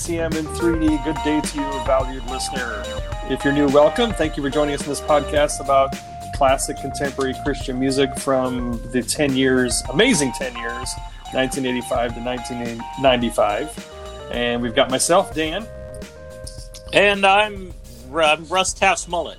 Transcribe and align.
CCM 0.00 0.32
in 0.32 0.46
3D. 0.46 1.04
Good 1.04 1.16
day 1.24 1.42
to 1.42 1.58
you, 1.58 1.70
valued 1.84 2.24
listener. 2.30 2.82
If 3.28 3.44
you're 3.44 3.52
new, 3.52 3.68
welcome. 3.68 4.12
Thank 4.12 4.34
you 4.34 4.42
for 4.42 4.48
joining 4.48 4.74
us 4.74 4.82
in 4.82 4.88
this 4.88 5.02
podcast 5.02 5.60
about 5.60 5.94
classic 6.36 6.78
contemporary 6.78 7.34
Christian 7.44 7.78
music 7.78 8.18
from 8.18 8.80
the 8.92 9.02
10 9.02 9.36
years, 9.36 9.82
amazing 9.92 10.32
10 10.32 10.56
years, 10.56 10.88
1985 11.34 12.14
to 12.14 12.20
1995. 12.20 14.30
And 14.32 14.62
we've 14.62 14.74
got 14.74 14.90
myself, 14.90 15.34
Dan. 15.34 15.66
And 16.94 17.26
I'm 17.26 17.74
uh, 18.10 18.38
Russ 18.48 18.72
Taff's 18.72 19.06
mullet. 19.06 19.38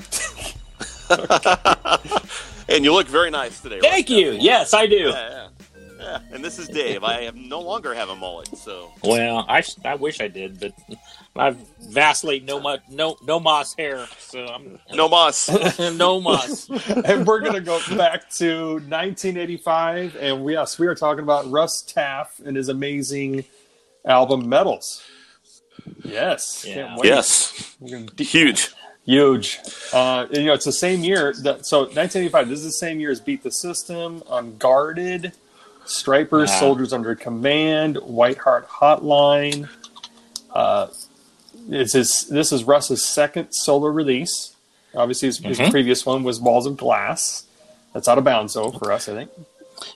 and 2.69 2.85
you 2.85 2.93
look 2.93 3.07
very 3.07 3.31
nice 3.31 3.59
today. 3.61 3.79
Thank 3.79 4.09
Russ 4.09 4.19
you. 4.19 4.31
Taff. 4.33 4.41
Yes, 4.41 4.73
I 4.75 4.85
do. 4.85 4.95
Yeah, 4.95 5.29
yeah. 5.29 5.40
Yeah, 6.11 6.19
and 6.31 6.43
this 6.43 6.59
is 6.59 6.67
Dave. 6.67 7.03
I 7.03 7.23
have 7.23 7.35
no 7.35 7.59
longer 7.61 7.93
have 7.93 8.09
a 8.09 8.15
mullet, 8.15 8.49
so 8.57 8.91
Well, 9.03 9.45
I, 9.47 9.63
I 9.85 9.95
wish 9.95 10.19
I 10.21 10.27
did, 10.27 10.59
but 10.59 10.73
I've 11.35 11.57
vastly 11.79 12.39
no 12.41 12.59
mu- 12.59 12.77
no 12.89 13.17
no 13.25 13.39
moss 13.39 13.73
hair, 13.75 14.05
so 14.19 14.45
I'm 14.45 14.79
no 14.93 15.07
moss. 15.09 15.49
no 15.79 16.19
moss. 16.21 16.69
and 16.69 17.25
we're 17.25 17.39
going 17.41 17.53
to 17.53 17.61
go 17.61 17.79
back 17.95 18.29
to 18.31 18.73
1985. 18.75 20.15
And 20.19 20.43
we, 20.43 20.53
yes, 20.53 20.77
we 20.77 20.87
are 20.87 20.95
talking 20.95 21.23
about 21.23 21.49
Russ 21.49 21.81
Taff 21.81 22.39
and 22.45 22.55
his 22.57 22.69
amazing 22.69 23.45
album, 24.05 24.47
Medals. 24.49 25.03
Yes. 26.03 26.65
Yeah. 26.67 26.73
Can't 26.87 26.99
wait. 26.99 27.07
yes, 27.09 27.75
We're 27.79 27.97
gonna 27.97 28.11
de- 28.11 28.23
huge. 28.23 28.69
Huge. 29.05 29.59
Uh, 29.93 30.27
and, 30.29 30.37
you 30.37 30.45
know, 30.45 30.53
it's 30.53 30.65
the 30.65 30.71
same 30.71 31.03
year. 31.03 31.33
That, 31.41 31.65
so 31.65 31.79
1985, 31.81 32.49
this 32.49 32.59
is 32.59 32.65
the 32.65 32.71
same 32.71 32.99
year 32.99 33.09
as 33.09 33.19
Beat 33.19 33.41
the 33.41 33.51
System, 33.51 34.21
Unguarded, 34.29 35.33
Stryper's, 35.91 36.49
Yeah. 36.49 36.59
Soldiers 36.59 36.93
Under 36.93 37.15
Command, 37.15 37.97
White 37.97 38.37
Heart 38.37 38.67
Hotline. 38.69 39.69
Uh, 40.53 40.87
this 41.67 41.95
is 41.95 42.27
this 42.27 42.51
is 42.51 42.63
Russ's 42.63 43.03
second 43.05 43.51
solo 43.51 43.87
release. 43.87 44.55
Obviously, 44.95 45.27
his, 45.27 45.37
his 45.37 45.59
Mhm. 45.59 45.71
previous 45.71 46.05
one 46.05 46.23
was 46.23 46.39
Walls 46.39 46.65
of 46.65 46.75
Glass. 46.77 47.45
That's 47.93 48.07
out 48.07 48.17
of 48.17 48.23
bounds, 48.23 48.53
though, 48.53 48.71
for 48.71 48.91
us, 48.91 49.07
I 49.07 49.13
think. 49.13 49.31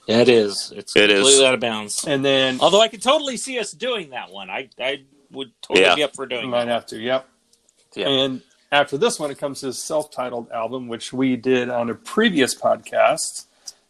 Yeah, 0.06 0.18
it 0.20 0.28
is. 0.28 0.72
It's 0.74 0.96
It 0.96 1.10
is. 1.10 1.18
completely 1.20 1.46
out 1.46 1.54
of 1.54 1.60
bounds. 1.60 2.04
And 2.06 2.24
then 2.24 2.58
Although 2.60 2.80
I 2.80 2.88
could 2.88 3.02
totally 3.02 3.36
see 3.36 3.58
us 3.58 3.72
doing 3.72 4.10
that 4.10 4.30
one. 4.30 4.50
I 4.50 4.68
I 4.80 5.02
would 5.30 5.50
totally 5.62 5.84
Yeah. 5.86 5.94
be 5.94 6.02
up 6.02 6.14
for 6.14 6.26
doing 6.26 6.48
might 6.50 6.64
that. 6.66 6.72
have 6.72 6.86
to, 6.86 6.98
yep. 6.98 7.26
Yeah. 7.94 8.08
And 8.08 8.42
after 8.72 8.96
this 8.98 9.18
one, 9.18 9.30
it 9.30 9.38
comes 9.38 9.60
his 9.60 9.78
self-titled 9.78 10.50
album, 10.50 10.88
which 10.88 11.12
we 11.12 11.36
did 11.36 11.68
on 11.70 11.88
a 11.90 11.94
previous 11.94 12.54
podcast. 12.54 13.44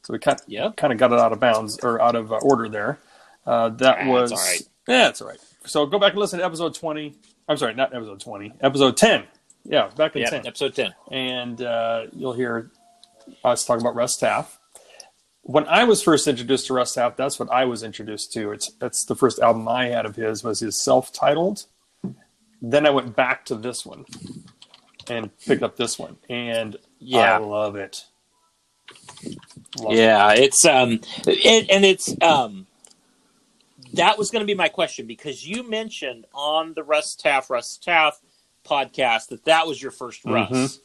So 0.07 0.13
we 0.13 0.21
kind 0.21 0.39
Yep. 0.47 0.77
kind 0.77 0.93
of 0.93 1.01
got 1.01 1.13
it 1.13 1.19
out 1.19 1.33
of 1.33 1.41
bounds 1.41 1.79
or 1.83 2.01
out 2.01 2.15
of 2.15 2.33
uh, 2.33 2.37
order 2.37 2.69
there. 2.69 3.01
Uh, 3.45 3.71
that 3.71 3.99
Ah, 4.03 4.09
was 4.09 4.33
right. 4.33 4.63
yeah, 4.87 5.09
it's 5.09 5.21
all 5.21 5.27
right. 5.29 5.39
So 5.65 5.85
go 5.85 5.99
back 5.99 6.13
and 6.13 6.21
listen 6.21 6.39
to 6.39 6.45
episode 6.45 6.75
twenty. 6.75 7.17
I'm 7.49 7.57
sorry, 7.57 7.75
not 7.75 7.93
episode 7.93 8.21
twenty, 8.21 8.53
episode 8.61 8.97
ten. 8.97 9.25
Yeah, 9.65 9.89
back 9.97 10.15
in 10.15 10.23
Yeah, 10.23 10.31
ten, 10.31 10.47
episode 10.47 10.75
ten. 10.77 10.95
and 11.11 11.61
uh, 11.61 12.07
you'll 12.13 12.35
hear 12.35 12.71
us 13.45 13.65
talking 13.65 13.81
about 13.83 13.97
Russ 13.97 14.17
Taff. 14.17 14.61
When 15.43 15.67
I 15.67 15.83
was 15.85 16.03
first 16.05 16.29
introduced 16.29 16.69
to 16.69 16.75
Russ 16.75 16.95
Taff, 16.95 17.17
that's 17.17 17.41
what 17.41 17.51
I 17.51 17.65
was 17.65 17.83
introduced 17.83 18.33
to. 18.35 18.53
It's 18.53 18.71
that's 18.75 19.05
the 19.07 19.17
first 19.17 19.41
album 19.41 19.67
I 19.67 19.87
had 19.87 20.07
of 20.07 20.15
his 20.15 20.45
was 20.45 20.61
his 20.61 20.81
self-titled. 20.81 21.65
Then 22.63 22.87
I 22.87 22.91
went 22.91 23.17
back 23.17 23.45
to 23.47 23.57
this 23.57 23.85
one 23.85 24.05
and 25.09 25.37
picked 25.39 25.63
up 25.65 25.77
this 25.77 25.99
one, 25.99 26.17
and 26.31 26.77
yeah. 27.01 27.35
I 27.35 27.39
love 27.39 27.75
it. 27.77 28.05
Love 29.79 29.93
it. 29.93 29.97
Yeah, 29.99 30.33
it's 30.33 30.65
um, 30.65 31.01
it, 31.27 31.67
and 31.71 31.85
it's 31.85 32.15
um, 32.23 32.67
that 33.95 34.19
was 34.19 34.31
going 34.31 34.41
to 34.41 34.47
be 34.47 34.55
my 34.55 34.69
question 34.69 35.07
because 35.07 35.47
you 35.47 35.69
mentioned 35.69 36.27
on 36.35 36.75
the 36.75 36.83
Russ 36.83 37.15
Taff 37.15 37.51
Russ 37.51 37.77
Taff 37.77 38.21
podcast 38.65 39.29
that 39.29 39.45
that 39.45 39.67
was 39.67 39.81
your 39.81 39.91
first 39.91 40.25
Russ. 40.25 40.51
Mhm. 40.51 40.79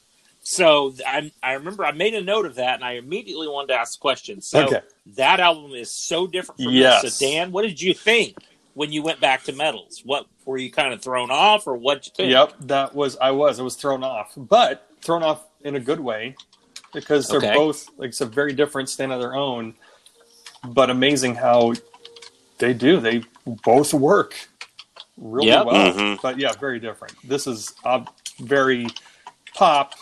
So 0.43 0.93
I 1.05 1.31
I 1.43 1.53
remember 1.53 1.85
I 1.85 1.91
made 1.91 2.13
a 2.15 2.21
note 2.21 2.45
of 2.45 2.55
that 2.55 2.75
and 2.75 2.83
I 2.83 2.93
immediately 2.93 3.47
wanted 3.47 3.67
to 3.69 3.75
ask 3.75 3.99
questions. 3.99 4.47
So 4.47 4.65
Okay. 4.65 4.81
that 5.15 5.39
album 5.39 5.71
is 5.71 5.91
so 5.93 6.27
different 6.27 6.61
from 6.61 6.73
Yes. 6.73 7.01
this. 7.03 7.17
So 7.19 7.25
Dan, 7.27 7.51
what 7.51 7.61
did 7.63 7.81
you 7.81 7.93
think 7.93 8.37
when 8.73 8.91
you 8.91 9.03
went 9.03 9.19
back 9.19 9.43
to 9.43 9.53
Medals? 9.53 10.01
What 10.03 10.25
were 10.45 10.57
you 10.57 10.71
kind 10.71 10.93
of 10.93 11.01
thrown 11.01 11.29
off 11.31 11.67
or 11.67 11.75
what 11.75 12.05
you 12.07 12.11
think? 12.15 12.31
Yep, 12.31 12.53
that 12.61 12.95
was 12.95 13.17
I 13.17 13.31
was 13.31 13.59
I 13.59 13.63
was 13.63 13.75
thrown 13.75 14.03
off, 14.03 14.33
but 14.35 14.87
thrown 15.01 15.23
off 15.23 15.43
in 15.61 15.75
a 15.75 15.79
good 15.79 15.99
way 15.99 16.35
because 16.93 17.27
they're 17.27 17.37
Okay. 17.39 17.53
both 17.53 17.89
like 17.97 18.09
I 18.09 18.11
said, 18.11 18.33
very 18.33 18.53
different, 18.53 18.89
stand 18.89 19.11
on 19.13 19.19
their 19.19 19.35
own, 19.35 19.73
but 20.63 20.89
amazing 20.89 21.35
how 21.35 21.73
they 22.57 22.73
do. 22.73 22.99
They 22.99 23.23
both 23.45 23.93
work 23.93 24.35
really 25.17 25.49
Yep. 25.49 25.65
well, 25.65 25.93
Mhm. 25.93 26.21
but 26.21 26.37
yeah, 26.39 26.51
very 26.53 26.79
different. 26.79 27.15
This 27.27 27.47
is 27.47 27.73
uh, 27.83 28.03
very 28.39 28.87
pop 29.53 29.93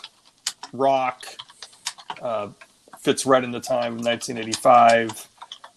rock. 0.72 1.24
Uh, 2.20 2.48
fits 2.98 3.24
right 3.24 3.42
in 3.42 3.50
the 3.50 3.60
time 3.60 3.94
of 3.98 4.04
1985. 4.04 5.26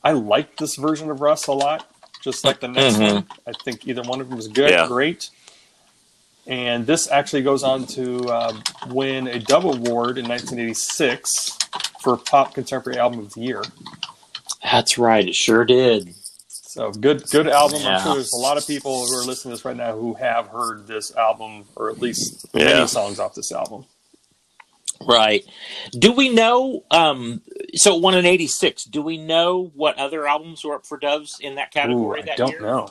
I 0.03 0.11
like 0.11 0.57
this 0.57 0.75
version 0.75 1.09
of 1.09 1.21
Russ 1.21 1.47
a 1.47 1.53
lot, 1.53 1.89
just 2.21 2.43
like 2.43 2.59
the 2.59 2.67
next 2.67 2.95
Mhm. 2.95 3.13
one. 3.13 3.27
I 3.47 3.53
think 3.63 3.87
either 3.87 4.01
one 4.01 4.19
of 4.19 4.29
them 4.29 4.37
is 4.37 4.49
good, 4.49 4.69
Yeah. 4.71 4.87
great. 4.87 5.29
And 6.45 6.85
this 6.85 7.09
actually 7.09 7.41
goes 7.43 7.63
on 7.63 7.85
to 7.87 8.19
uh, 8.27 8.53
win 8.89 9.27
a 9.27 9.39
Dove 9.39 9.63
award 9.65 10.17
in 10.17 10.27
1986 10.27 11.57
for 12.01 12.17
Pop 12.17 12.53
Contemporary 12.53 12.99
Album 12.99 13.19
of 13.19 13.33
the 13.33 13.41
Year. 13.41 13.63
That's 14.61 14.97
right. 14.97 15.27
It 15.27 15.35
sure 15.35 15.63
did. 15.63 16.13
So 16.47 16.91
good, 16.91 17.23
good 17.29 17.47
album. 17.47 17.81
I'm 17.85 18.01
sure 18.01 18.15
there's 18.15 18.33
a 18.33 18.37
lot 18.37 18.57
of 18.57 18.65
people 18.67 19.05
who 19.05 19.13
are 19.17 19.23
listening 19.23 19.51
to 19.51 19.57
this 19.57 19.63
right 19.65 19.75
now 19.77 19.95
who 19.95 20.15
have 20.15 20.47
heard 20.47 20.87
this 20.87 21.15
album, 21.15 21.65
or 21.75 21.89
at 21.89 21.99
least 21.99 22.47
Yeah. 22.53 22.65
many 22.65 22.87
songs 22.87 23.19
off 23.19 23.35
this 23.35 23.51
album. 23.51 23.85
Right. 25.05 25.43
Do 25.97 26.13
we 26.13 26.29
know? 26.29 26.83
Um, 26.89 27.41
so 27.75 27.95
it 27.95 28.01
won 28.01 28.15
in 28.15 28.25
'86. 28.25 28.85
Do 28.85 29.01
we 29.01 29.17
know 29.17 29.71
what 29.75 29.97
other 29.97 30.25
albums 30.25 30.63
were 30.63 30.75
up 30.75 30.85
for 30.85 30.97
Doves 30.97 31.37
in 31.41 31.55
that 31.55 31.67
Ooh, 31.69 31.79
category 31.79 32.21
I 32.21 32.25
that 32.25 32.37
don't 32.37 32.51
year? 32.51 32.61
know. 32.61 32.89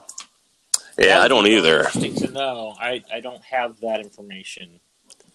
Yeah, 1.03 1.21
I 1.21 1.29
don't 1.29 1.47
either. 1.47 1.79
Interesting 1.81 2.15
to 2.17 2.31
know. 2.33 2.77
I, 2.81 3.03
I 3.13 3.21
don't 3.21 3.43
have 3.45 3.81
that 3.81 4.01
information. 4.01 4.81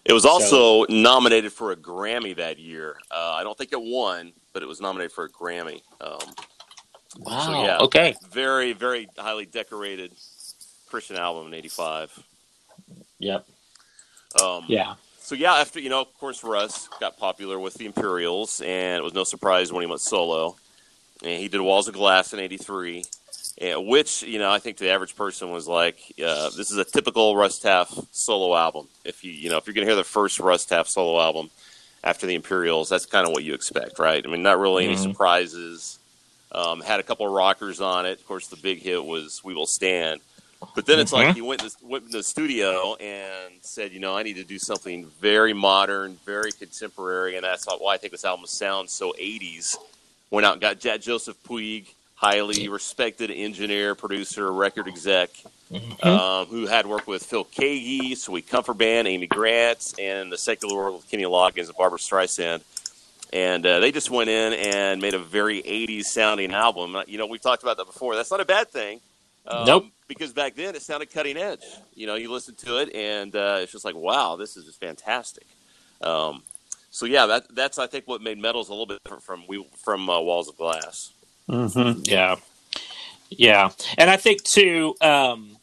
It 0.04 0.12
was 0.14 0.24
also 0.24 0.84
nominated 0.88 1.52
for 1.52 1.72
a 1.72 1.76
Grammy 1.76 2.36
that 2.36 2.58
year. 2.58 2.96
Uh, 3.10 3.34
I 3.38 3.44
don't 3.44 3.56
think 3.58 3.72
it 3.72 3.80
won, 3.80 4.32
but 4.54 4.62
it 4.62 4.66
was 4.66 4.80
nominated 4.80 5.12
for 5.12 5.24
a 5.24 5.30
Grammy. 5.30 5.82
Um, 6.00 6.18
Wow. 7.18 7.64
yeah. 7.64 7.78
Okay. 7.78 8.14
very, 8.30 8.72
very 8.74 9.08
highly 9.18 9.46
decorated 9.46 10.12
Christian 10.88 11.16
album 11.16 11.48
in 11.48 11.54
'85. 11.54 12.22
Yep. 13.18 13.46
Um, 14.40 14.64
Yeah. 14.68 14.94
So 15.20 15.34
yeah, 15.34 15.54
after 15.54 15.80
you 15.80 15.90
know, 15.90 16.00
of 16.00 16.14
course, 16.18 16.44
Russ 16.44 16.88
got 17.00 17.18
popular 17.18 17.58
with 17.58 17.74
the 17.74 17.86
Imperials, 17.86 18.60
and 18.62 18.98
it 18.98 19.04
was 19.04 19.14
no 19.14 19.24
surprise 19.24 19.72
when 19.72 19.82
he 19.82 19.86
went 19.86 20.00
solo. 20.00 20.56
And 21.22 21.40
he 21.40 21.48
did 21.48 21.60
Walls 21.60 21.88
of 21.88 21.94
Glass 21.94 22.32
in 22.32 22.40
'83, 22.40 23.04
which 23.60 24.22
you 24.22 24.38
know 24.38 24.50
I 24.50 24.58
think 24.58 24.76
to 24.78 24.84
the 24.84 24.90
average 24.90 25.16
person 25.16 25.50
was 25.50 25.66
like, 25.66 25.98
uh, 26.24 26.50
this 26.50 26.70
is 26.70 26.76
a 26.78 26.84
typical 26.84 27.36
Russ 27.36 27.58
Taff 27.58 27.92
solo 28.12 28.56
album. 28.56 28.88
If 29.04 29.24
you 29.24 29.32
you 29.32 29.50
know 29.50 29.56
if 29.56 29.66
you're 29.66 29.74
gonna 29.74 29.86
hear 29.86 29.96
the 29.96 30.04
first 30.04 30.38
Russ 30.38 30.64
Taff 30.64 30.86
solo 30.88 31.20
album 31.20 31.50
after 32.04 32.26
the 32.26 32.34
Imperials, 32.34 32.88
that's 32.88 33.06
kind 33.06 33.26
of 33.26 33.32
what 33.32 33.42
you 33.44 33.54
expect, 33.54 33.98
right? 33.98 34.24
I 34.24 34.30
mean, 34.30 34.42
not 34.42 34.58
really 34.58 34.84
any 34.84 34.94
Mhm. 34.94 35.02
surprises. 35.02 35.98
Um, 36.52 36.80
had 36.80 37.00
a 37.00 37.02
couple 37.02 37.26
of 37.26 37.32
rockers 37.32 37.80
on 37.80 38.06
it. 38.06 38.20
Of 38.20 38.26
course, 38.26 38.46
the 38.46 38.56
big 38.56 38.80
hit 38.80 39.04
was 39.04 39.42
"We 39.44 39.54
Will 39.54 39.66
Stand." 39.66 40.20
But 40.74 40.86
then 40.86 40.98
it's 40.98 41.12
like 41.12 41.28
Mhm. 41.28 41.34
he 41.34 41.40
went 41.40 41.60
to, 41.60 41.70
went 41.82 42.04
in 42.06 42.10
the 42.10 42.22
studio 42.22 42.94
and 42.96 43.54
said, 43.62 43.92
you 43.92 44.00
know, 44.00 44.16
I 44.16 44.22
need 44.24 44.34
to 44.36 44.44
do 44.44 44.58
something 44.58 45.06
very 45.20 45.52
modern, 45.52 46.18
very 46.24 46.50
contemporary, 46.52 47.36
and 47.36 47.44
that's 47.44 47.64
why 47.66 47.94
I 47.94 47.96
think 47.96 48.10
this 48.12 48.24
album 48.24 48.46
sounds 48.46 48.92
so 48.92 49.14
80s. 49.18 49.76
Went 50.30 50.44
out 50.46 50.54
and 50.54 50.60
got 50.60 50.80
J- 50.80 50.98
Joseph 50.98 51.36
Puig, 51.44 51.86
highly 52.18 52.68
respected 52.68 53.30
engineer, 53.30 53.94
producer, 53.94 54.52
record 54.52 54.88
exec, 54.88 55.30
Mhm. 55.72 56.04
um, 56.04 56.46
who 56.48 56.66
had 56.66 56.86
worked 56.86 57.06
with 57.06 57.24
Phil 57.24 57.44
Keaggy, 57.44 58.16
Sweet 58.16 58.48
Comfort 58.48 58.74
Band, 58.74 59.06
Amy 59.06 59.26
Grant, 59.28 59.94
and 60.00 60.32
the 60.32 60.36
Secular 60.38 60.74
World 60.74 60.96
with 60.96 61.10
Kenny 61.10 61.24
Loggins 61.24 61.68
and 61.68 61.76
Barbra 61.76 61.98
Streisand. 61.98 62.62
And 63.32 63.64
uh, 63.64 63.78
they 63.78 63.92
just 63.92 64.10
went 64.10 64.30
in 64.30 64.54
and 64.54 65.00
made 65.00 65.14
a 65.14 65.18
very 65.18 65.62
80s 65.62 66.06
sounding 66.08 66.52
album. 66.52 66.96
You 67.06 67.18
know, 67.18 67.26
we've 67.26 67.40
talked 67.42 67.62
about 67.62 67.76
that 67.76 67.86
before. 67.86 68.16
That's 68.16 68.30
not 68.30 68.40
a 68.40 68.44
bad 68.46 68.68
thing. 68.70 69.00
Um, 69.46 69.66
Nope. 69.66 69.86
Because 70.08 70.32
back 70.32 70.54
then 70.56 70.74
it 70.74 70.80
sounded 70.82 71.12
cutting 71.12 71.36
edge. 71.36 71.62
You 71.94 72.06
know, 72.06 72.14
you 72.16 72.32
listen 72.32 72.54
to 72.56 72.78
it 72.78 72.94
and 72.94 73.36
uh, 73.36 73.58
it's 73.60 73.70
just 73.72 73.84
like, 73.84 73.94
wow, 73.94 74.36
this 74.36 74.56
is 74.56 74.64
just 74.64 74.80
fantastic. 74.80 75.46
Um, 76.00 76.42
so 76.90 77.04
yeah, 77.04 77.26
that 77.26 77.54
that's 77.54 77.78
I 77.78 77.86
think 77.86 78.08
what 78.08 78.22
made 78.22 78.38
Medals 78.38 78.68
a 78.68 78.72
little 78.72 78.86
bit 78.86 79.04
different 79.04 79.22
from 79.22 79.46
we 79.46 79.66
from 79.84 80.08
uh, 80.08 80.18
Walls 80.20 80.48
of 80.48 80.56
Glass. 80.56 81.12
Mm-hmm. 81.48 82.02
Yeah. 82.04 82.36
Yeah. 83.30 83.70
And 83.96 84.10
I 84.10 84.16
think 84.16 84.42
too, 84.42 84.94
um, 85.00 85.56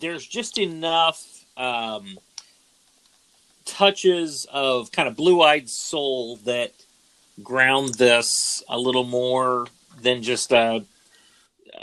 there's 0.00 0.26
just 0.26 0.58
enough 0.58 1.22
um, 1.56 2.18
touches 3.64 4.46
of 4.52 4.92
kind 4.92 5.08
of 5.08 5.16
blue 5.16 5.42
eyed 5.42 5.68
soul 5.68 6.36
that 6.44 6.72
ground 7.42 7.94
this 7.94 8.62
a 8.68 8.78
little 8.78 9.04
more 9.04 9.66
than 10.00 10.22
just 10.22 10.52
uh 10.52 10.78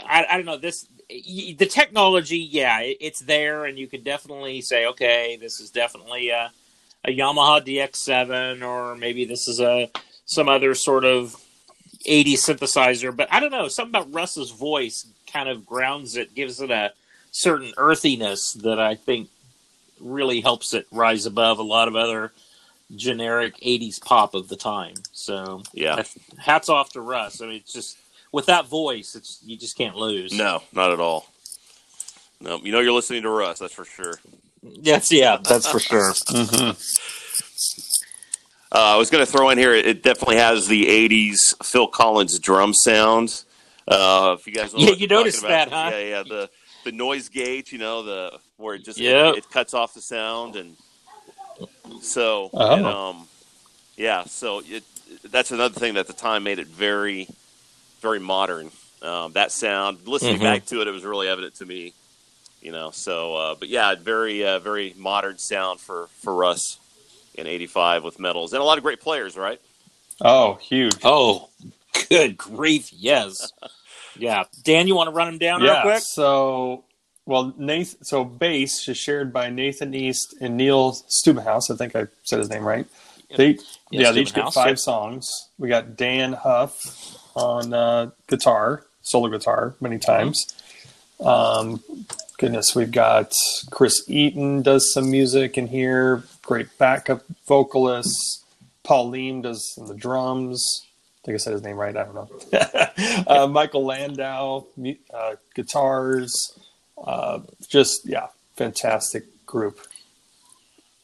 I, 0.06 0.24
I 0.30 0.36
don't 0.36 0.46
know 0.46 0.56
this 0.56 0.86
the 1.08 1.66
technology, 1.66 2.38
yeah, 2.38 2.80
it's 2.80 3.20
there, 3.20 3.66
and 3.66 3.78
you 3.78 3.86
can 3.86 4.02
definitely 4.02 4.60
say, 4.62 4.86
okay, 4.86 5.36
this 5.40 5.60
is 5.60 5.70
definitely 5.70 6.30
a, 6.30 6.50
a 7.04 7.16
Yamaha 7.16 7.64
DX7, 7.64 8.66
or 8.66 8.96
maybe 8.96 9.24
this 9.24 9.48
is 9.48 9.60
a 9.60 9.90
some 10.24 10.48
other 10.48 10.74
sort 10.74 11.04
of 11.04 11.36
80 12.06 12.36
synthesizer. 12.36 13.14
But 13.14 13.28
I 13.32 13.40
don't 13.40 13.50
know, 13.52 13.68
something 13.68 13.94
about 13.94 14.12
Russ's 14.12 14.50
voice 14.50 15.06
kind 15.32 15.48
of 15.48 15.66
grounds 15.66 16.16
it, 16.16 16.34
gives 16.34 16.60
it 16.60 16.70
a 16.70 16.92
certain 17.30 17.72
earthiness 17.76 18.52
that 18.54 18.78
I 18.78 18.94
think 18.94 19.28
really 20.00 20.40
helps 20.40 20.74
it 20.74 20.86
rise 20.90 21.26
above 21.26 21.58
a 21.58 21.62
lot 21.62 21.88
of 21.88 21.96
other 21.96 22.32
generic 22.94 23.56
80s 23.58 24.00
pop 24.00 24.34
of 24.34 24.48
the 24.48 24.56
time. 24.56 24.94
So 25.12 25.62
Yeah. 25.72 26.02
hats 26.38 26.68
off 26.68 26.90
to 26.92 27.00
Russ. 27.00 27.40
I 27.40 27.46
mean, 27.46 27.56
it's 27.56 27.72
just 27.72 27.96
with 28.32 28.46
that 28.46 28.66
voice, 28.66 29.14
it's 29.14 29.38
you 29.44 29.56
just 29.56 29.76
can't 29.76 29.96
lose. 29.96 30.32
No, 30.32 30.62
not 30.72 30.92
at 30.92 31.00
all. 31.00 31.26
No, 32.40 32.58
you 32.58 32.72
know 32.72 32.80
you're 32.80 32.92
listening 32.92 33.22
to 33.22 33.30
Russ. 33.30 33.60
That's 33.60 33.74
for 33.74 33.84
sure. 33.84 34.18
Yes, 34.62 35.10
yeah, 35.12 35.38
that's 35.42 35.70
for 35.70 35.78
sure. 35.80 36.12
Mm-hmm. 36.12 37.21
Uh, 38.74 38.94
I 38.94 38.96
was 38.96 39.10
going 39.10 39.24
to 39.24 39.30
throw 39.30 39.50
in 39.50 39.58
here. 39.58 39.74
It 39.74 40.02
definitely 40.02 40.36
has 40.36 40.66
the 40.66 40.86
'80s 40.86 41.54
Phil 41.62 41.86
Collins 41.88 42.38
drum 42.38 42.72
sound. 42.72 43.44
Uh, 43.86 44.36
if 44.38 44.46
you 44.46 44.52
guys, 44.54 44.72
know 44.72 44.80
Yeah, 44.80 44.86
what 44.86 44.98
you 44.98 45.06
noticed 45.08 45.40
about. 45.40 45.48
that, 45.50 45.68
huh? 45.68 45.90
Yeah, 45.90 45.98
yeah. 46.00 46.22
The 46.22 46.50
the 46.84 46.92
noise 46.92 47.28
gate, 47.28 47.70
you 47.70 47.78
know, 47.78 48.02
the 48.02 48.38
where 48.56 48.76
it 48.76 48.84
just 48.84 48.98
Yep. 48.98 49.34
it, 49.34 49.38
it 49.38 49.50
cuts 49.50 49.74
off 49.74 49.92
the 49.92 50.00
sound, 50.00 50.56
and 50.56 50.74
so 52.00 52.50
Oh. 52.54 52.74
and, 52.76 52.86
um, 52.86 53.28
yeah. 53.98 54.24
So 54.24 54.62
it 54.64 54.84
that's 55.24 55.50
another 55.50 55.78
thing 55.78 55.92
that 55.94 56.00
at 56.00 56.06
the 56.06 56.14
time 56.14 56.42
made 56.42 56.58
it 56.58 56.66
very, 56.66 57.28
very 58.00 58.20
modern. 58.20 58.70
Um, 59.02 59.32
that 59.32 59.52
sound, 59.52 60.06
listening 60.08 60.38
Mhm. 60.38 60.44
back 60.44 60.64
to 60.66 60.80
it, 60.80 60.88
it 60.88 60.92
was 60.92 61.04
really 61.04 61.28
evident 61.28 61.56
to 61.56 61.66
me. 61.66 61.92
You 62.62 62.72
know, 62.72 62.90
so 62.90 63.34
uh, 63.36 63.54
but 63.54 63.68
yeah, 63.68 63.96
very 63.96 64.46
uh, 64.46 64.60
very 64.60 64.94
modern 64.96 65.36
sound 65.36 65.78
for 65.78 66.06
for 66.22 66.32
Russ 66.34 66.78
in 67.34 67.46
'85 67.46 68.04
with 68.04 68.18
medals 68.18 68.52
and 68.52 68.60
a 68.60 68.64
lot 68.64 68.78
of 68.78 68.84
great 68.84 69.00
players, 69.00 69.36
right? 69.36 69.60
Oh, 70.20 70.54
huge. 70.54 70.96
Oh, 71.02 71.48
good 72.08 72.36
grief, 72.36 72.92
yes. 72.92 73.52
Yeah. 74.18 74.44
Dan, 74.62 74.88
you 74.88 74.94
want 74.94 75.08
to 75.08 75.14
run 75.14 75.26
him 75.26 75.38
down 75.38 75.62
real 75.62 75.72
yeah. 75.72 75.80
quick? 75.80 76.02
So, 76.02 76.84
well, 77.24 77.54
Nathan. 77.56 78.04
So 78.04 78.24
bass 78.24 78.86
is 78.86 78.98
shared 78.98 79.32
by 79.32 79.48
Nathan 79.48 79.94
East 79.94 80.34
and 80.38 80.58
Neil 80.58 80.92
Stubenhaus. 80.92 81.70
I 81.70 81.76
think 81.76 81.96
I 81.96 82.08
said 82.22 82.38
his 82.38 82.50
name 82.50 82.62
right. 82.62 82.86
They, 83.34 83.58
yeah, 83.90 84.12
they 84.12 84.20
each 84.20 84.34
get 84.34 84.52
five 84.52 84.68
yep. 84.68 84.78
songs. 84.80 85.48
We 85.58 85.70
got 85.70 85.96
Dann 85.96 86.34
Huff 86.34 87.16
on 87.34 87.72
uh, 87.72 88.10
guitar, 88.26 88.84
solo 89.00 89.30
guitar, 89.30 89.74
many 89.80 89.98
times. 89.98 90.54
Um, 91.18 91.82
goodness, 92.42 92.74
we've 92.74 92.90
got 92.90 93.32
Chris 93.70 94.02
Eaton 94.08 94.62
does 94.62 94.92
some 94.92 95.08
music 95.08 95.56
in 95.56 95.68
here. 95.68 96.24
Great 96.42 96.76
backup 96.76 97.22
vocalists. 97.46 98.42
Paul 98.82 99.12
Leim 99.12 99.44
does 99.44 99.78
the 99.86 99.94
drums. 99.94 100.84
I 101.22 101.26
think 101.26 101.34
I 101.36 101.38
said 101.38 101.52
his 101.52 101.62
name 101.62 101.76
right. 101.76 101.96
I 101.96 102.02
don't 102.02 102.16
know. 102.16 102.28
uh, 103.28 103.46
Michael 103.46 103.86
Landau, 103.86 104.64
uh, 105.14 105.36
guitars. 105.54 106.58
Uh, 106.98 107.42
just 107.68 108.08
yeah, 108.08 108.26
fantastic 108.56 109.46
group. 109.46 109.78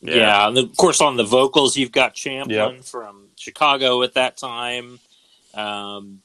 Yeah, 0.00 0.48
and 0.48 0.58
of 0.58 0.76
course 0.76 1.00
on 1.00 1.16
the 1.16 1.24
vocals 1.24 1.76
you've 1.76 1.92
got 1.92 2.14
Champlin 2.14 2.74
Yep. 2.74 2.84
from 2.84 3.28
Chicago 3.36 4.02
at 4.02 4.14
that 4.14 4.36
time, 4.38 4.98
um, 5.54 6.20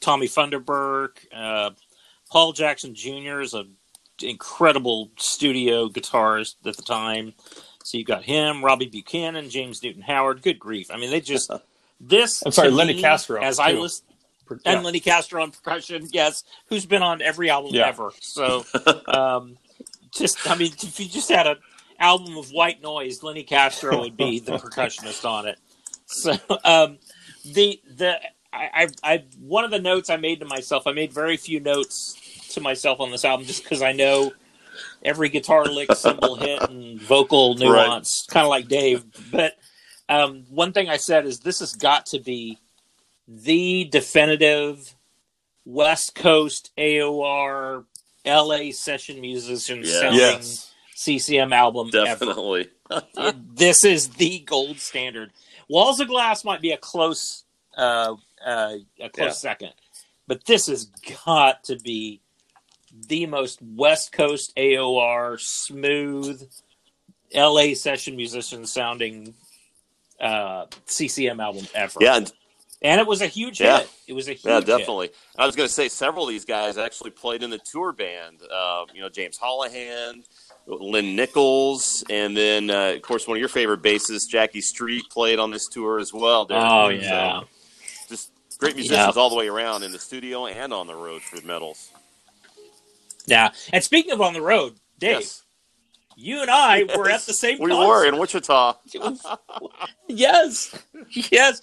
Tommy 0.00 0.26
Funderburk, 0.26 1.18
uh, 1.34 1.70
Paul 2.30 2.52
Jackson 2.52 2.94
Jr. 2.94 3.40
is 3.40 3.52
an 3.52 3.74
incredible 4.22 5.10
studio 5.18 5.88
guitarist 5.88 6.56
at 6.66 6.76
the 6.76 6.82
time. 6.82 7.34
So 7.84 7.96
you've 7.98 8.06
got 8.06 8.24
him, 8.24 8.64
Robbie 8.64 8.86
Buchanan, 8.86 9.48
James 9.50 9.82
Newton 9.82 10.02
Howard. 10.02 10.42
Good 10.42 10.58
grief! 10.58 10.90
I 10.90 10.98
mean, 10.98 11.10
they 11.10 11.20
just 11.20 11.50
this. 12.00 12.42
I'm 12.44 12.52
sorry, 12.52 12.70
Lenny 12.70 12.94
me, 12.94 13.00
Castro, 13.00 13.42
As 13.42 13.58
I 13.58 13.72
too. 13.72 13.80
listen, 13.80 14.04
Yeah. 14.64 14.72
and 14.74 14.84
Lenny 14.84 15.00
Castro 15.00 15.42
on 15.42 15.50
percussion, 15.50 16.08
yes, 16.10 16.44
who's 16.68 16.86
been 16.86 17.02
on 17.02 17.22
every 17.22 17.50
album 17.50 17.74
Yeah. 17.74 17.86
ever. 17.88 18.12
So, 18.20 18.64
um, 19.08 19.56
just 20.12 20.48
I 20.48 20.54
mean, 20.56 20.72
if 20.82 20.98
you 21.00 21.08
just 21.08 21.30
had 21.30 21.46
an 21.46 21.56
album 21.98 22.36
of 22.36 22.50
white 22.50 22.82
noise, 22.82 23.22
Lenny 23.22 23.42
Castro 23.44 24.00
would 24.00 24.16
be 24.16 24.40
the 24.40 24.52
percussionist 24.58 25.24
on 25.24 25.46
it. 25.46 25.58
So, 26.06 26.32
um, 26.64 26.98
the 27.44 27.80
the 27.96 28.18
I, 28.52 28.88
I 29.02 29.12
I 29.14 29.24
one 29.40 29.64
of 29.64 29.70
the 29.70 29.78
notes 29.78 30.10
I 30.10 30.16
made 30.16 30.40
to 30.40 30.46
myself, 30.46 30.86
I 30.86 30.92
made 30.92 31.12
very 31.12 31.36
few 31.36 31.60
notes 31.60 32.16
to 32.50 32.60
myself 32.60 33.00
on 33.00 33.10
this 33.10 33.24
album 33.24 33.46
just 33.46 33.62
because 33.62 33.82
I 33.82 33.92
know 33.92 34.32
every 35.04 35.28
guitar 35.28 35.64
lick, 35.66 35.92
cymbal 35.94 36.36
hit, 36.36 36.62
and 36.70 37.00
vocal 37.00 37.54
nuance, 37.56 38.26
kind 38.30 38.44
of 38.44 38.50
like 38.50 38.68
Dave. 38.68 39.04
But 39.30 39.54
um, 40.08 40.44
one 40.50 40.72
thing 40.72 40.88
I 40.88 40.96
said 40.96 41.26
is 41.26 41.40
this 41.40 41.60
has 41.60 41.74
got 41.74 42.06
to 42.06 42.18
be 42.20 42.58
the 43.26 43.84
definitive 43.84 44.94
West 45.64 46.14
Coast 46.14 46.70
AOR 46.78 47.84
LA 48.24 48.70
session 48.72 49.20
musician 49.20 49.82
Yeah. 49.84 50.00
sounding 50.00 50.18
Yes. 50.20 50.72
CCM 50.94 51.52
album. 51.52 51.90
Definitely. 51.90 52.68
It- 52.90 53.54
this 53.56 53.84
is 53.84 54.08
the 54.10 54.38
gold 54.40 54.78
standard. 54.78 55.30
Walls 55.68 56.00
of 56.00 56.08
Glass 56.08 56.42
might 56.42 56.62
be 56.62 56.70
a 56.70 56.78
close 56.78 57.44
uh, 57.76 58.14
uh, 58.44 58.76
a 58.98 59.08
close 59.10 59.26
Yeah. 59.26 59.30
second, 59.32 59.72
but 60.26 60.46
this 60.46 60.68
has 60.68 60.86
got 61.26 61.64
to 61.64 61.76
be 61.76 62.22
the 63.06 63.26
most 63.26 63.60
West 63.62 64.12
Coast 64.12 64.52
AOR 64.56 65.38
smooth 65.40 66.42
LA 67.34 67.74
session 67.74 68.16
musician 68.16 68.66
sounding 68.66 69.34
uh, 70.20 70.66
CCM 70.86 71.40
album 71.40 71.66
ever. 71.74 71.98
Yeah, 72.00 72.16
and- 72.16 72.32
and 72.80 73.00
it 73.00 73.06
was 73.08 73.22
a 73.22 73.26
huge 73.26 73.60
Yeah. 73.60 73.78
hit. 73.80 73.90
It 74.06 74.12
was 74.12 74.28
a 74.28 74.32
huge 74.34 74.44
yeah, 74.44 74.56
hit. 74.58 74.66
definitely. 74.66 75.10
I 75.36 75.44
was 75.46 75.56
going 75.56 75.68
to 75.68 75.72
say 75.72 75.88
several 75.88 76.24
of 76.24 76.30
these 76.30 76.44
guys 76.44 76.78
actually 76.78 77.10
played 77.10 77.42
in 77.42 77.50
the 77.50 77.58
tour 77.58 77.92
band. 77.92 78.38
Uh, 78.48 78.84
you 78.94 79.00
know, 79.00 79.08
James 79.08 79.36
Hollihan, 79.36 80.22
Lynn 80.66 81.16
Nichols, 81.16 82.04
and 82.08 82.36
then 82.36 82.70
uh, 82.70 82.92
of 82.94 83.02
course 83.02 83.26
one 83.26 83.36
of 83.36 83.40
your 83.40 83.48
favorite 83.48 83.82
bassists, 83.82 84.28
Jackie 84.28 84.60
Street, 84.60 85.02
played 85.10 85.40
on 85.40 85.50
this 85.50 85.66
tour 85.66 85.98
as 85.98 86.12
well. 86.12 86.44
Derek. 86.44 86.62
Oh 86.64 86.88
So, 86.90 86.94
yeah. 86.94 87.40
just 88.08 88.30
great 88.58 88.76
musicians 88.76 89.16
Yeah. 89.16 89.20
all 89.22 89.28
the 89.30 89.36
way 89.36 89.48
around 89.48 89.82
in 89.82 89.90
the 89.90 89.98
studio 89.98 90.46
and 90.46 90.72
on 90.72 90.86
the 90.86 90.94
road 90.94 91.22
for 91.22 91.40
the 91.40 91.46
medals. 91.46 91.90
Yeah. 93.28 93.50
And 93.72 93.82
speaking 93.84 94.12
of 94.12 94.20
on 94.20 94.32
the 94.32 94.42
road, 94.42 94.74
Dave, 94.98 95.20
Yes, 95.20 95.42
you 96.16 96.40
and 96.42 96.50
I 96.50 96.84
were 96.96 97.08
at 97.08 97.20
the 97.22 97.32
same 97.32 97.58
we 97.60 97.70
concert. 97.70 97.86
were 97.88 98.04
in 98.06 98.18
Wichita. 98.18 98.74
yes, 100.08 100.74
yes. 101.12 101.60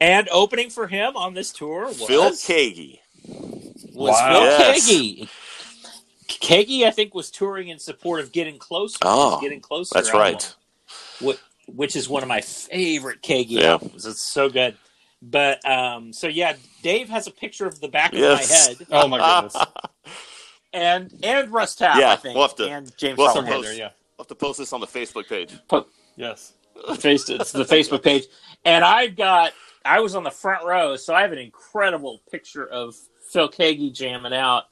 And 0.00 0.28
opening 0.30 0.70
for 0.70 0.86
him 0.86 1.16
on 1.16 1.34
this 1.34 1.52
tour 1.52 1.86
was 1.86 2.02
Phil 2.04 2.30
Keaggy. 2.30 2.98
was 3.94 4.12
Wow. 4.14 4.32
Phil 4.32 4.42
Yes. 4.44 4.90
Keaggy. 4.90 5.28
Keaggy, 6.28 6.84
I 6.86 6.90
think, 6.90 7.14
was 7.14 7.30
touring 7.30 7.68
in 7.68 7.78
support 7.78 8.20
of 8.20 8.32
Getting 8.32 8.58
Closer. 8.58 8.98
Oh, 9.02 9.40
Getting 9.40 9.60
Closer. 9.60 9.92
That's 9.94 10.08
album, 10.08 10.20
right. 10.22 10.54
wh- 11.22 11.68
Which 11.76 11.96
is 11.96 12.08
one 12.08 12.22
of 12.22 12.28
my 12.28 12.40
favorite 12.40 13.22
Keaggy 13.22 13.46
Yeah. 13.50 13.72
albums. 13.72 14.06
It's 14.06 14.22
so 14.22 14.48
good. 14.48 14.76
But 15.20 15.66
um, 15.68 16.12
so 16.12 16.28
yeah, 16.28 16.54
Dave 16.82 17.08
has 17.08 17.26
a 17.26 17.32
picture 17.32 17.66
of 17.66 17.80
the 17.80 17.88
back 17.88 18.12
Yes. 18.12 18.44
of 18.44 18.48
my 18.50 18.84
head, 18.86 19.02
Oh 19.02 19.08
my 19.08 19.18
goodness. 19.18 19.56
and 20.72 21.12
and 21.22 21.50
Russ 21.52 21.74
Taff, 21.74 21.98
Yeah, 21.98 22.12
I 22.12 22.16
think, 22.16 22.34
we'll 22.34 22.46
have 22.46 22.56
to- 22.56 22.68
and 22.68 22.96
James 22.96 23.16
we'll 23.18 23.32
have 23.34 23.44
to 23.44 23.50
post- 23.50 23.76
yeah. 23.76 23.84
I'll 24.18 24.24
have 24.24 24.26
to 24.28 24.34
post 24.34 24.58
this 24.58 24.72
on 24.72 24.80
the 24.80 24.86
Facebook 24.86 25.28
page. 25.28 25.52
Yes. 26.16 26.52
Face- 26.98 27.28
it's 27.28 27.52
the 27.52 27.64
Facebook 27.64 28.02
page, 28.02 28.24
and 28.64 28.84
I've 28.84 29.16
got 29.16 29.52
I 29.84 30.00
was 30.00 30.14
on 30.14 30.22
the 30.24 30.30
front 30.30 30.64
row, 30.64 30.96
so 30.96 31.14
I 31.14 31.22
have 31.22 31.32
an 31.32 31.38
incredible 31.38 32.20
picture 32.30 32.66
of 32.66 32.94
Phil 33.30 33.48
Keaggy 33.48 33.92
jamming 33.92 34.32
out, 34.34 34.64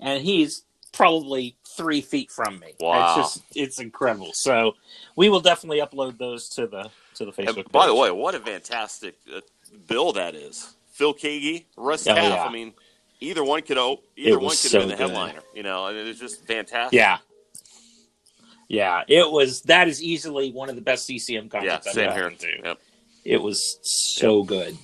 and 0.00 0.22
he's 0.22 0.62
probably 0.92 1.56
three 1.76 2.00
feet 2.00 2.30
from 2.30 2.58
me. 2.58 2.72
Wow. 2.80 3.20
It's 3.20 3.34
just 3.34 3.44
it's 3.54 3.78
incredible. 3.80 4.32
So 4.32 4.74
we 5.14 5.28
will 5.28 5.40
definitely 5.40 5.80
upload 5.80 6.18
those 6.18 6.48
to 6.50 6.66
the 6.66 6.90
to 7.16 7.24
the 7.26 7.32
Facebook. 7.32 7.56
And 7.64 7.72
by 7.72 7.86
the 7.86 7.94
way, 7.94 8.10
what 8.10 8.34
a 8.34 8.40
fantastic 8.40 9.16
uh, 9.34 9.40
bill 9.86 10.12
that 10.14 10.34
is. 10.34 10.74
Phil 10.92 11.12
Keaggy, 11.14 11.64
Russ 11.76 12.06
Oh, 12.06 12.14
Taff. 12.14 12.24
yeah. 12.24 12.44
I 12.44 12.50
mean, 12.50 12.72
either 13.20 13.42
one 13.44 13.62
could 13.62 13.78
oh, 13.78 14.00
either 14.16 14.38
one 14.38 14.50
could 14.50 14.58
so 14.58 14.80
have 14.80 14.88
been 14.88 14.96
the 14.98 15.04
good. 15.04 15.10
headliner. 15.10 15.40
You 15.54 15.62
know, 15.62 15.86
and 15.86 15.96
it 15.96 16.04
was 16.06 16.18
just 16.18 16.44
fantastic. 16.46 16.96
yeah, 16.96 17.18
yeah, 18.68 19.02
it 19.08 19.30
was. 19.30 19.62
That 19.62 19.88
is 19.88 20.02
easily 20.02 20.50
one 20.52 20.68
of 20.68 20.74
the 20.76 20.82
best 20.82 21.06
CCM 21.06 21.44
yeah, 21.44 21.48
concerts 21.48 21.86
I've 21.88 21.94
same 21.94 22.04
ever 22.10 22.14
here. 22.14 22.28
been 22.30 22.38
to. 22.38 22.48
Yep. 22.64 22.78
It 23.24 23.42
was 23.42 23.78
so 23.82 24.42
good. 24.42 24.76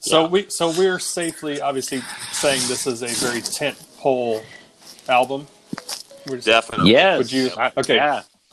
So 0.00 0.22
Yeah. 0.22 0.28
we 0.28 0.46
so 0.50 0.70
we're 0.70 0.98
safely 0.98 1.60
obviously 1.60 2.00
saying 2.32 2.60
this 2.68 2.86
is 2.86 3.02
a 3.02 3.06
very 3.26 3.40
tent 3.40 3.82
pole 3.98 4.42
album. 5.08 5.46
We're 6.26 6.36
just- 6.36 6.46
Definitely. 6.46 6.92
Yes. 6.92 7.18
Would 7.18 7.32
you- 7.32 7.50
I- 7.56 7.72
okay. 7.76 7.96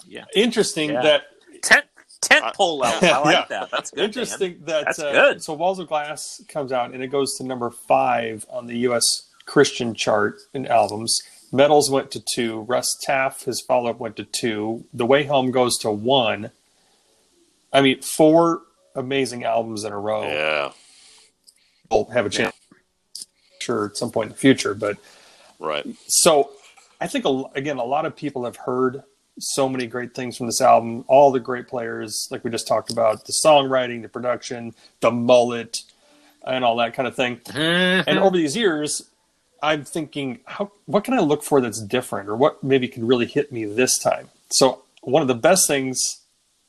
Yeah. 0.07 0.25
Interesting 0.35 0.91
Yeah. 0.91 1.01
that 1.01 1.23
Tent 1.61 1.85
tent 2.21 2.45
Uh, 2.45 2.51
pole 2.53 2.83
album. 2.85 3.09
I 3.09 3.17
like 3.19 3.33
Yeah. 3.35 3.45
that. 3.49 3.71
That's 3.71 3.91
good. 3.91 3.97
man. 3.97 4.05
interesting 4.05 4.57
that 4.65 4.85
That's 4.85 4.99
uh, 4.99 5.11
good. 5.11 5.43
so 5.43 5.53
Walls 5.53 5.79
of 5.79 5.87
Glass 5.87 6.41
comes 6.47 6.71
out 6.71 6.93
and 6.93 7.03
it 7.03 7.07
goes 7.07 7.35
to 7.37 7.43
number 7.43 7.69
five 7.69 8.45
on 8.49 8.67
the 8.67 8.77
U.S. 8.79 9.03
Christian 9.45 9.93
chart 9.93 10.39
in 10.53 10.65
albums. 10.67 11.17
Medals 11.51 11.89
went 11.91 12.11
to 12.11 12.23
two. 12.33 12.61
Russ 12.61 12.95
Taff, 13.01 13.43
his 13.43 13.61
follow 13.67 13.89
up, 13.89 13.99
went 13.99 14.15
to 14.17 14.23
two. 14.23 14.85
The 14.93 15.05
Way 15.05 15.23
Home 15.25 15.51
goes 15.51 15.77
to 15.79 15.91
one. 15.91 16.51
I 17.73 17.81
mean, 17.81 18.01
four 18.01 18.61
amazing 18.95 19.43
albums 19.43 19.83
in 19.83 19.91
a 19.91 19.99
row. 19.99 20.23
Yeah. 20.23 20.71
We'll 21.89 22.05
have 22.05 22.25
a 22.25 22.29
chance, 22.29 22.55
sure, 23.59 23.87
at 23.87 23.97
some 23.97 24.11
point 24.11 24.27
in 24.27 24.31
the 24.33 24.37
future. 24.39 24.73
But 24.73 24.97
Right. 25.59 25.85
so 26.07 26.51
I 27.01 27.07
think, 27.07 27.25
again, 27.55 27.77
a 27.77 27.83
lot 27.83 28.05
of 28.05 28.15
people 28.15 28.45
have 28.45 28.55
heard 28.55 29.03
so 29.39 29.67
many 29.69 29.87
great 29.87 30.13
things 30.13 30.37
from 30.37 30.45
this 30.45 30.61
album. 30.61 31.05
All 31.07 31.31
the 31.31 31.39
great 31.39 31.67
players, 31.67 32.27
like 32.31 32.43
we 32.43 32.51
just 32.51 32.67
talked 32.67 32.91
about, 32.91 33.25
the 33.25 33.33
songwriting, 33.45 34.01
the 34.01 34.09
production, 34.09 34.73
the 34.99 35.11
mullet, 35.11 35.79
and 36.45 36.63
all 36.65 36.75
that 36.77 36.93
kind 36.93 37.07
of 37.07 37.15
thing. 37.15 37.39
And 37.53 38.19
over 38.19 38.35
these 38.35 38.55
years, 38.55 39.09
I'm 39.63 39.83
thinking, 39.85 40.39
how 40.45 40.71
what 40.85 41.03
can 41.03 41.13
I 41.13 41.19
look 41.19 41.43
for 41.43 41.61
that's 41.61 41.79
different, 41.81 42.29
or 42.29 42.35
what 42.35 42.63
maybe 42.63 42.87
can 42.87 43.05
really 43.05 43.27
hit 43.27 43.51
me 43.51 43.65
this 43.65 43.97
time? 43.99 44.29
So 44.49 44.83
one 45.01 45.21
of 45.21 45.27
the 45.27 45.35
best 45.35 45.67
things 45.67 46.21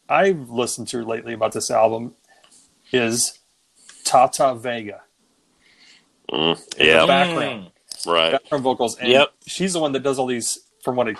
I've 0.08 0.50
listened 0.50 0.88
to 0.88 1.04
lately 1.04 1.32
about 1.32 1.52
this 1.52 1.70
album 1.70 2.14
is 2.92 3.38
Tata 4.04 4.54
Vega. 4.54 5.00
Mm, 6.30 6.76
in 6.78 6.86
yeah. 6.86 7.00
the 7.02 7.06
background, 7.06 7.70
Right. 8.06 8.32
background 8.32 8.64
vocals, 8.64 8.96
and 8.98 9.08
Yep. 9.08 9.32
she's 9.46 9.72
the 9.72 9.80
one 9.80 9.92
that 9.92 10.02
does 10.02 10.18
all 10.18 10.26
these. 10.26 10.58
From 10.82 10.96
what 10.96 11.08
I 11.08 11.14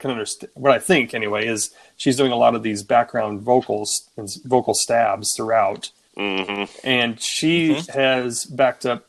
can 0.00 0.10
understand, 0.10 0.50
what 0.54 0.72
I 0.72 0.78
think 0.80 1.14
anyway 1.14 1.46
is 1.46 1.70
she's 1.96 2.16
doing 2.16 2.32
a 2.32 2.36
lot 2.36 2.54
of 2.56 2.62
these 2.64 2.82
background 2.82 3.40
vocals 3.42 4.08
and 4.16 4.28
vocal 4.44 4.74
stabs 4.74 5.32
throughout 5.36 5.90
hmm 6.16 6.64
and 6.82 7.20
she 7.20 7.74
has 7.94 8.44
backed 8.44 8.84
up 8.84 9.06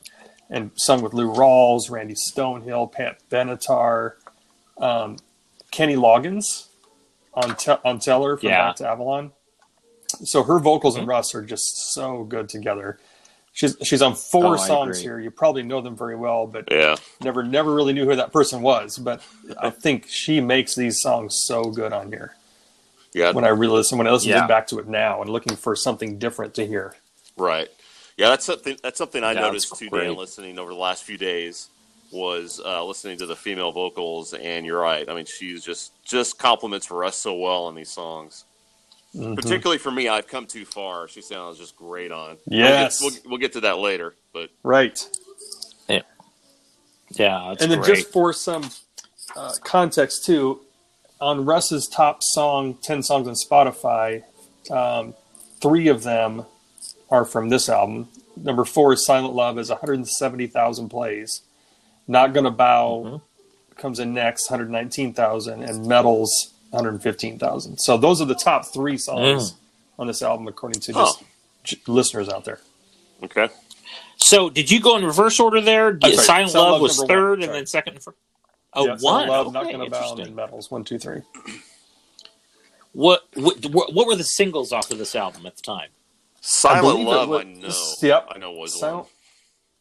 and 0.50 0.70
sung 0.76 1.02
with 1.02 1.14
Lou 1.14 1.34
Rawls, 1.34 1.90
Randy 1.90 2.14
Stonehill, 2.14 2.92
Pat 2.92 3.18
Benatar, 3.30 4.14
um, 4.78 5.18
Kenny 5.72 5.96
Loggins 5.96 6.68
on 7.34 7.56
te- 7.56 7.82
on 7.84 8.00
Tell 8.00 8.24
Her 8.24 8.38
from 8.38 8.50
Yeah. 8.50 8.68
Back 8.68 8.76
to 8.78 8.88
Avalon. 8.88 9.32
So 10.24 10.44
her 10.44 10.60
vocals 10.60 10.94
Mm-hmm. 10.96 11.02
and 11.02 11.08
Russ 11.10 11.34
are 11.34 11.42
just 11.42 11.94
so 11.94 12.24
good 12.26 12.50
together. 12.50 13.00
She's 13.54 13.76
she's 13.84 14.02
on 14.02 14.16
four 14.16 14.54
Oh, 14.54 14.58
songs 14.58 15.02
here. 15.02 15.20
You 15.20 15.30
probably 15.30 15.64
know 15.64 15.82
them 15.82 15.96
very 15.98 16.16
well, 16.16 16.48
but 16.48 16.72
Yeah. 16.72 16.96
never 17.22 17.44
never 17.44 17.74
really 17.74 17.94
knew 17.94 18.06
who 18.06 18.16
that 18.16 18.32
person 18.32 18.62
was. 18.62 18.98
But 18.98 19.22
I 19.60 19.70
think 19.70 20.08
she 20.08 20.40
makes 20.40 20.76
these 20.76 21.02
songs 21.02 21.42
so 21.46 21.66
good 21.66 21.92
on 21.92 22.12
here. 22.12 22.36
Yeah. 23.14 23.34
When 23.34 23.44
I 23.44 23.50
really 23.50 23.74
listen, 23.78 23.98
when 23.98 24.08
I 24.08 24.12
listen 24.12 24.30
Yeah. 24.30 24.48
back 24.48 24.68
to 24.68 24.80
it 24.80 24.88
now, 24.88 25.22
and 25.22 25.30
looking 25.30 25.58
for 25.58 25.76
something 25.76 26.18
different 26.18 26.54
to 26.56 26.66
hear. 26.66 26.96
Right. 27.38 27.68
Yeah, 28.18 28.30
that's 28.30 28.46
something. 28.46 28.78
That's 28.82 28.98
something 28.98 29.24
I 29.24 29.34
Yeah, 29.34 29.42
noticed 29.42 29.70
that's 29.70 29.80
too, 29.80 29.90
great. 29.90 30.08
Dan. 30.08 30.16
Listening 30.16 30.58
over 30.58 30.72
the 30.72 30.80
last 30.80 31.04
few 31.04 31.18
days 31.18 31.70
was 32.12 32.62
uh, 32.64 32.84
listening 32.86 33.18
to 33.18 33.26
the 33.26 33.36
female 33.36 33.72
vocals, 33.72 34.34
and 34.34 34.66
you're 34.66 34.80
right. 34.80 35.10
I 35.10 35.14
mean, 35.14 35.26
she's 35.26 35.64
just 35.64 35.92
just 36.06 36.38
compliments 36.38 36.86
for 36.86 37.04
us 37.04 37.18
so 37.18 37.34
well 37.34 37.66
on 37.66 37.76
these 37.76 37.92
songs. 37.92 38.46
Mhm. 39.16 39.36
Particularly 39.36 39.78
for 39.78 39.92
me, 39.92 40.08
I've 40.08 40.28
come 40.28 40.46
too 40.46 40.64
far. 40.66 41.08
She 41.10 41.22
sounds 41.22 41.58
just 41.58 41.76
great 41.76 42.12
on. 42.14 42.38
Yes. 42.48 43.02
we'll 43.02 43.10
get, 43.12 43.22
we'll, 43.24 43.32
we'll 43.32 43.40
get 43.40 43.54
to 43.54 43.62
that 43.62 43.78
later, 43.80 44.16
but 44.34 44.50
Right. 44.64 44.98
Yeah, 47.14 47.48
that's 47.50 47.62
and 47.62 47.70
then 47.72 47.82
great. 47.82 47.98
just 47.98 48.12
for 48.14 48.32
some 48.32 48.70
uh, 49.36 49.54
context 49.66 50.24
too, 50.26 50.62
on 51.20 51.44
Russ's 51.46 51.88
top 51.88 52.20
song, 52.24 52.76
ten 52.82 53.04
songs 53.04 53.28
on 53.28 53.34
Spotify, 53.36 54.24
um, 54.72 55.14
three 55.62 55.90
of 55.90 56.04
them 56.04 56.46
are 57.10 57.26
from 57.26 57.50
this 57.50 57.68
album. 57.68 58.08
Number 58.38 58.64
four 58.64 58.94
is 58.94 59.06
"Silent 59.06 59.34
Love" 59.36 59.60
is 59.60 59.70
170,000 59.70 60.88
plays. 60.88 61.42
"Not 62.08 62.34
Gonna 62.34 62.50
Bow" 62.50 63.04
Mm-hmm. 63.06 63.80
comes 63.82 64.00
in 64.00 64.14
next, 64.14 64.50
119,000, 64.50 65.64
and 65.64 65.86
"Medals" 65.86 66.54
115,000. 66.72 67.78
So 67.78 67.98
those 67.98 68.22
are 68.22 68.26
the 68.26 68.36
top 68.36 68.66
three 68.74 68.98
songs 68.98 69.52
mm. 69.52 69.56
on 70.00 70.08
this 70.08 70.22
album, 70.22 70.48
according 70.48 70.82
to 70.82 70.94
just 70.94 71.20
Huh. 71.20 71.26
j- 71.64 71.78
listeners 71.88 72.28
out 72.30 72.44
there. 72.46 72.60
okay. 73.24 73.50
So, 74.18 74.50
did 74.52 74.70
you 74.70 74.80
go 74.80 74.98
in 74.98 75.04
reverse 75.04 75.40
order 75.40 75.62
there? 75.62 75.98
I'm 76.04 76.14
Silent 76.14 76.52
Silent 76.52 76.54
Love 76.54 76.72
Love 76.74 76.82
was 76.82 76.98
third, 76.98 77.00
one, 77.00 77.08
third, 77.08 77.44
and 77.44 77.54
then 77.54 77.66
second. 77.66 77.94
and 77.96 78.04
fir- 78.04 78.14
Oh, 78.74 78.86
Yeah, 78.86 78.92
one. 78.92 79.00
Silent 79.00 79.30
Love, 79.32 79.54
"Not 79.54 79.64
Okay, 79.64 79.72
Gonna 79.72 79.90
Bow," 79.90 79.98
and 79.98 80.04
interesting. 80.06 80.26
then 80.26 80.36
"Medals" 80.36 80.72
one, 80.72 80.84
two, 80.84 81.00
three. 81.00 81.22
What, 82.94 83.24
what 83.36 83.58
what 83.94 84.06
were 84.08 84.16
the 84.16 84.24
singles 84.24 84.72
off 84.72 84.92
of 84.92 84.98
this 84.98 85.16
album 85.16 85.46
at 85.46 85.56
the 85.56 85.62
time? 85.64 85.90
Silent 86.42 86.82
believe 86.84 87.08
it 87.08 87.10
Love, 87.10 87.30
was- 87.30 87.42
I 88.04 88.08
know. 88.08 88.16
Yep. 88.16 88.28
I 88.30 88.38
know 88.38 88.52
was 88.52 88.80
Silent- 88.80 88.98
one. 88.98 89.06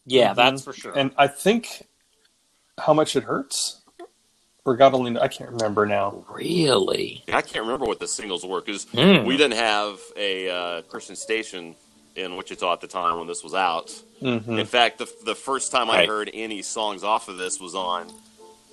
Yeah, 0.07 0.33
that's 0.33 0.63
mm-hmm. 0.63 0.71
for 0.71 0.77
sure. 0.77 0.93
And 0.99 1.13
I 1.19 1.27
think 1.29 1.87
how 2.79 2.95
much 2.95 3.15
it 3.17 3.25
hurts, 3.25 3.80
or 4.65 4.77
God 4.77 4.95
only 4.95 5.13
kn- 5.13 5.23
I 5.23 5.29
can't 5.29 5.51
remember 5.51 5.87
now. 5.87 6.25
really, 6.31 7.25
I 7.33 7.43
can't 7.43 7.65
remember 7.65 7.87
what 7.87 7.99
the 8.01 8.09
singles 8.09 8.45
were 8.45 8.61
because 8.61 8.85
Hmm. 8.85 9.25
we 9.25 9.37
didn't 9.37 9.57
have 9.59 9.99
a 10.17 10.49
uh, 10.51 10.83
Christian 10.83 11.17
station 11.17 11.75
in 12.17 12.37
Wichita 12.37 12.73
at 12.73 12.81
the 12.81 12.87
time 12.87 13.19
when 13.19 13.27
this 13.27 13.43
was 13.45 13.55
out. 13.55 13.87
Mm-hmm. 14.23 14.59
In 14.59 14.67
fact, 14.67 14.99
the, 14.99 15.09
the 15.25 15.35
first 15.35 15.71
time 15.73 15.91
I 15.91 16.05
heard 16.07 16.31
any 16.35 16.61
songs 16.63 17.03
off 17.05 17.29
of 17.29 17.39
this 17.39 17.59
was 17.61 17.75
on 17.75 18.13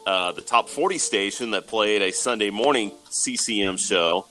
uh, 0.05 0.31
the 0.33 0.41
top 0.41 0.67
40 0.69 0.97
station 0.97 1.51
that 1.51 1.67
played 1.67 2.01
a 2.01 2.11
Sunday 2.11 2.49
morning 2.49 2.91
CCM 3.09 3.77
show. 3.77 4.25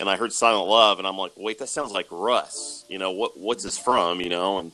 And 0.00 0.08
I 0.08 0.16
heard 0.16 0.32
Silent 0.32 0.68
Love, 0.68 0.98
and 0.98 1.06
I'm 1.06 1.18
like, 1.18 1.32
wait, 1.36 1.58
that 1.58 1.68
sounds 1.68 1.92
like 1.92 2.06
Russ. 2.10 2.84
You 2.88 2.98
know, 2.98 3.10
what 3.10 3.38
what's 3.38 3.62
this 3.62 3.78
from, 3.78 4.20
you 4.22 4.30
know? 4.30 4.58
And 4.58 4.72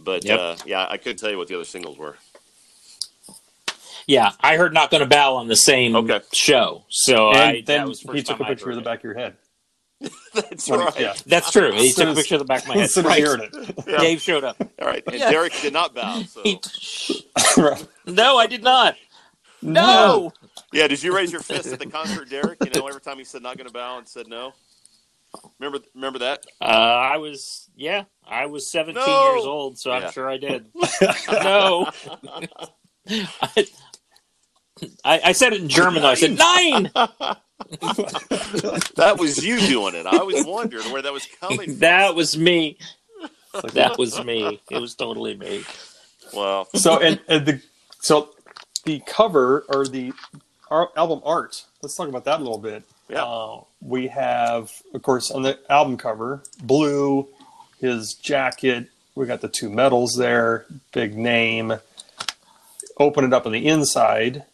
But 0.00 0.24
Yep. 0.24 0.38
uh, 0.40 0.56
yeah, 0.64 0.86
I 0.88 0.96
couldn't 0.96 1.18
tell 1.18 1.30
you 1.30 1.36
what 1.36 1.48
the 1.48 1.54
other 1.56 1.64
singles 1.66 1.98
were. 1.98 2.16
Yeah, 4.08 4.32
I 4.40 4.56
heard 4.56 4.74
"Not 4.74 4.90
Gonna 4.90 5.06
Bow" 5.06 5.36
on 5.36 5.46
the 5.46 5.54
same 5.56 5.94
Okay. 5.94 6.20
show. 6.32 6.84
So 6.88 7.28
and 7.28 7.38
I, 7.38 7.52
that 7.60 7.66
then 7.66 7.88
was 7.88 8.00
the 8.00 8.12
he 8.12 8.22
took 8.24 8.40
a 8.40 8.44
picture 8.44 8.70
of 8.70 8.76
the 8.76 8.82
back 8.82 8.98
of 8.98 9.04
your 9.04 9.14
head. 9.14 9.36
That's 10.34 10.68
When- 10.68 10.80
right. 10.80 10.98
Yeah. 11.00 11.14
That's 11.26 11.50
true. 11.52 11.72
He 11.72 11.88
As 11.90 11.94
took 11.94 12.08
a 12.08 12.14
picture 12.14 12.34
of 12.36 12.40
the 12.40 12.44
back 12.44 12.62
of 12.62 12.68
my 12.68 12.74
head. 12.74 12.82
As 12.84 12.94
soon 12.94 13.04
Right. 13.04 13.18
you 13.20 13.26
heard 13.26 13.40
it. 13.40 13.54
Yeah. 13.86 13.98
Dave 13.98 14.20
showed 14.20 14.44
up. 14.44 14.56
All 14.80 14.86
right. 14.88 15.02
And 15.06 15.16
Yeah. 15.16 15.30
Derek 15.30 15.52
did 15.60 15.72
not 15.72 15.94
bow. 15.94 16.22
So. 16.22 16.42
He- 16.42 16.60
no, 18.12 18.36
I 18.38 18.46
did 18.46 18.62
not. 18.62 18.96
No. 19.60 20.32
Yeah, 20.72 20.86
did 20.86 21.02
you 21.02 21.14
raise 21.14 21.32
your 21.32 21.40
fist 21.40 21.66
at 21.72 21.78
the 21.80 21.86
concert, 21.86 22.28
Derek? 22.30 22.58
You 22.64 22.70
know, 22.80 22.86
every 22.86 23.00
time 23.00 23.18
he 23.18 23.24
said 23.24 23.42
not 23.42 23.56
going 23.56 23.66
to 23.66 23.72
bow 23.72 23.98
and 23.98 24.06
said 24.08 24.28
no. 24.28 24.52
Remember, 25.58 25.84
remember 25.94 26.20
that? 26.20 26.44
Uh, 26.60 26.64
I 26.64 27.16
was, 27.16 27.68
yeah, 27.74 28.04
I 28.26 28.46
was 28.46 28.70
17 28.70 29.02
No. 29.04 29.32
years 29.34 29.44
old, 29.44 29.78
so 29.78 29.90
Yeah. 29.90 30.06
I'm 30.06 30.12
sure 30.12 30.28
I 30.30 30.36
did. 30.38 30.66
no. 31.32 31.90
I, 33.10 33.66
I, 35.04 35.20
I 35.26 35.32
said 35.32 35.52
it 35.52 35.60
in 35.60 35.68
German, 35.68 36.02
though. 36.02 36.08
I 36.08 36.14
said, 36.14 36.38
nine! 36.38 36.90
That 38.96 39.16
was 39.18 39.44
you 39.44 39.58
doing 39.60 39.94
it. 39.94 40.06
I 40.06 40.22
was 40.22 40.44
wondering 40.46 40.90
where 40.92 41.02
that 41.02 41.12
was 41.12 41.26
coming 41.40 41.70
from. 41.70 41.78
that 41.80 42.14
was 42.14 42.38
me. 42.38 42.78
That 43.72 43.98
was 43.98 44.22
me. 44.24 44.60
It 44.70 44.78
was 44.78 44.94
totally 44.94 45.36
me. 45.36 45.64
Well, 46.32 46.68
so 46.74 47.00
and, 47.00 47.20
and 47.28 47.46
the 47.46 47.60
so 48.00 48.30
the 48.84 49.00
cover 49.06 49.64
or 49.68 49.86
the 49.86 50.12
our 50.70 50.90
album 50.96 51.20
art. 51.24 51.64
Let's 51.82 51.94
talk 51.96 52.08
about 52.08 52.24
that 52.24 52.40
a 52.40 52.42
little 52.42 52.58
bit. 52.58 52.84
Yeah. 53.08 53.24
Uh, 53.24 53.64
we 53.80 54.08
have, 54.08 54.72
of 54.94 55.02
course, 55.02 55.30
on 55.30 55.42
the 55.42 55.58
album 55.70 55.96
cover, 55.96 56.42
blue, 56.62 57.26
his 57.80 58.14
jacket. 58.14 58.88
We 59.14 59.26
got 59.26 59.40
the 59.40 59.48
two 59.48 59.70
medals 59.70 60.16
there, 60.16 60.66
big 60.92 61.16
name. 61.16 61.74
Open 62.98 63.24
it 63.24 63.32
up 63.32 63.46
on 63.46 63.52
the 63.52 63.66
inside. 63.66 64.44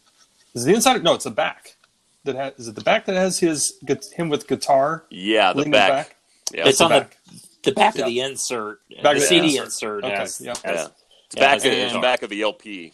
Is 0.55 0.65
it 0.65 0.67
the 0.69 0.75
inside? 0.75 1.03
No, 1.03 1.15
it's 1.15 1.25
the 1.25 1.31
back. 1.31 1.77
That 2.25 2.37
has, 2.37 2.53
is 2.59 2.69
it 2.69 2.75
the 2.75 2.81
back 2.83 3.05
that 3.07 3.17
has 3.17 3.39
his 3.39 3.75
him 4.17 4.29
with 4.31 4.47
guitar 4.49 5.05
yeah, 5.11 5.53
the 5.53 5.59
leaning 5.59 5.73
back. 5.73 6.17
Yeah, 6.53 6.69
It's 6.69 6.81
on 6.81 6.91
the- 6.91 7.01
back. 7.01 7.17
The 7.65 7.73
back 7.73 7.95
Yeah. 7.97 8.03
of 8.03 8.09
the 8.09 8.21
insert, 8.21 8.81
Back 8.91 9.03
the 9.03 9.09
of 9.11 9.15
the 9.17 9.21
CD 9.23 9.47
insert. 9.57 9.65
insert. 9.65 10.05
Okay, 10.05 10.15
has- 10.17 10.41
yeah. 10.41 10.49
has- 10.51 10.65
yeah. 10.65 10.87
It's 11.27 11.37
yeah, 11.37 11.41
back, 11.41 11.57
of, 11.57 11.63
the 11.63 11.71
it's 11.71 11.93
back 11.95 12.23
of 12.23 12.29
the 12.31 12.43
LP. 12.43 12.93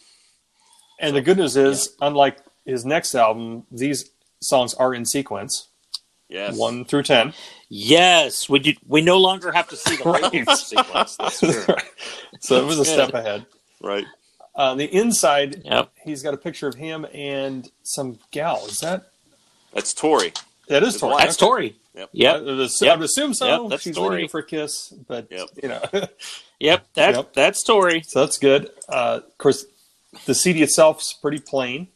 And 1.01 1.17
the 1.17 1.21
good 1.21 1.39
news 1.39 1.57
is, 1.57 1.97
unlike 2.01 2.39
his 2.65 2.85
next 2.85 3.15
album, 3.17 3.67
these 3.73 4.11
songs 4.41 4.75
are 4.75 4.95
in 4.95 5.05
sequence, 5.05 5.69
Yes. 6.29 6.57
one 6.57 6.85
through 6.85 7.03
ten. 7.03 7.35
Yes, 7.69 8.49
we 8.49 8.61
do, 8.61 8.73
we 8.87 9.01
no 9.01 9.19
longer 9.19 9.51
have 9.51 9.69
to 9.69 9.77
see 9.77 9.97
the 9.97 10.05
Right. 10.49 10.57
sequence. 10.59 11.17
That's 11.17 11.41
true. 11.41 11.75
so 12.41 12.57
it 12.63 12.65
was 12.67 12.79
a 12.79 12.85
step 12.85 13.13
ahead. 13.15 13.47
Right. 13.83 14.05
On 14.55 14.77
the 14.79 14.87
inside, 14.87 15.63
Yep. 15.65 15.91
he's 16.05 16.23
got 16.23 16.35
a 16.35 16.37
picture 16.37 16.67
of 16.69 16.75
him 16.75 17.07
and 17.15 17.71
some 17.83 18.19
gal. 18.31 18.67
Is 18.67 18.81
that 18.81 19.11
That's 19.73 19.95
Tori. 19.95 20.33
that 20.69 20.83
is 20.83 20.95
His 20.95 21.01
Tori? 21.01 21.13
wife. 21.15 21.23
That's 21.25 21.37
Tori. 21.37 21.77
Yep. 21.95 22.09
Yep. 22.13 22.35
I 22.37 22.41
would, 22.41 22.61
assume, 22.61 22.87
Yep. 22.87 22.93
I 22.95 22.97
would 22.99 23.05
assume 23.05 23.35
so. 23.35 23.47
Yep, 23.63 23.71
that's 23.71 23.83
She's 23.83 23.97
Tori. 23.97 24.11
waiting 24.17 24.29
for 24.29 24.41
a 24.41 24.45
kiss, 24.47 24.93
but 25.09 25.29
Yep. 25.31 25.49
you 25.63 25.69
know, 25.69 25.83
Yep. 26.61 26.87
That, 26.95 27.15
Yep. 27.15 27.33
That's 27.35 27.63
Tori. 27.63 28.03
so 28.07 28.21
that's 28.21 28.39
good. 28.39 28.71
Uh, 28.89 29.21
of 29.27 29.39
course, 29.39 29.65
the 30.27 30.35
CD 30.35 30.63
itself 30.63 31.01
is 31.01 31.15
pretty 31.23 31.39
plain, 31.39 31.89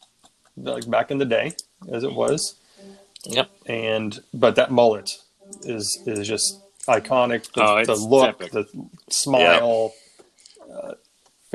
like 0.56 0.88
back 0.88 1.10
in 1.10 1.18
the 1.18 1.24
day, 1.24 1.52
as 1.90 2.02
it 2.04 2.12
was. 2.12 2.54
Yep. 3.26 3.50
and 3.66 4.20
but 4.34 4.54
that 4.56 4.70
mullet 4.70 5.18
is 5.62 5.98
is 6.06 6.26
just 6.28 6.60
iconic. 6.86 7.50
The, 7.52 7.62
Oh, 7.62 7.84
the 7.84 7.94
look, 7.96 8.28
epic. 8.42 8.52
the 8.52 8.66
smile, 9.10 9.92
uh, 9.94 9.98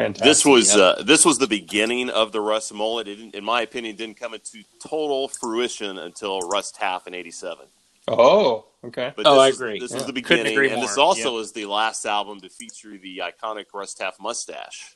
fantastic. 0.04 0.24
This 0.26 0.46
was 0.46 0.76
Yep. 0.76 0.98
uh, 1.00 1.04
this 1.04 1.26
was 1.26 1.38
the 1.38 1.48
beginning 1.48 2.10
of 2.10 2.32
the 2.32 2.42
Russ 2.42 2.72
mullet. 2.72 3.08
It 3.08 3.16
didn't, 3.16 3.36
in 3.36 3.44
my 3.44 3.62
opinion, 3.62 3.96
didn't 3.96 4.18
come 4.18 4.34
into 4.34 4.64
total 4.86 5.28
fruition 5.28 5.98
until 5.98 6.40
Russ 6.42 6.72
Taff 6.72 7.08
in 7.08 7.14
'87. 7.14 7.68
oh, 8.08 8.66
okay. 8.84 9.14
But 9.16 9.28
Oh, 9.28 9.34
this 9.36 9.40
I 9.42 9.48
was- 9.48 9.56
agree. 9.62 9.80
This 9.80 9.92
Yeah. 9.92 9.98
was 9.98 10.06
the 10.08 10.14
Couldn't 10.14 10.44
beginning, 10.44 10.54
agree 10.54 10.70
and 10.72 10.82
this 10.82 10.98
also 10.98 11.36
Yep. 11.36 11.42
is 11.44 11.52
the 11.54 11.66
last 11.66 12.06
album 12.06 12.42
to 12.42 12.50
feature 12.50 12.98
the 12.98 13.20
iconic 13.20 13.66
Russ 13.74 13.94
Taff 13.94 14.20
mustache. 14.20 14.96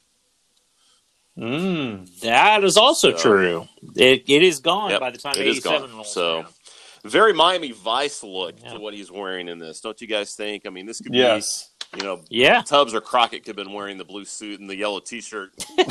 Mm. 1.38 2.20
That 2.22 2.64
is 2.64 2.78
also 2.78 3.12
So- 3.12 3.18
true. 3.18 3.68
It 3.96 4.24
it 4.28 4.44
is 4.44 4.60
gone 4.60 4.92
Yep, 4.92 5.00
by 5.00 5.10
the 5.10 5.18
time 5.18 5.34
it 5.38 5.48
is 5.48 5.58
87 5.58 5.82
gone. 5.90 5.96
rolls 5.96 6.14
So- 6.14 6.36
around. 6.42 6.54
Very 7.06 7.34
Miami 7.34 7.72
Vice 7.72 8.24
look 8.24 8.56
Yeah. 8.64 8.74
to 8.74 8.80
what 8.80 8.94
he's 8.94 9.12
wearing 9.12 9.50
in 9.50 9.60
this. 9.60 9.82
Don't 9.82 10.00
you 10.00 10.08
guys 10.08 10.36
think? 10.36 10.66
I 10.66 10.70
mean, 10.70 10.86
this 10.86 11.02
could 11.02 11.12
be. 11.12 11.18
Yes. 11.18 11.70
Be, 11.94 12.00
you 12.00 12.04
know, 12.06 12.22
Yeah. 12.30 12.62
Tubbs 12.62 12.94
or 12.94 13.02
Crockett 13.02 13.44
could 13.46 13.58
have 13.58 13.66
been 13.66 13.74
wearing 13.74 13.98
the 13.98 14.06
blue 14.06 14.26
suit 14.26 14.60
and 14.60 14.70
the 14.70 14.76
yellow 14.76 15.00
T-shirt, 15.00 15.52
you 15.78 15.86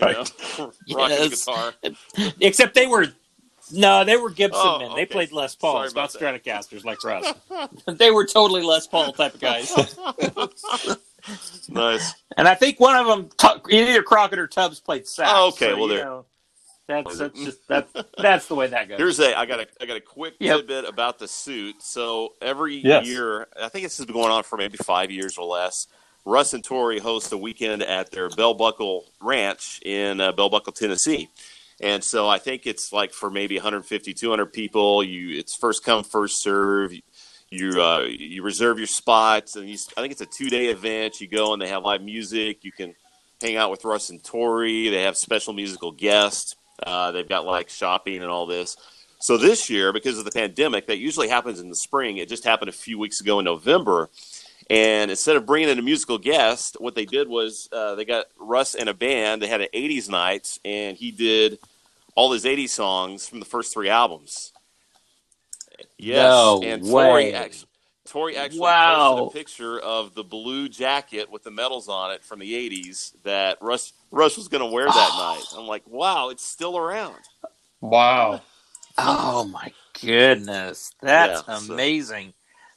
know, 0.00 0.24
rocking 0.94 1.16
Yes. 1.18 1.44
guitar. 1.46 1.74
Except 2.40 2.74
they 2.74 2.86
were 2.86 3.06
no, 3.74 4.04
they 4.04 4.16
were 4.16 4.28
Gibson 4.28 4.60
Oh, 4.62 4.78
men. 4.80 4.90
okay. 4.90 5.00
They 5.02 5.06
played 5.06 5.32
Les 5.32 5.56
Sorry 5.58 5.88
Pauls, 5.88 5.94
not 5.94 6.10
Stratocasters 6.10 6.84
like 6.84 7.02
Russ. 7.04 7.32
they 7.86 8.10
were 8.10 8.26
totally 8.26 8.62
Les 8.62 8.86
Paul 8.86 9.12
type 9.12 9.34
of 9.34 9.40
guys. 9.40 9.72
nice. 11.68 12.14
And 12.36 12.48
I 12.48 12.54
think 12.54 12.80
one 12.80 12.96
of 12.96 13.06
them, 13.06 13.30
either 13.70 14.02
Crockett 14.02 14.38
or 14.38 14.46
Tubbs, 14.46 14.80
played 14.80 15.06
sax. 15.06 15.30
Oh, 15.32 15.48
okay, 15.48 15.70
so, 15.70 15.76
well, 15.78 15.88
you 15.88 15.94
there- 15.96 16.04
know, 16.04 16.24
that's 16.88 17.16
that's 17.18 17.44
just 17.44 17.68
that's 17.68 17.92
that's 18.18 18.46
the 18.46 18.54
way 18.54 18.66
that 18.66 18.88
goes. 18.88 18.98
Here's 18.98 19.20
a 19.20 19.38
I 19.38 19.46
got 19.46 19.60
a 19.60 19.66
I 19.80 19.86
got 19.86 19.96
a 19.96 20.00
quick 20.00 20.34
Yep. 20.40 20.56
tidbit 20.58 20.84
about 20.84 21.18
the 21.18 21.28
suit. 21.28 21.82
So 21.82 22.34
every 22.42 22.76
Yes. 22.76 23.06
year, 23.06 23.46
I 23.60 23.68
think 23.68 23.84
this 23.84 23.96
has 23.98 24.06
been 24.06 24.14
going 24.14 24.32
on 24.32 24.42
for 24.42 24.56
maybe 24.56 24.76
five 24.78 25.10
years 25.10 25.38
or 25.38 25.46
less. 25.46 25.86
Russ 26.24 26.54
and 26.54 26.62
Tori 26.62 26.98
host 27.00 27.32
a 27.32 27.36
weekend 27.38 27.82
at 27.82 28.10
their 28.12 28.28
Bell 28.28 28.54
Buckle 28.54 29.06
Ranch 29.20 29.80
in 29.84 30.20
uh, 30.20 30.32
Bell 30.32 30.48
Buckle, 30.48 30.72
Tennessee. 30.72 31.28
And 31.80 32.02
so 32.04 32.28
I 32.28 32.38
think 32.38 32.66
it's 32.66 32.92
like 32.92 33.12
for 33.12 33.28
maybe 33.28 33.56
150, 33.56 34.14
200 34.14 34.46
people. 34.52 35.02
You 35.02 35.36
it's 35.38 35.56
first 35.56 35.84
come, 35.84 36.04
first 36.04 36.40
serve. 36.42 36.92
You 37.50 37.82
uh, 37.82 38.06
you 38.08 38.42
reserve 38.42 38.78
your 38.78 38.86
spots, 38.86 39.56
and 39.56 39.68
you, 39.68 39.76
I 39.96 40.00
think 40.00 40.12
it's 40.12 40.20
a 40.20 40.26
two 40.26 40.48
day 40.48 40.66
event. 40.66 41.20
You 41.20 41.28
go 41.28 41.52
and 41.52 41.60
they 41.60 41.68
have 41.68 41.82
live 41.84 42.02
music. 42.02 42.64
You 42.64 42.72
can 42.72 42.94
hang 43.40 43.56
out 43.56 43.70
with 43.70 43.84
Russ 43.84 44.10
and 44.10 44.22
Tori. 44.22 44.88
They 44.88 45.02
have 45.02 45.16
special 45.16 45.52
musical 45.52 45.92
guests. 45.92 46.56
Uh, 46.86 47.10
they've 47.12 47.28
got 47.28 47.44
like 47.44 47.68
shopping 47.68 48.22
and 48.22 48.30
all 48.30 48.46
this. 48.46 48.76
So 49.18 49.36
this 49.36 49.70
year, 49.70 49.92
because 49.92 50.18
of 50.18 50.24
the 50.24 50.32
pandemic, 50.32 50.88
that 50.88 50.98
usually 50.98 51.28
happens 51.28 51.60
in 51.60 51.68
the 51.68 51.76
spring. 51.76 52.16
It 52.16 52.28
just 52.28 52.44
happened 52.44 52.70
a 52.70 52.72
few 52.72 52.98
weeks 52.98 53.20
ago 53.20 53.38
in 53.38 53.44
November. 53.44 54.10
And 54.68 55.10
instead 55.10 55.36
of 55.36 55.46
bringing 55.46 55.68
in 55.68 55.78
a 55.78 55.82
musical 55.82 56.18
guest, 56.18 56.76
what 56.80 56.94
they 56.94 57.04
did 57.04 57.28
was 57.28 57.68
uh, 57.72 57.94
they 57.94 58.04
got 58.04 58.26
Russ 58.38 58.74
and 58.74 58.88
a 58.88 58.94
band. 58.94 59.42
They 59.42 59.46
had 59.46 59.60
an 59.60 59.68
'80s 59.74 60.08
night, 60.08 60.58
and 60.64 60.96
he 60.96 61.10
did 61.10 61.58
all 62.14 62.32
his 62.32 62.44
'80s 62.44 62.70
songs 62.70 63.28
from 63.28 63.38
the 63.38 63.44
first 63.44 63.72
three 63.72 63.88
albums. 63.88 64.52
Yes, 65.98 66.16
No 66.24 66.62
and 66.64 66.82
way. 66.82 67.08
Tori 67.08 67.34
actually, 67.34 67.68
Tori 68.08 68.36
actually 68.36 68.60
Wow. 68.60 69.16
posted 69.18 69.28
a 69.28 69.38
picture 69.44 69.78
of 69.80 70.14
the 70.14 70.24
blue 70.24 70.68
jacket 70.68 71.30
with 71.30 71.44
the 71.44 71.50
medals 71.50 71.88
on 71.88 72.10
it 72.12 72.24
from 72.24 72.40
the 72.40 72.52
'80s 72.52 73.12
that 73.22 73.58
Russ 73.60 73.92
Russ 74.10 74.36
was 74.36 74.48
going 74.48 74.60
to 74.62 74.66
wear 74.66 74.86
that 74.86 74.92
night. 75.18 75.44
I'm 75.56 75.66
like, 75.66 75.86
wow, 75.86 76.30
it's 76.30 76.44
still 76.44 76.76
around. 76.76 77.16
Wow. 77.80 78.40
Oh 78.98 79.44
my 79.44 79.72
goodness, 80.00 80.92
that's 81.00 81.42
Yeah, 81.48 81.58
so- 81.58 81.72
amazing! 81.74 82.34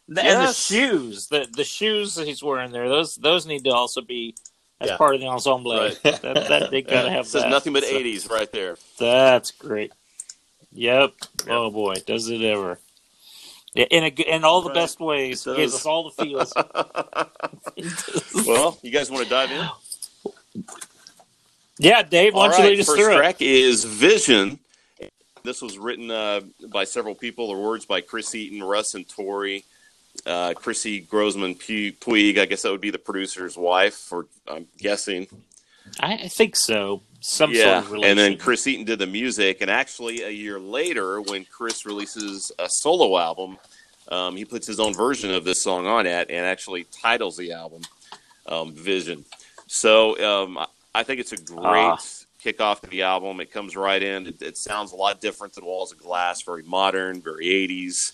The- 0.08 0.24
And 0.24 0.48
the 0.48 0.54
shoes, 0.54 1.28
the 1.28 1.48
the 1.52 1.64
shoes 1.64 2.16
that 2.16 2.28
he's 2.28 2.44
wearing 2.44 2.72
there, 2.72 2.88
those 2.88 3.16
those 3.16 3.46
need 3.48 3.64
to 3.66 3.72
also 3.72 4.02
be 4.02 4.36
as 4.80 4.90
Yeah. 4.92 4.98
part 4.98 5.16
of 5.16 5.22
the 5.22 5.28
ensemble. 5.28 5.76
Right. 5.76 6.00
That, 6.04 6.22
that 6.22 6.72
they 6.72 6.82
gotta 6.84 7.10
have 7.18 7.26
It 7.26 7.30
says 7.30 7.42
that. 7.44 7.50
nothing 7.50 7.74
but 7.74 7.84
So, 7.84 7.92
'80s 8.00 8.30
right 8.30 8.52
there. 8.52 8.78
That's 9.00 9.50
great. 9.52 9.92
Yep. 10.72 11.14
Yep. 11.40 11.50
Oh 11.50 11.72
boy, 11.72 11.96
does 12.06 12.30
it 12.30 12.42
ever! 12.42 12.80
Yeah, 13.76 13.86
In 13.92 14.04
a, 14.06 14.08
in 14.08 14.44
all 14.46 14.62
the 14.62 14.70
Right. 14.70 14.76
best 14.76 15.00
ways, 15.02 15.46
It 15.46 15.58
gives 15.58 15.76
us 15.76 15.86
all 15.86 16.10
the 16.10 16.12
feels. 16.12 16.54
well, 18.48 18.78
you 18.82 18.92
guys 18.92 19.12
want 19.12 19.26
to 19.26 19.30
dive 19.30 19.52
in? 19.52 19.70
yeah, 21.78 22.02
Dave, 22.04 22.34
why 22.34 22.48
don't 22.48 22.58
you 22.64 22.70
lead 22.70 22.80
us 22.80 22.86
first 22.86 23.02
through 23.02 23.14
it? 23.14 23.18
track 23.18 23.42
is 23.42 23.84
Vision. 23.84 24.60
This 25.44 25.62
was 25.62 25.78
written 25.78 26.10
uh, 26.10 26.42
by 26.70 26.86
several 26.86 27.14
people. 27.16 27.50
The 27.50 27.60
words 27.60 27.86
by 27.86 28.02
Chris 28.02 28.34
Eaton, 28.34 28.64
Russ 28.64 28.96
and 28.96 29.08
Tori, 29.08 29.64
uh, 30.26 30.54
Chrissy 30.56 31.02
Grossman 31.02 31.56
Puig. 31.56 32.40
I 32.40 32.46
guess 32.46 32.64
that 32.64 32.72
would 32.72 32.82
be 32.82 32.90
the 32.92 32.98
producer's 32.98 33.58
wife, 33.58 34.12
or 34.12 34.26
I'm 34.48 34.68
guessing. 34.78 35.28
I, 36.00 36.14
I 36.14 36.28
think 36.28 36.56
so. 36.56 37.02
Some 37.22 37.52
yeah, 37.52 37.64
sort 37.82 37.86
of 37.86 37.92
relation. 37.92 38.10
and 38.12 38.20
then 38.20 38.38
Chris 38.38 38.68
Eaton 38.68 38.86
did 38.86 39.00
the 39.00 39.08
music. 39.08 39.62
And 39.62 39.72
actually, 39.72 40.22
a 40.24 40.30
year 40.30 40.60
later, 40.60 41.22
when 41.22 41.46
Chris 41.46 41.86
releases 41.86 42.52
a 42.60 42.70
solo 42.70 43.18
album, 43.18 43.58
um, 44.10 44.36
he 44.36 44.46
puts 44.46 44.68
his 44.68 44.80
own 44.80 44.94
version 44.94 45.32
of 45.34 45.44
this 45.44 45.64
song 45.64 45.88
on 45.88 46.06
it, 46.06 46.30
and 46.30 46.46
actually 46.46 46.86
titles 46.92 47.36
the 47.38 47.52
album 47.54 47.82
um, 48.46 48.74
"Vision." 48.74 49.26
So 49.68 50.44
um, 50.44 50.60
I- 50.94 51.04
think 51.04 51.20
it's 51.20 51.32
a 51.32 51.38
great 51.38 51.60
Ah. 51.64 51.98
kickoff 52.44 52.82
to 52.82 52.88
the 52.90 53.02
album. 53.02 53.40
It 53.40 53.52
comes 53.52 53.76
right 53.76 54.02
in. 54.04 54.28
It, 54.28 54.42
it 54.44 54.58
sounds 54.58 54.92
a 54.92 54.96
lot 54.96 55.20
different 55.22 55.54
than 55.56 55.66
Walls 55.66 55.92
of 55.92 55.98
Glass. 55.98 56.44
Very 56.44 56.62
modern, 56.64 57.22
very 57.22 57.46
'80s. 57.48 58.12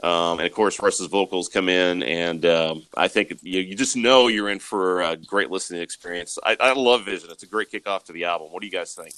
Um, 0.00 0.38
and 0.38 0.46
of 0.46 0.52
course, 0.52 0.80
Russ's 0.80 1.08
vocals 1.08 1.48
come 1.48 1.68
in, 1.68 2.04
and 2.04 2.46
um, 2.46 2.82
I 2.96 3.08
think 3.08 3.34
you, 3.42 3.60
you 3.60 3.74
just 3.74 3.96
know 3.96 4.28
you're 4.28 4.48
in 4.48 4.60
for 4.60 5.02
a 5.02 5.16
great 5.16 5.50
listening 5.50 5.82
experience. 5.82 6.38
I, 6.44 6.56
I 6.60 6.72
love 6.74 7.04
Vision; 7.04 7.30
it's 7.32 7.42
a 7.42 7.46
great 7.46 7.72
kickoff 7.72 8.04
to 8.04 8.12
the 8.12 8.24
album. 8.24 8.48
What 8.52 8.60
do 8.60 8.66
you 8.66 8.72
guys 8.72 8.94
think? 8.94 9.12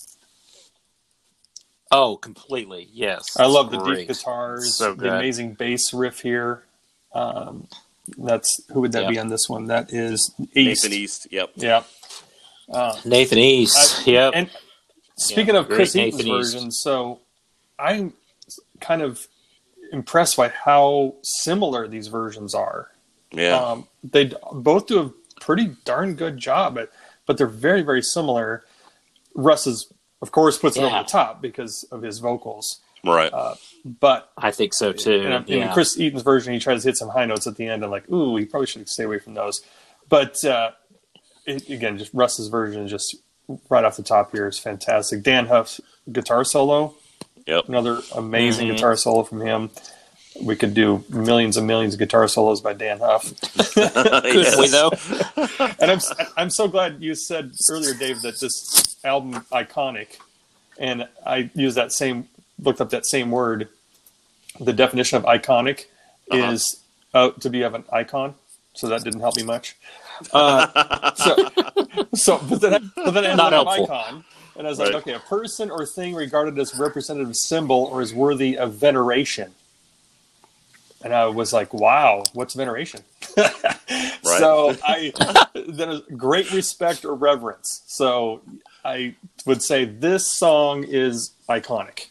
oh, 1.92 2.16
completely. 2.16 2.88
Yes, 2.92 3.36
I 3.36 3.44
It's 3.44 3.52
love 3.52 3.70
the 3.70 3.78
deep 3.82 4.08
guitars, 4.08 4.76
So 4.76 4.94
the 4.94 5.14
amazing 5.16 5.54
bass 5.54 5.92
riff 5.92 6.20
here. 6.20 6.62
Um, 7.12 7.66
that's 8.16 8.60
who 8.72 8.80
would 8.80 8.92
that 8.92 9.08
be 9.08 9.18
on 9.18 9.28
this 9.28 9.48
one? 9.48 9.66
That 9.66 9.92
is 9.92 10.32
East. 10.54 10.84
Nathan 10.84 10.92
East. 10.98 11.26
Yep. 11.30 11.50
Yeah. 11.56 11.82
Uh, 12.72 12.96
Nathan 13.04 13.38
East. 13.38 14.06
I- 14.06 14.10
yep. 14.10 14.32
And 14.34 14.50
speaking 15.18 15.56
of 15.56 15.66
great 15.66 15.76
Chris 15.76 15.96
Eaton's 15.96 16.20
East. 16.24 16.28
version, 16.28 16.70
so 16.70 17.20
I'm 17.78 18.12
kind 18.80 19.02
of 19.02 19.26
impressed 19.92 20.36
by 20.36 20.48
how 20.48 21.16
similar 21.22 21.88
these 21.88 22.08
versions 22.08 22.54
are. 22.54 22.90
Yeah. 23.32 23.56
Um, 23.56 23.88
they 24.02 24.32
both 24.52 24.86
do 24.86 25.00
a 25.00 25.40
pretty 25.40 25.76
darn 25.84 26.14
good 26.14 26.38
job, 26.38 26.78
at, 26.78 26.90
but 27.26 27.38
they're 27.38 27.46
very, 27.46 27.82
very 27.82 28.02
similar. 28.02 28.64
Russ 29.34 29.66
is, 29.66 29.92
of 30.22 30.32
course, 30.32 30.58
puts 30.58 30.76
it 30.76 30.82
over 30.82 30.98
the 30.98 31.04
top 31.04 31.40
because 31.40 31.84
of 31.90 32.02
his 32.02 32.18
vocals. 32.18 32.80
right. 33.04 33.32
Uh, 33.32 33.54
but 33.84 34.30
I 34.36 34.50
think 34.50 34.74
so 34.74 34.92
too. 34.92 35.22
And, 35.22 35.48
in 35.48 35.58
yeah. 35.58 35.72
Chris 35.72 35.98
Eaton's 35.98 36.22
version, 36.22 36.52
he 36.52 36.60
tries 36.60 36.82
to 36.82 36.88
hit 36.88 36.96
some 36.96 37.08
high 37.08 37.24
notes 37.24 37.46
at 37.46 37.56
the 37.56 37.66
end. 37.66 37.82
and 37.82 37.90
like, 37.90 38.10
ooh, 38.10 38.36
he 38.36 38.44
probably 38.44 38.66
should 38.66 38.88
stay 38.88 39.04
away 39.04 39.18
from 39.18 39.34
those. 39.34 39.62
But 40.08 40.44
uh, 40.44 40.72
it, 41.46 41.68
again, 41.70 41.96
just 41.98 42.12
Russ's 42.12 42.48
version, 42.48 42.86
just 42.88 43.16
right 43.68 43.84
off 43.84 43.96
the 43.96 44.02
top 44.02 44.32
here, 44.32 44.48
is 44.48 44.58
fantastic. 44.58 45.22
Dann 45.22 45.46
Huff's 45.46 45.80
guitar 46.12 46.44
solo, 46.44 46.94
Yep. 47.50 47.68
another 47.68 48.00
amazing 48.14 48.68
Mhm. 48.68 48.74
guitar 48.76 48.96
solo 48.96 49.22
from 49.24 49.40
him. 49.40 49.70
We 50.40 50.54
could 50.56 50.72
do 50.74 51.04
millions 51.08 51.56
and 51.56 51.66
millions 51.66 51.94
of 51.94 51.98
guitar 51.98 52.26
solos 52.28 52.60
by 52.60 52.72
Dann 52.72 53.00
Huff. 53.00 53.24
Couldn't 53.74 54.58
we 54.58 54.68
though? 54.68 54.90
and 55.80 55.90
I'm 55.90 56.00
I'm 56.36 56.50
so 56.50 56.68
glad 56.68 57.02
you 57.02 57.14
said 57.14 57.50
earlier, 57.70 57.94
Dave, 57.94 58.22
that 58.22 58.38
this 58.40 58.96
album 59.04 59.44
iconic, 59.52 60.18
and 60.78 61.08
I 61.26 61.50
used 61.54 61.76
that 61.76 61.92
same 61.92 62.28
looked 62.62 62.80
up 62.80 62.90
that 62.90 63.06
same 63.06 63.30
word. 63.30 63.68
The 64.60 64.72
definition 64.72 65.16
of 65.18 65.24
iconic 65.24 65.86
Uh-huh. 66.30 66.52
is 66.52 66.76
uh, 67.12 67.30
to 67.40 67.50
be 67.50 67.62
of 67.62 67.74
an 67.74 67.84
icon, 67.92 68.34
so 68.74 68.86
that 68.88 69.02
didn't 69.02 69.20
help 69.20 69.36
me 69.36 69.42
much. 69.42 69.74
Uh, 70.32 71.12
so, 71.16 71.34
so 72.14 72.38
but 72.48 72.60
then, 72.60 72.92
but 72.94 73.10
then 73.12 73.24
I 73.24 73.30
ended 73.30 73.36
Not 73.38 73.52
up 73.52 73.66
helpful. 73.66 73.84
icon, 73.96 74.24
and 74.60 74.66
I 74.66 74.70
was 74.70 74.78
like, 74.78 74.92
okay, 74.94 75.14
a 75.14 75.20
person 75.20 75.70
or 75.70 75.86
thing 75.86 76.14
regarded 76.14 76.58
as 76.58 76.78
representative 76.78 77.34
symbol 77.34 77.88
or 77.90 78.02
is 78.02 78.12
worthy 78.12 78.58
of 78.58 78.74
veneration. 78.74 79.52
And 81.02 81.14
I 81.14 81.24
was 81.28 81.50
like, 81.54 81.72
wow, 81.72 82.24
what's 82.34 82.52
veneration? 82.54 83.00
So 84.22 84.76
I 84.84 85.12
then 85.54 86.02
great 86.16 86.52
respect 86.52 87.04
or 87.04 87.14
reverence. 87.14 87.82
So 87.86 88.42
I 88.84 89.16
would 89.46 89.62
say 89.62 89.86
this 89.86 90.36
song 90.36 90.84
is 90.86 91.32
iconic. 91.48 92.08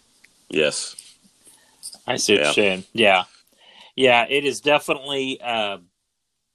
yes. 0.50 0.96
I 2.06 2.18
see 2.18 2.34
what 2.34 2.40
Yeah. 2.40 2.46
you're 2.46 2.54
saying. 2.54 2.84
Yeah, 2.94 3.24
yeah. 3.96 4.26
It 4.28 4.44
is 4.44 4.60
definitely. 4.60 5.40
Uh, 5.42 5.78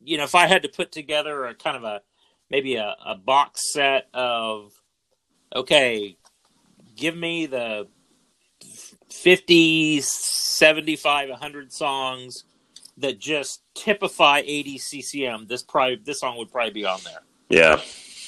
you 0.02 0.18
know, 0.18 0.24
if 0.24 0.34
I 0.34 0.46
had 0.48 0.62
to 0.64 0.68
put 0.68 0.92
together 0.92 1.46
a 1.46 1.54
kind 1.54 1.76
of 1.76 1.84
a 1.84 2.02
maybe 2.50 2.74
a, 2.76 2.94
a 3.06 3.14
box 3.14 3.72
set 3.72 4.08
of 4.12 4.72
okay, 5.54 6.16
give 6.96 7.16
me 7.16 7.46
the 7.46 7.88
50, 9.10 10.00
75, 10.00 11.28
100 11.30 11.72
songs 11.72 12.44
that 12.98 13.18
just 13.18 13.62
typify 13.74 14.42
80 14.44 14.78
CCM. 14.78 15.46
This 15.46 15.62
probably 15.62 15.96
this 15.96 16.20
song 16.20 16.36
would 16.38 16.50
probably 16.50 16.72
be 16.72 16.84
on 16.84 17.00
there. 17.04 17.22
Yeah. 17.48 17.80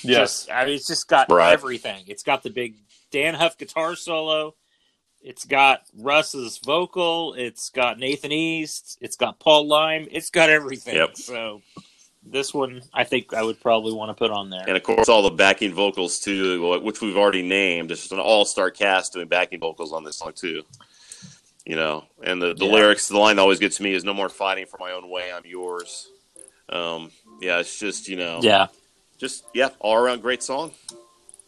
Yes. 0.02 0.46
just 0.46 0.50
I 0.50 0.64
mean, 0.66 0.74
it's 0.74 0.86
just 0.86 1.08
got 1.08 1.30
Right. 1.30 1.52
everything. 1.52 2.04
It's 2.06 2.22
got 2.22 2.42
the 2.42 2.50
big 2.50 2.76
Dann 3.10 3.34
Huff 3.34 3.56
guitar 3.58 3.96
solo. 3.96 4.54
It's 5.22 5.44
got 5.44 5.82
Russ's 5.96 6.58
vocal. 6.58 7.34
It's 7.34 7.70
got 7.70 7.98
Nathan 7.98 8.30
East. 8.32 8.98
It's 9.00 9.16
got 9.16 9.40
Paul 9.40 9.68
Leim. 9.68 10.06
It's 10.10 10.30
got 10.30 10.50
everything. 10.50 10.94
Yep. 10.94 11.16
So 11.16 11.62
this 12.30 12.52
one, 12.52 12.82
I 12.92 13.04
think 13.04 13.32
I 13.34 13.42
would 13.42 13.60
probably 13.60 13.92
want 13.92 14.10
to 14.10 14.14
put 14.14 14.30
on 14.30 14.50
there. 14.50 14.64
And 14.66 14.76
of 14.76 14.82
course, 14.82 15.08
all 15.08 15.22
the 15.22 15.30
backing 15.30 15.72
vocals 15.72 16.18
too, 16.18 16.80
which 16.82 17.00
we've 17.00 17.16
already 17.16 17.42
named. 17.42 17.90
It's 17.90 18.02
just 18.02 18.12
an 18.12 18.18
all-star 18.18 18.70
cast 18.70 19.12
doing 19.12 19.28
backing 19.28 19.60
vocals 19.60 19.92
on 19.92 20.04
this 20.04 20.16
song 20.18 20.32
too. 20.34 20.62
You 21.64 21.76
know, 21.76 22.04
and 22.22 22.40
the, 22.40 22.54
the 22.54 22.64
Yeah. 22.64 22.72
lyrics, 22.72 23.08
the 23.08 23.18
line 23.18 23.36
that 23.36 23.42
always 23.42 23.58
gets 23.58 23.80
me 23.80 23.92
is 23.94 24.04
"No 24.04 24.14
more 24.14 24.28
fighting 24.28 24.66
for 24.66 24.78
my 24.78 24.92
own 24.92 25.08
way, 25.10 25.32
I'm 25.32 25.44
yours." 25.44 26.08
Um, 26.68 27.10
yeah, 27.40 27.58
it's 27.58 27.78
just 27.78 28.08
you 28.08 28.16
know, 28.16 28.38
yeah, 28.42 28.68
just 29.18 29.44
yeah, 29.52 29.70
all 29.80 29.96
around 29.96 30.22
great 30.22 30.42
song. 30.44 30.70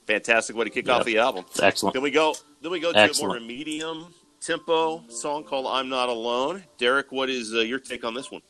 Fantastic 0.07 0.57
way 0.57 0.65
to 0.65 0.71
kick 0.71 0.89
off 0.89 1.05
the 1.05 1.19
album. 1.19 1.45
it's 1.49 1.61
excellent. 1.63 1.95
Then 1.95 2.03
we 2.03 2.11
go. 2.11 2.35
Then 2.63 2.73
we 2.73 2.81
go 2.81 2.93
to 2.93 2.99
a 2.99 3.13
more 3.19 3.39
medium 3.39 4.13
tempo 4.41 5.05
song 5.09 5.45
called 5.45 5.67
"I'm 5.69 5.89
Not 5.89 6.09
Alone." 6.09 6.65
Derek, 6.79 7.13
what 7.13 7.31
is 7.31 7.55
uh, 7.55 7.59
your 7.61 7.79
take 7.79 8.05
on 8.05 8.15
this 8.15 8.31
one? 8.31 8.43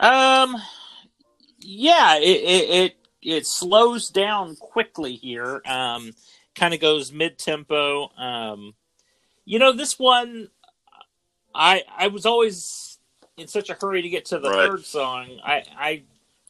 Um, 0.00 0.56
yeah, 1.60 2.16
it 2.16 2.22
it 2.22 2.70
it, 2.70 2.96
it 3.22 3.46
slows 3.46 4.08
down 4.08 4.56
quickly 4.56 5.14
here. 5.14 5.60
Um, 5.66 6.12
kind 6.54 6.74
of 6.74 6.80
goes 6.80 7.12
mid 7.12 7.38
tempo. 7.38 8.08
Um, 8.16 8.74
you 9.44 9.58
know, 9.58 9.72
this 9.72 9.98
one, 9.98 10.48
I 11.54 11.84
I 11.96 12.08
was 12.08 12.26
always 12.26 12.98
in 13.36 13.46
such 13.46 13.70
a 13.70 13.74
hurry 13.74 14.02
to 14.02 14.08
get 14.08 14.24
to 14.26 14.38
the 14.38 14.48
Right. 14.50 14.68
third 14.68 14.84
song. 14.84 15.38
I 15.44 15.64
I 15.76 16.02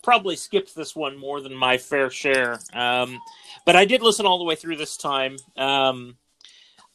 probably 0.02 0.36
skipped 0.36 0.74
this 0.74 0.94
one 0.96 1.18
more 1.18 1.40
than 1.40 1.54
my 1.54 1.76
fair 1.76 2.08
share. 2.08 2.58
Um, 2.72 3.20
but 3.66 3.76
I 3.76 3.84
did 3.84 4.00
listen 4.02 4.26
all 4.26 4.38
the 4.38 4.44
way 4.44 4.54
through 4.54 4.76
this 4.76 4.96
time. 4.96 5.36
Um, 5.56 6.16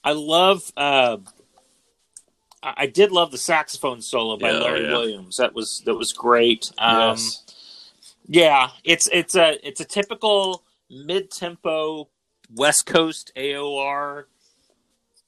I 0.03 0.13
love. 0.13 0.71
Uh, 0.77 1.17
I 2.77 2.85
did 2.87 3.11
love 3.11 3.31
the 3.31 3.37
saxophone 3.37 4.01
solo 4.01 4.37
by 4.37 4.51
Yeah, 4.51 4.59
Larry 4.59 4.83
yeah. 4.85 4.91
Williams. 4.91 5.37
That 5.37 5.53
was 5.53 5.81
that 5.85 5.95
was 5.95 6.13
great. 6.13 6.71
Um, 6.77 6.97
yes. 7.17 7.43
yeah, 8.27 8.69
it's 8.83 9.07
it's 9.11 9.35
a 9.35 9.57
it's 9.67 9.81
a 9.81 9.85
typical 9.85 10.63
mid 10.89 11.31
tempo 11.31 12.09
West 12.53 12.85
Coast 12.85 13.31
AOR. 13.35 14.25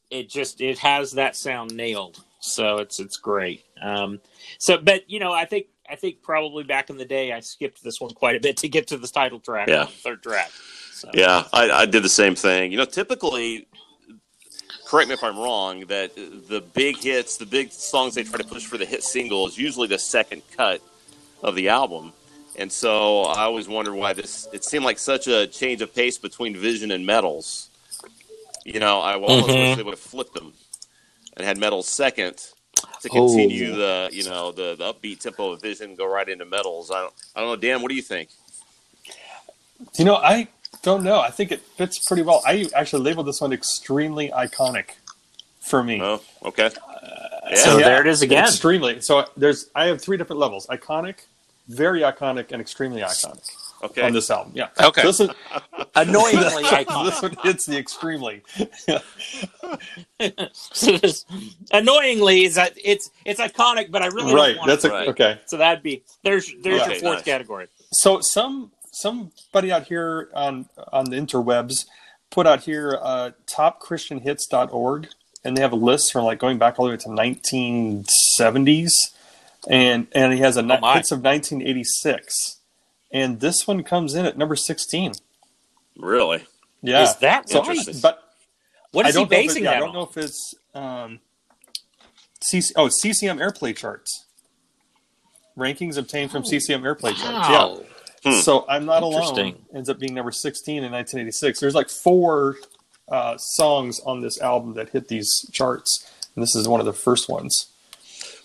It 0.09 0.29
just 0.29 0.61
it 0.61 0.79
has 0.79 1.11
that 1.13 1.35
sound 1.35 1.75
nailed. 1.75 2.23
So 2.39 2.77
it's 2.77 2.99
it's 2.99 3.17
great. 3.17 3.63
Um, 3.81 4.19
so, 4.57 4.77
but 4.77 5.09
you 5.09 5.19
know, 5.19 5.33
I 5.33 5.45
think 5.45 5.67
I 5.89 5.95
think 5.95 6.21
probably 6.21 6.63
back 6.63 6.89
in 6.89 6.97
the 6.97 7.05
day, 7.05 7.33
I 7.33 7.39
skipped 7.41 7.83
this 7.83 7.99
one 7.99 8.11
quite 8.11 8.35
a 8.35 8.39
bit 8.39 8.57
to 8.57 8.69
get 8.69 8.87
to 8.87 8.97
the 8.97 9.07
title 9.07 9.39
track, 9.39 9.67
Yeah. 9.67 9.85
the 9.85 9.91
third 9.91 10.23
track. 10.23 10.51
So, 10.93 11.09
Yeah, 11.13 11.43
I, 11.53 11.69
I 11.69 11.85
did 11.85 12.03
the 12.03 12.09
same 12.09 12.35
thing. 12.35 12.71
You 12.71 12.77
know, 12.79 12.85
typically, 12.85 13.67
correct 14.87 15.09
me 15.09 15.13
if 15.13 15.23
I'm 15.23 15.37
wrong, 15.37 15.81
that 15.87 16.15
the 16.15 16.63
big 16.73 16.97
hits, 16.97 17.37
the 17.37 17.45
big 17.45 17.71
songs 17.71 18.15
they 18.15 18.23
try 18.23 18.37
to 18.37 18.43
push 18.43 18.65
for 18.65 18.77
the 18.77 18.85
hit 18.85 19.03
single 19.03 19.45
is 19.47 19.57
usually 19.57 19.87
the 19.87 19.99
second 19.99 20.41
cut 20.55 20.81
of 21.43 21.55
the 21.55 21.69
album. 21.69 22.13
And 22.55 22.71
so 22.71 23.23
I 23.23 23.43
always 23.43 23.67
wondered 23.67 23.93
why 23.93 24.13
this, 24.13 24.47
it 24.53 24.63
seemed 24.63 24.85
like 24.85 24.97
such 24.97 25.27
a 25.27 25.45
change 25.47 25.81
of 25.81 25.93
pace 25.93 26.17
between 26.17 26.55
Vision 26.55 26.91
and 26.91 27.05
Medals. 27.05 27.69
You 28.65 28.79
know, 28.79 28.99
I 28.99 29.13
almost 29.13 29.47
Mhm. 29.49 29.67
wish 29.69 29.77
they 29.77 29.83
would 29.83 29.93
have 29.93 29.99
flipped 29.99 30.33
them 30.33 30.53
and 31.35 31.45
had 31.45 31.57
Medals 31.57 31.87
second 31.87 32.37
to 33.01 33.09
Oh. 33.11 33.27
continue 33.27 33.75
the, 33.75 34.09
you 34.11 34.23
know, 34.23 34.51
the, 34.51 34.75
the 34.75 34.91
upbeat 34.93 35.19
tempo 35.19 35.51
of 35.51 35.61
Vision, 35.61 35.95
go 35.95 36.05
right 36.07 36.27
into 36.27 36.45
Medals. 36.45 36.89
I 36.91 37.01
don't, 37.01 37.13
I 37.35 37.41
don't 37.41 37.49
know, 37.49 37.55
Dan, 37.57 37.81
what 37.81 37.89
do 37.89 37.95
you 37.95 38.01
think? 38.01 38.29
You 39.97 40.05
know, 40.05 40.15
I 40.15 40.47
don't 40.81 41.03
know. 41.03 41.19
I 41.19 41.29
think 41.29 41.51
it 41.51 41.61
fits 41.61 41.99
pretty 42.07 42.23
well. 42.23 42.41
I 42.45 42.67
actually 42.75 43.03
labeled 43.03 43.27
this 43.27 43.41
one 43.41 43.53
extremely 43.53 44.29
iconic 44.29 44.91
for 45.59 45.83
me. 45.83 45.99
Oh, 46.01 46.21
okay. 46.43 46.67
Uh, 46.67 46.69
yeah. 47.49 47.55
So 47.55 47.77
there 47.77 48.01
it 48.01 48.07
is 48.07 48.21
again. 48.21 48.45
Extremely. 48.45 49.01
So 49.01 49.25
there's 49.35 49.69
I 49.75 49.85
have 49.85 50.01
three 50.01 50.17
different 50.17 50.39
levels: 50.39 50.67
iconic, 50.67 51.25
very 51.67 52.01
iconic, 52.01 52.51
and 52.51 52.61
extremely 52.61 53.01
iconic 53.01 53.49
okay. 53.83 54.01
on 54.01 54.13
this 54.13 54.29
album. 54.29 54.53
Yeah. 54.55 54.69
Okay. 54.81 55.01
So 55.01 55.07
this 55.07 55.19
is 55.21 55.29
annoyingly 55.95 56.63
iconic. 56.63 57.05
this 57.11 57.21
one 57.21 57.35
hits 57.43 57.65
the 57.65 57.77
extremely. 57.77 58.41
so 60.53 60.97
this, 60.97 61.25
annoyingly 61.71 62.45
is 62.45 62.55
that 62.55 62.73
it's 62.83 63.09
it's 63.25 63.39
iconic, 63.39 63.91
but 63.91 64.01
I 64.01 64.07
really 64.07 64.33
right. 64.33 64.47
don't 64.49 64.57
want 64.57 64.67
That's 64.69 64.85
it. 64.85 64.91
a, 64.91 64.93
Right. 64.93 65.07
okay. 65.09 65.39
so 65.45 65.57
that'd 65.57 65.83
be 65.83 66.03
there's 66.23 66.51
there's 66.61 66.81
Okay, 66.81 66.91
your 66.93 67.01
fourth 67.01 67.17
nice. 67.17 67.25
category. 67.25 67.67
So 67.91 68.19
some 68.21 68.71
somebody 69.01 69.71
out 69.71 69.87
here 69.87 70.29
on 70.33 70.67
on 70.91 71.05
the 71.09 71.15
interwebs 71.17 71.85
put 72.29 72.45
out 72.47 72.61
here 72.63 72.97
uh, 73.01 73.31
topchristianhits.org 73.45 75.07
and 75.43 75.55
they 75.55 75.61
have 75.61 75.71
a 75.71 75.77
list 75.77 76.11
from 76.11 76.25
like 76.25 76.39
going 76.39 76.57
back 76.57 76.77
all 76.79 76.85
the 76.85 76.91
way 76.91 76.97
to 76.97 77.07
1970s 77.09 78.89
and 79.69 80.07
and 80.13 80.33
he 80.33 80.39
has 80.39 80.57
a 80.57 80.61
Oh, 80.61 80.93
hits 80.93 81.11
of 81.11 81.23
1986 81.23 82.59
and 83.11 83.39
this 83.39 83.65
one 83.67 83.83
comes 83.83 84.13
in 84.15 84.25
at 84.25 84.37
number 84.37 84.55
16 84.55 85.13
Really? 85.97 86.45
yeah 86.81 87.03
Is 87.03 87.15
that 87.17 87.49
so? 87.49 87.59
Interesting. 87.59 87.95
but 88.01 88.23
what 88.91 89.05
is 89.07 89.15
he 89.15 89.21
if 89.23 89.27
it- 89.27 89.29
basing 89.29 89.63
yeah, 89.63 89.71
I 89.71 89.79
don't 89.79 89.89
on? 89.89 89.93
know 89.95 90.03
if 90.03 90.17
it's 90.17 90.53
um, 90.73 91.19
CC, 92.43 92.71
oh 92.75 92.89
CCM 92.89 93.37
airplay 93.39 93.75
charts 93.75 94.25
rankings 95.57 95.97
obtained 95.97 96.29
from 96.31 96.43
CCM 96.43 96.81
airplay 96.83 97.15
charts 97.15 97.49
yeah 97.49 97.65
Wow. 97.65 97.81
Hmm. 98.35 98.39
So 98.41 98.65
I'm 98.69 98.85
not 98.85 99.03
alone 99.03 99.55
ends 99.73 99.89
up 99.89 99.99
being 99.99 100.13
number 100.13 100.31
16 100.31 100.83
in 100.83 100.91
1986. 100.91 101.59
There's 101.59 101.75
like 101.75 101.89
four 101.89 102.57
uh, 103.09 103.37
songs 103.37 103.99
on 104.05 104.21
this 104.21 104.39
album 104.41 104.73
that 104.75 104.89
hit 104.89 105.07
these 105.07 105.49
charts, 105.51 106.09
and 106.35 106.41
this 106.43 106.55
is 106.55 106.67
one 106.67 106.79
of 106.79 106.85
the 106.85 106.93
first 106.93 107.29
ones. 107.29 107.67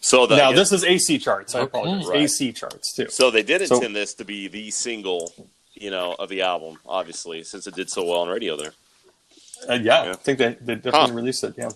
So 0.01 0.27
the, 0.27 0.37
now 0.37 0.53
this 0.53 0.73
is 0.73 0.83
AC 0.85 1.19
charts. 1.19 1.55
I 1.55 1.61
Okay. 1.61 1.79
apologize. 1.79 2.07
Right. 2.09 2.21
AC 2.23 2.53
charts 2.53 2.93
too. 2.95 3.09
so 3.09 3.31
they 3.31 3.43
did 3.43 3.67
so- 3.69 3.77
intend 3.77 3.95
this 3.95 4.15
to 4.15 4.25
be 4.25 4.49
the 4.49 4.71
single, 4.71 5.33
you 5.75 5.91
know, 5.91 6.15
of 6.19 6.29
the 6.29 6.43
album, 6.43 6.79
obviously, 6.87 7.45
since 7.45 7.67
it 7.67 7.75
did 7.75 7.89
so 7.91 8.05
well 8.05 8.21
on 8.21 8.29
radio 8.29 8.57
there. 8.57 8.73
Uh, 9.69 9.75
yeah, 9.75 10.05
Yeah. 10.05 10.11
I 10.11 10.15
think 10.15 10.39
they, 10.39 10.55
they 10.61 10.75
definitely 10.75 11.11
Huh. 11.11 11.13
released 11.15 11.45
it. 11.45 11.55
Yeah. 11.57 11.71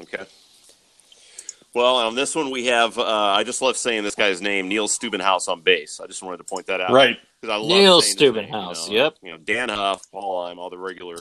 Okay. 0.00 0.24
Well, 1.72 1.96
on 1.96 2.16
this 2.16 2.34
one 2.34 2.50
we 2.50 2.66
have. 2.66 2.98
Uh, 2.98 3.04
I 3.04 3.44
just 3.44 3.62
love 3.62 3.76
saying 3.76 4.02
this 4.02 4.16
guy's 4.16 4.40
name, 4.42 4.68
Neil 4.68 4.88
Stubenhaus 4.88 5.46
on 5.48 5.60
bass. 5.60 6.00
I 6.02 6.06
just 6.08 6.22
wanted 6.22 6.38
to 6.38 6.44
point 6.44 6.66
that 6.66 6.80
out, 6.80 6.90
Right. 6.90 7.18
Because 7.40 7.54
I 7.54 7.56
love 7.58 7.68
Neil 7.68 8.02
saying 8.02 8.16
his 8.18 8.34
Stubenhaus, 8.34 8.88
You 8.88 8.98
know, 8.98 9.04
yep. 9.04 9.14
You 9.22 9.30
know, 9.32 9.38
Dann 9.38 9.68
Huff, 9.70 10.02
Paul 10.12 10.44
Leim, 10.44 10.58
all 10.58 10.68
the 10.68 10.78
regular 10.78 11.16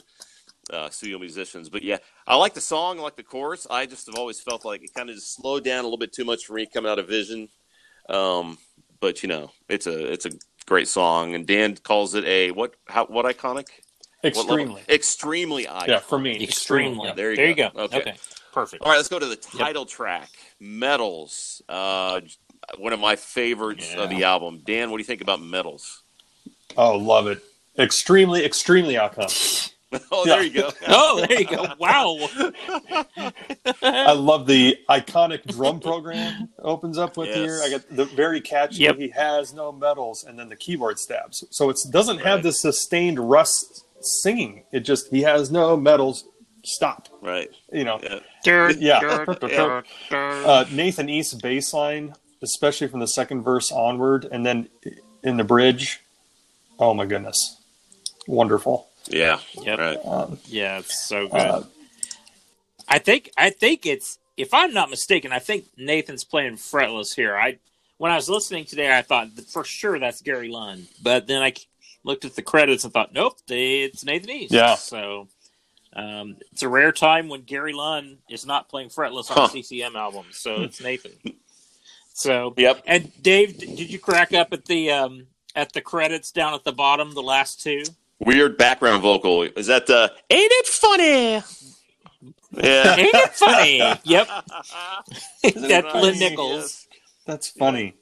uh, 0.72 0.90
studio 0.90 1.18
musicians. 1.18 1.70
But 1.70 1.84
yeah, 1.84 1.98
I 2.28 2.36
like 2.36 2.54
the 2.54 2.62
song. 2.62 3.00
I 3.00 3.04
like 3.04 3.16
the 3.16 3.24
chorus. 3.24 3.66
I 3.70 3.86
just 3.86 4.08
have 4.08 4.16
always 4.16 4.42
felt 4.42 4.66
like 4.66 4.84
it 4.84 4.94
kind 4.94 5.10
of 5.10 5.16
just 5.16 5.36
slowed 5.36 5.64
down 5.64 5.80
a 5.80 5.84
little 5.84 5.98
bit 5.98 6.14
too 6.14 6.26
much 6.26 6.46
for 6.46 6.54
me 6.54 6.68
coming 6.72 6.92
out 6.92 7.00
of 7.00 7.08
Vision. 7.08 7.50
Um, 8.10 8.58
but 9.00 9.24
you 9.24 9.30
know, 9.30 9.52
it's 9.70 9.88
a 9.88 10.12
it's 10.12 10.26
a 10.26 10.32
great 10.66 10.88
song, 10.88 11.36
and 11.36 11.48
Dan 11.48 11.76
calls 11.78 12.16
it 12.16 12.26
a 12.26 12.52
what? 12.52 12.76
How 12.88 13.06
what 13.06 13.26
iconic? 13.26 13.68
What? 14.22 14.36
Extremely. 14.36 14.82
Extremely 14.90 15.66
iconic. 15.66 15.88
Yeah, 15.88 16.00
for 16.00 16.20
me. 16.20 16.44
Extremely. 16.44 17.08
Yeah. 17.08 17.14
There 17.14 17.32
you 17.32 17.56
go. 17.56 17.70
go. 17.70 17.80
Okay. 17.84 18.00
Okay. 18.00 18.16
Perfect. 18.52 18.84
All 18.84 18.90
right, 18.90 18.98
let's 18.98 19.08
go 19.08 19.20
to 19.20 19.26
the 19.26 19.36
title 19.36 19.86
track, 19.86 20.30
"Medals." 20.60 21.62
Uh, 21.70 22.22
one 22.78 22.94
of 22.94 23.00
my 23.00 23.16
favorites 23.16 23.94
of 23.96 24.10
the 24.10 24.24
album. 24.26 24.62
Dan, 24.66 24.92
what 24.92 24.98
do 24.98 25.02
you 25.02 25.06
think 25.06 25.22
about 25.22 25.42
"Medals"? 25.42 26.04
Oh, 26.78 26.98
love 26.98 27.28
it. 27.28 27.42
Extremely, 27.78 28.46
extremely 28.46 28.96
iconic. 28.96 29.72
oh, 30.12 30.26
Yeah. 30.26 30.36
there 30.36 30.44
you 30.44 30.50
go. 30.52 30.72
Oh, 30.88 31.26
there 31.26 31.40
you 31.40 31.48
go. 31.48 31.66
Wow. 31.80 32.18
I 33.82 34.12
love 34.14 34.46
the 34.48 34.78
iconic 34.90 35.46
drum 35.46 35.80
program 35.80 36.50
opens 36.60 36.98
up 36.98 37.18
with 37.18 37.30
Yes. 37.30 37.38
here. 37.38 37.60
I 37.64 37.70
got 37.70 37.90
the 37.96 38.06
very 38.06 38.42
catchy. 38.42 38.84
Yep. 38.84 38.98
He 38.98 39.10
has 39.10 39.54
no 39.54 39.72
medals, 39.72 40.24
and 40.24 40.38
then 40.38 40.50
the 40.50 40.56
keyboard 40.56 41.00
stabs. 41.00 41.44
So 41.52 41.70
it 41.70 41.78
doesn't 41.90 42.20
have 42.20 42.44
the 42.44 42.52
sustained 42.52 43.20
Russ 43.20 43.84
singing. 44.02 44.64
It 44.72 44.82
just 44.82 45.10
he 45.10 45.22
has 45.22 45.50
no 45.52 45.76
medals. 45.78 46.26
Stop. 46.64 47.08
Right. 47.22 47.50
You 47.72 47.86
know. 47.86 48.00
Yeah. 48.04 48.20
Yeah. 48.46 48.72
yeah. 48.80 49.82
Uh, 50.12 50.66
Nathan 50.72 51.10
East 51.10 51.42
bass 51.42 51.74
line, 51.74 52.14
especially 52.44 52.88
from 52.88 53.00
the 53.00 53.08
second 53.08 53.44
verse 53.44 53.72
onward, 53.72 54.28
and 54.32 54.46
then 54.46 54.70
in 55.24 55.38
the 55.38 55.44
bridge. 55.44 56.02
Oh 56.80 56.94
my 56.94 57.06
goodness, 57.06 57.58
wonderful. 58.28 58.88
Yeah. 59.08 59.40
Yep. 59.62 59.80
Right. 59.80 60.00
Um, 60.06 60.40
Yeah, 60.46 60.80
it's 60.80 61.06
so 61.08 61.28
good. 61.28 61.38
uh, 61.38 61.64
I 62.88 63.00
think 63.00 63.32
I 63.38 63.50
think 63.50 63.86
it's 63.86 64.18
if 64.38 64.54
I'm 64.54 64.74
not 64.74 64.90
mistaken, 64.90 65.32
I 65.32 65.40
think 65.40 65.66
Nathan's 65.78 66.24
playing 66.24 66.56
fretless 66.56 67.16
here. 67.16 67.36
I 67.36 67.58
when 67.98 68.12
I 68.12 68.16
was 68.16 68.30
listening 68.30 68.66
today, 68.66 68.96
I 68.98 69.02
thought 69.02 69.30
for 69.52 69.64
sure 69.66 70.00
that's 70.00 70.22
Gary 70.22 70.50
Lunn, 70.50 70.88
but 71.04 71.28
then 71.28 71.42
I 71.42 71.54
looked 72.04 72.24
at 72.24 72.36
the 72.36 72.42
credits 72.42 72.86
and 72.86 72.94
thought, 72.94 73.14
nope, 73.14 73.38
they, 73.48 73.82
it's 73.82 74.06
Nathan 74.06 74.30
East. 74.30 74.54
Yeah. 74.54 74.76
So 74.76 75.28
um, 75.94 76.38
it's 76.54 76.64
a 76.64 76.70
rare 76.70 76.94
time 76.94 77.28
when 77.28 77.42
Gary 77.42 77.74
Lunn 77.74 78.20
is 78.30 78.46
not 78.46 78.70
playing 78.70 78.88
fretless 78.90 79.30
on 79.30 79.36
Huh. 79.38 79.44
a 79.46 79.50
CCM 79.50 79.98
album, 79.98 80.26
so 80.32 80.62
it's 80.62 80.82
Nathan. 80.82 81.12
So 82.14 82.54
Yep. 82.58 82.84
and 82.88 83.12
Dave, 83.22 83.58
did 83.58 83.92
you 83.92 84.00
crack 84.00 84.34
up 84.34 84.54
at 84.54 84.66
the 84.66 84.92
um, 84.92 85.28
at 85.56 85.74
the 85.74 85.82
credits 85.82 86.32
down 86.32 86.54
at 86.54 86.64
the 86.64 86.72
bottom, 86.72 87.14
the 87.14 87.22
last 87.22 87.62
two. 87.62 87.84
Weird 88.20 88.58
background 88.58 89.02
vocal. 89.02 89.44
Is 89.44 89.68
that 89.68 89.88
the 89.88 90.12
Ain't 90.30 90.52
it 90.52 90.68
funny? 90.68 91.44
Yeah. 92.52 92.96
Ain't 92.98 93.14
it 93.14 93.32
funny? 93.34 93.78
yep. 94.04 94.28
That's 95.44 95.56
Nice. 95.56 95.94
Lynn 95.96 96.20
Nichols. 96.20 96.88
That's 97.26 97.48
funny. 97.50 97.96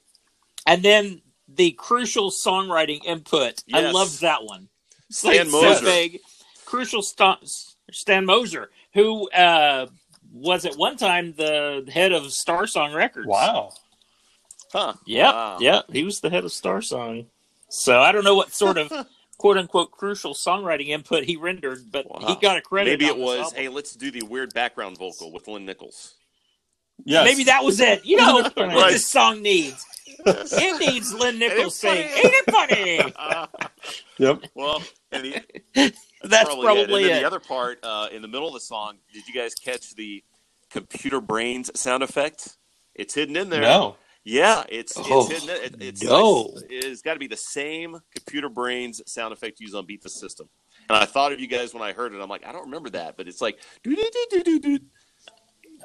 And 0.66 0.82
then 0.84 1.22
the 1.48 1.72
crucial 1.72 2.32
songwriting 2.32 3.04
input. 3.06 3.64
I 3.74 3.82
Yes. 3.82 3.94
love 3.94 4.20
that 4.22 4.44
one. 4.44 4.70
Stan 5.12 5.52
Like, 5.52 5.62
Moser. 5.64 5.86
big. 5.86 6.20
Crucial 6.66 7.02
Sta- 7.02 7.40
Stan 7.92 8.26
Moser, 8.26 8.70
who 8.94 9.30
uh, 9.32 9.88
was 10.34 10.66
at 10.66 10.76
one 10.78 10.98
time 10.98 11.34
the 11.34 11.88
head 11.94 12.12
of 12.12 12.32
Star 12.34 12.68
Song 12.68 12.94
Records. 12.94 13.28
Wow. 13.28 13.72
Huh. 14.74 14.94
Yep. 15.06 15.34
Wow. 15.34 15.58
Yep. 15.62 15.86
He 15.94 16.04
was 16.04 16.20
the 16.20 16.30
head 16.30 16.44
of 16.44 16.52
Star 16.52 16.82
Song. 16.82 17.28
So 17.70 18.00
I 18.00 18.12
don't 18.12 18.24
know 18.24 18.36
what 18.36 18.54
sort 18.54 18.78
of 18.78 18.92
quote 19.38 19.58
unquote 19.58 19.92
crucial 19.92 20.34
songwriting 20.34 20.88
input 20.88 21.24
he 21.26 21.36
rendered, 21.36 21.92
but 21.92 22.10
Wow. 22.10 22.28
he 22.28 22.36
got 22.36 22.58
a 22.58 22.62
credit. 22.62 22.92
Maybe 23.00 23.06
it 23.06 23.18
was, 23.18 23.40
album. 23.40 23.58
hey, 23.60 23.70
let's 23.70 23.94
do 23.96 24.12
the 24.12 24.24
weird 24.24 24.54
background 24.54 24.98
vocal 24.98 25.32
with 25.32 25.48
Lynn 25.48 25.66
Nichols. 25.66 26.16
Yes. 27.06 27.26
Maybe 27.26 27.44
that 27.44 27.64
was 27.64 27.80
it. 27.80 28.06
You 28.06 28.18
know 28.18 28.36
what 28.56 28.90
this 28.92 29.06
song 29.06 29.42
needs. 29.42 29.86
It 30.26 30.80
needs 30.80 31.14
Lynn 31.14 31.38
Nichols 31.38 31.76
saying, 31.76 32.10
"Ain't 32.10 32.34
it 32.34 32.52
funny?" 32.52 33.48
Yep. 34.20 34.46
well, 34.56 34.82
and 35.12 35.24
the, 35.24 35.94
That's 36.24 36.46
probably, 36.46 36.66
probably, 36.66 36.84
it. 36.84 36.86
And 36.86 36.94
then 37.06 37.18
it. 37.18 37.20
the 37.22 37.28
other 37.28 37.40
part, 37.40 37.78
uh, 37.84 38.08
in 38.12 38.24
the 38.24 38.28
middle 38.28 38.48
of 38.48 38.54
the 38.56 38.60
song, 38.60 38.98
did 39.14 39.28
you 39.28 39.34
guys 39.34 39.54
catch 39.54 39.94
the 39.94 40.24
computer 40.72 41.22
brains 41.22 41.70
sound 41.80 42.02
effect? 42.02 42.58
It's 42.96 43.14
hidden 43.14 43.38
in 43.38 43.50
there. 43.52 43.62
No. 43.62 43.96
Yeah, 44.28 44.66
it's 44.70 45.00
it's 45.06 45.08
Oh, 45.10 45.28
hidden. 45.28 45.50
It, 45.50 45.78
it's 45.80 46.04
no. 46.04 46.54
it's, 46.60 46.63
it's 46.70 47.02
got 47.02 47.13
to 47.13 47.20
be 47.20 47.28
the 47.28 47.38
same 47.38 47.98
computer 48.13 48.50
brains 48.50 49.02
sound 49.08 49.34
effect 49.34 49.62
used 49.62 49.76
on 49.76 49.86
Beat 49.86 50.04
the 50.04 50.10
System. 50.10 50.50
And 50.90 50.98
I 50.98 51.06
thought 51.06 51.32
of 51.32 51.40
you 51.40 51.48
guys 51.48 51.74
when 51.74 51.84
I 51.84 51.94
heard 51.94 52.13
it. 52.13 52.22
I'm 52.22 52.30
like, 52.30 52.46
I 52.46 52.52
don't 52.52 52.66
remember 52.66 52.90
that, 52.92 53.18
but 53.18 53.30
it's 53.30 53.42
like 53.42 53.60
doo 53.84 53.96
doo 53.96 54.10
doo 54.32 54.44
doo 54.44 54.60
doo. 54.60 54.80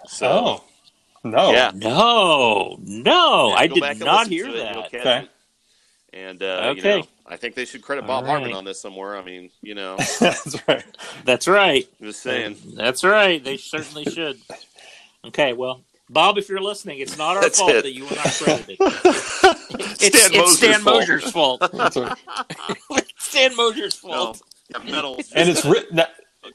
So 0.06 0.26
Oh. 0.26 0.64
No. 1.24 1.52
yeah, 1.52 1.72
No, 1.72 2.78
no, 2.82 3.50
Yeah, 3.50 3.56
I 3.56 3.68
did 3.68 3.84
not 3.98 4.28
hear 4.28 4.46
to 4.46 4.56
it, 4.56 4.58
that. 4.58 4.76
Okay. 4.76 5.24
it. 5.24 5.30
And 6.12 6.42
uh, 6.42 6.68
you 6.70 6.80
Okay. 6.80 6.82
know, 6.82 7.08
I 7.26 7.36
think 7.36 7.54
they 7.54 7.66
should 7.66 7.82
credit 7.82 8.06
Bob 8.06 8.26
Hartman 8.26 8.52
right. 8.52 8.54
on 8.54 8.64
this 8.64 8.80
somewhere. 8.82 9.16
I 9.16 9.24
mean, 9.24 9.50
you 9.62 9.74
know, 9.74 10.06
That's 10.20 10.56
right. 10.68 10.84
That's 11.24 11.48
right. 11.48 11.88
just 12.02 12.22
saying. 12.22 12.58
That's 12.76 13.04
right. 13.04 13.42
They 13.42 13.56
certainly 13.58 14.06
should. 14.06 14.42
Okay, 15.26 15.52
well, 15.52 15.84
Bob, 16.12 16.36
if 16.38 16.48
you're 16.48 16.60
listening, 16.60 16.98
it's 17.00 17.16
not 17.16 17.36
our 17.36 17.42
That's 17.42 17.58
fault 17.58 17.70
it. 17.72 17.82
that 17.84 17.94
you 17.94 18.04
were 18.04 18.14
not 18.16 18.26
credited. 18.26 18.78
It's, 20.04 20.18
Stan 20.18 20.32
it's 20.34 20.36
Moser's 20.36 20.56
Stan 20.56 20.80
fault. 20.80 20.96
Moser's 20.98 21.30
fault. 21.30 21.60
That's 21.72 21.96
right. 21.96 23.12
Stan 23.18 23.56
Moser's 23.56 23.94
fault. 23.94 24.42
yeah, 24.68 24.78
medals. 24.90 25.32
And 25.32 25.48
it's 25.48 25.64
written. 25.64 26.00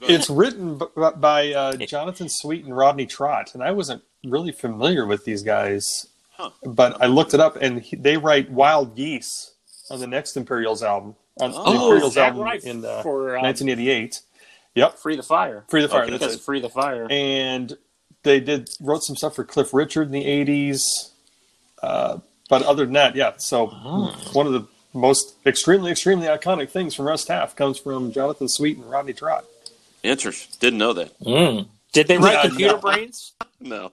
It's 0.02 0.30
written 0.30 0.78
b- 0.78 0.86
by 1.16 1.54
uh, 1.54 1.74
Jonathan 1.78 2.28
Sweet 2.30 2.66
and 2.66 2.76
Rodney 2.76 3.06
Trott, 3.06 3.54
and 3.54 3.64
I 3.64 3.72
wasn't 3.72 4.04
really 4.26 4.52
familiar 4.52 5.06
with 5.06 5.24
these 5.26 5.44
guys, 5.44 6.08
Huh. 6.32 6.50
but 6.66 7.02
I 7.02 7.06
looked 7.08 7.34
it 7.34 7.40
up, 7.40 7.56
and 7.60 7.82
he, 7.82 7.96
they 7.96 8.18
write 8.18 8.52
"Wild 8.52 8.96
Geese" 8.98 9.54
on 9.90 10.00
the 10.02 10.08
next 10.08 10.36
Imperials 10.36 10.84
album, 10.84 11.16
on 11.40 11.52
Oh, 11.52 11.54
the 11.54 11.60
Oh, 11.60 11.72
Imperials 11.86 12.10
is 12.10 12.16
that 12.16 12.28
album 12.30 12.44
right? 12.44 12.64
in 12.64 12.84
uh, 12.86 13.02
For 13.02 13.38
um, 13.38 13.44
1988. 13.44 14.22
Yep, 14.76 14.98
Free 15.00 15.16
the 15.16 15.24
Fire. 15.24 15.64
Free 15.70 15.82
the 15.82 15.88
Fire. 15.88 16.02
Okay, 16.04 16.12
that's 16.12 16.24
Because 16.24 16.36
it. 16.36 16.42
Free 16.42 16.60
the 16.60 16.70
Fire. 16.70 17.08
And 17.10 17.76
they 18.28 18.40
did 18.40 18.70
wrote 18.80 19.04
some 19.04 19.16
stuff 19.16 19.36
for 19.36 19.44
Cliff 19.44 19.74
Richard 19.74 20.04
in 20.08 20.12
the 20.12 20.26
80s, 20.26 20.80
uh, 21.82 22.20
but 22.50 22.62
other 22.64 22.86
than 22.86 22.94
that, 22.94 23.16
yeah. 23.16 23.34
So 23.38 23.70
Oh. 23.74 24.16
one 24.34 24.46
of 24.48 24.54
the 24.54 24.66
most 24.94 25.36
extremely, 25.46 25.92
extremely 25.92 26.28
iconic 26.28 26.70
things 26.70 26.94
from 26.96 27.06
Russ 27.08 27.26
Taff 27.26 27.56
comes 27.56 27.78
from 27.80 28.12
Jonathan 28.12 28.48
Sweet 28.48 28.78
and 28.78 28.90
Rodney 28.90 29.14
Trott. 29.14 29.46
Interesting. 30.04 30.56
Didn't 30.60 30.80
know 30.80 30.94
that. 30.94 31.18
Mm. 31.20 31.68
Did 31.94 32.08
they 32.08 32.18
write 32.18 32.34
Yeah, 32.34 32.42
Computer 32.50 32.74
no. 32.76 32.80
Brains? 32.82 33.34
No. 33.60 33.92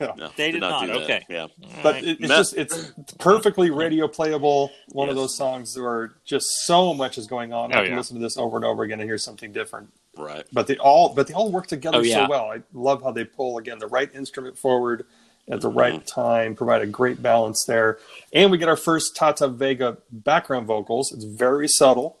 Yeah. 0.00 0.12
No. 0.16 0.30
They 0.36 0.50
did 0.50 0.60
not, 0.60 0.80
do 0.80 0.86
that. 0.88 0.96
okay. 1.04 1.24
Yeah. 1.28 1.46
but 1.84 1.94
Right. 1.94 2.04
it, 2.04 2.10
it's 2.18 2.28
Met- 2.28 2.36
just 2.36 2.56
it's 2.56 2.92
perfectly 3.18 3.70
radio 3.70 4.08
playable. 4.08 4.72
One 4.88 5.08
of 5.08 5.14
those 5.14 5.36
songs 5.36 5.78
where 5.78 6.14
just 6.24 6.46
so 6.66 6.92
much 6.94 7.16
is 7.16 7.28
going 7.28 7.52
on. 7.52 7.72
I 7.72 7.76
Oh, 7.78 7.82
can 7.84 7.92
yeah. 7.92 7.96
listen 7.98 8.16
to 8.16 8.22
this 8.22 8.36
over 8.36 8.56
and 8.56 8.64
over 8.64 8.82
again 8.82 8.98
and 8.98 9.08
hear 9.08 9.18
something 9.18 9.52
different. 9.52 9.90
Right. 10.18 10.44
But 10.52 10.66
they 10.66 10.76
all 10.76 11.14
but 11.14 11.28
they 11.28 11.34
all 11.34 11.50
work 11.52 11.66
together 11.68 11.98
Oh, 11.98 12.02
yeah. 12.02 12.24
so 12.26 12.30
well. 12.30 12.50
I 12.50 12.62
love 12.74 13.02
how 13.02 13.12
they 13.12 13.24
pull 13.24 13.56
again 13.58 13.78
the 13.78 13.86
right 13.86 14.12
instrument 14.14 14.58
forward 14.58 15.06
at 15.50 15.60
the 15.62 15.68
right 15.68 15.94
Mm-hmm. 15.94 16.20
time, 16.20 16.54
provide 16.56 16.82
a 16.82 16.86
great 16.86 17.22
balance 17.22 17.64
there. 17.66 17.98
And 18.32 18.50
we 18.50 18.58
get 18.58 18.68
our 18.68 18.76
first 18.76 19.16
Tata 19.16 19.48
Vega 19.48 19.98
background 20.10 20.66
vocals. 20.66 21.12
It's 21.12 21.24
very 21.24 21.68
subtle, 21.68 22.18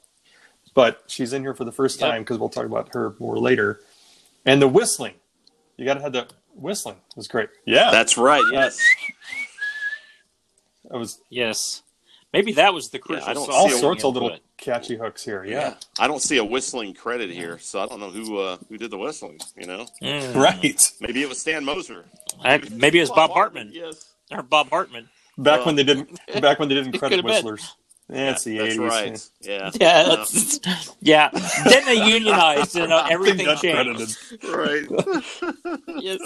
but 0.74 1.02
she's 1.08 1.32
in 1.34 1.42
here 1.42 1.52
for 1.54 1.64
the 1.64 1.72
first 1.72 2.00
Yep. 2.00 2.10
time 2.10 2.22
because 2.22 2.38
we'll 2.38 2.48
talk 2.48 2.64
about 2.64 2.94
her 2.94 3.14
more 3.18 3.36
later. 3.38 3.80
And 4.46 4.62
the 4.62 4.68
whistling. 4.68 5.14
You 5.76 5.84
got 5.84 5.94
to 5.94 6.00
have 6.00 6.12
the 6.12 6.26
whistling. 6.54 6.96
It 7.10 7.16
was 7.16 7.28
great. 7.28 7.50
Yeah. 7.66 7.90
That's 7.90 8.16
right. 8.16 8.42
Yes. 8.52 8.78
it 10.90 10.96
was 10.96 11.20
Yes. 11.30 11.82
Maybe 12.32 12.52
that 12.52 12.74
was 12.74 12.88
the 12.90 12.98
crucial 12.98 13.28
I 13.28 13.32
don't 13.34 13.50
all 13.50 13.68
see 13.70 13.78
sorts 13.78 14.04
of 14.04 14.12
little 14.14 14.28
input. 14.30 14.42
Catchy 14.58 14.96
hooks 14.96 15.24
here. 15.24 15.44
Yeah. 15.44 15.74
I 15.98 16.06
don't 16.08 16.20
see 16.20 16.36
a 16.38 16.44
whistling 16.44 16.92
credit 16.94 17.30
here, 17.30 17.58
so 17.58 17.80
I 17.80 17.86
don't 17.86 18.00
know 18.00 18.10
who 18.10 18.38
uh, 18.38 18.58
who 18.68 18.76
did 18.76 18.90
the 18.90 18.98
whistling. 18.98 19.38
You 19.56 19.66
know, 19.66 19.86
Mm. 20.02 20.34
Right. 20.34 20.80
maybe 21.00 21.22
it 21.22 21.28
was 21.28 21.40
Stan 21.40 21.64
Moser. 21.64 22.04
I- 22.44 22.60
maybe 22.70 22.98
it 22.98 23.02
was 23.02 23.10
Bob 23.10 23.30
Hartman. 23.30 23.70
Yes. 23.72 24.12
Or 24.30 24.42
Bob 24.42 24.68
Hartman. 24.70 25.08
Back 25.38 25.60
Uh, 25.60 25.64
when 25.64 25.76
they 25.76 25.84
didn't 25.84 26.18
back 26.42 26.58
when 26.58 26.68
they 26.68 26.74
didn't 26.74 26.98
credit 26.98 27.16
could've 27.16 27.24
whistlers. 27.24 27.74
Yeah, 28.10 28.30
it's 28.30 28.42
the 28.44 28.56
That's 28.58 28.68
eighties. 28.74 28.78
right. 28.78 29.28
Yeah. 29.42 29.70
Yeah, 29.78 30.02
that's, 30.04 30.60
yeah. 31.00 31.28
Then 31.64 31.84
they 31.84 32.06
unionized 32.08 32.74
and 32.76 32.90
uh, 32.90 33.06
everything 33.10 33.44
got 33.44 33.60
changed. 33.60 34.16
credited. 34.40 34.88
Right. 34.90 35.22
Yes, 36.00 36.20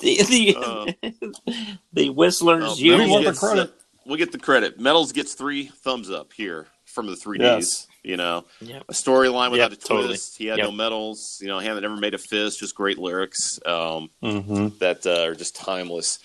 the 0.00 0.22
the, 0.28 0.56
Uh, 0.56 1.52
the 1.92 2.10
Whistlers 2.10 2.62
Oh, 2.64 2.74
We 2.76 2.80
Union. 2.90 3.10
want 3.10 3.24
the 3.24 3.32
credit. 3.32 3.70
uh, 3.70 3.72
we 4.06 4.18
get 4.18 4.30
the 4.32 4.38
credit. 4.38 4.78
Medals 4.78 5.10
gets 5.12 5.34
three 5.34 5.66
thumbs 5.66 6.10
up 6.10 6.32
here 6.32 6.68
from 6.90 7.06
the 7.06 7.16
three 7.16 7.38
Ds. 7.38 7.46
Yes. 7.46 7.86
You 8.02 8.16
know, 8.16 8.44
Yep. 8.62 8.84
a 8.88 8.92
storyline 8.92 9.50
without 9.50 9.70
Yep, 9.70 9.72
a 9.72 9.76
twist. 9.76 9.86
totally. 9.88 10.18
He 10.38 10.46
had 10.46 10.58
Yep. 10.58 10.66
no 10.68 10.72
medals. 10.72 11.38
You 11.42 11.48
know, 11.48 11.58
hand 11.58 11.76
that 11.76 11.82
never 11.82 11.96
made 11.96 12.14
a 12.14 12.18
fist. 12.18 12.58
Just 12.60 12.74
great 12.74 12.98
lyrics 12.98 13.60
um, 13.66 14.08
Mm-hmm. 14.22 14.68
that 14.78 15.04
uh, 15.06 15.24
are 15.24 15.34
just 15.34 15.54
timeless. 15.56 16.18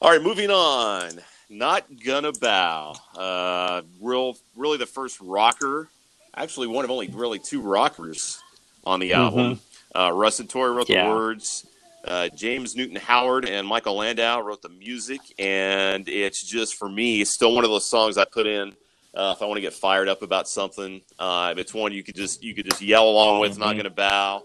All 0.00 0.10
right, 0.10 0.22
moving 0.22 0.50
on. 0.50 1.20
Not 1.50 1.84
gonna 2.04 2.32
bow. 2.32 2.94
Uh, 3.16 3.82
real, 4.00 4.36
really 4.56 4.78
the 4.78 4.86
first 4.86 5.18
rocker. 5.20 5.88
Actually, 6.34 6.66
one 6.68 6.84
of 6.84 6.90
only 6.90 7.08
really 7.08 7.38
two 7.38 7.60
rockers 7.60 8.40
on 8.84 9.00
the 9.00 9.12
album. 9.14 9.60
Uh, 9.94 10.10
Russ 10.12 10.40
and 10.40 10.48
Tori 10.48 10.70
wrote 10.72 10.88
Yeah. 10.88 11.04
the 11.08 11.10
words. 11.14 11.66
Uh, 12.04 12.28
James 12.28 12.76
Newton 12.76 12.96
Howard 12.96 13.44
and 13.46 13.66
Michael 13.66 13.96
Landau 13.96 14.40
wrote 14.40 14.62
the 14.62 14.68
music, 14.68 15.20
and 15.38 16.08
it's 16.08 16.42
just 16.42 16.76
for 16.76 16.88
me, 16.88 17.20
it's 17.22 17.30
still 17.32 17.54
one 17.54 17.64
of 17.64 17.70
those 17.70 17.86
songs 17.86 18.16
I 18.16 18.24
put 18.24 18.46
in 18.46 18.74
uh, 19.18 19.34
if 19.36 19.42
I 19.42 19.46
want 19.46 19.56
to 19.58 19.60
get 19.62 19.72
fired 19.74 20.08
up 20.08 20.22
about 20.22 20.48
something. 20.48 21.02
Uh, 21.18 21.52
it's 21.56 21.74
one 21.74 21.92
you 21.92 22.02
could 22.04 22.14
just 22.14 22.42
you 22.42 22.54
could 22.54 22.64
just 22.70 22.80
yell 22.80 23.08
along 23.08 23.40
with. 23.40 23.58
Not 23.58 23.70
Mhm. 23.70 23.72
going 23.72 23.84
to 23.84 23.90
bow. 23.90 24.44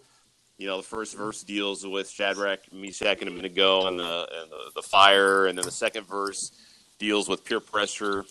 You 0.58 0.68
know, 0.68 0.78
the 0.78 0.84
first 0.84 1.16
verse 1.16 1.44
deals 1.44 1.86
with 1.86 2.10
Shadrach, 2.10 2.60
Meshach, 2.72 3.20
and 3.22 3.30
Abednego, 3.30 3.88
and 3.88 4.00
the 4.00 4.28
and 4.42 4.52
the, 4.52 4.72
the 4.76 4.82
fire, 4.82 5.48
and 5.48 5.58
then 5.58 5.66
the 5.66 5.72
second 5.72 6.06
verse 6.08 6.52
deals 7.00 7.28
with 7.30 7.44
peer 7.46 7.60
pressure 7.60 8.26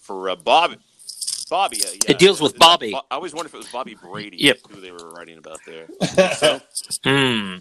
for 0.00 0.30
uh, 0.30 0.36
Bobby. 0.36 0.76
Bobby, 1.50 1.82
uh, 1.82 1.88
yeah. 1.94 2.10
It 2.10 2.18
deals 2.18 2.40
with 2.42 2.58
Bobby. 2.58 2.94
I 2.94 3.00
always 3.12 3.32
wonder 3.32 3.48
if 3.48 3.54
it 3.54 3.58
was 3.58 3.68
Bobby 3.72 3.94
Brady 3.94 4.36
Yep. 4.38 4.58
who 4.70 4.80
they 4.80 4.92
were 4.92 5.10
writing 5.12 5.38
about 5.38 5.60
there. 5.66 5.86
Hmm. 7.04 7.56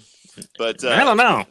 But 0.57 0.83
uh, 0.83 0.89
I 0.89 1.03
don't 1.03 1.17
know. 1.17 1.45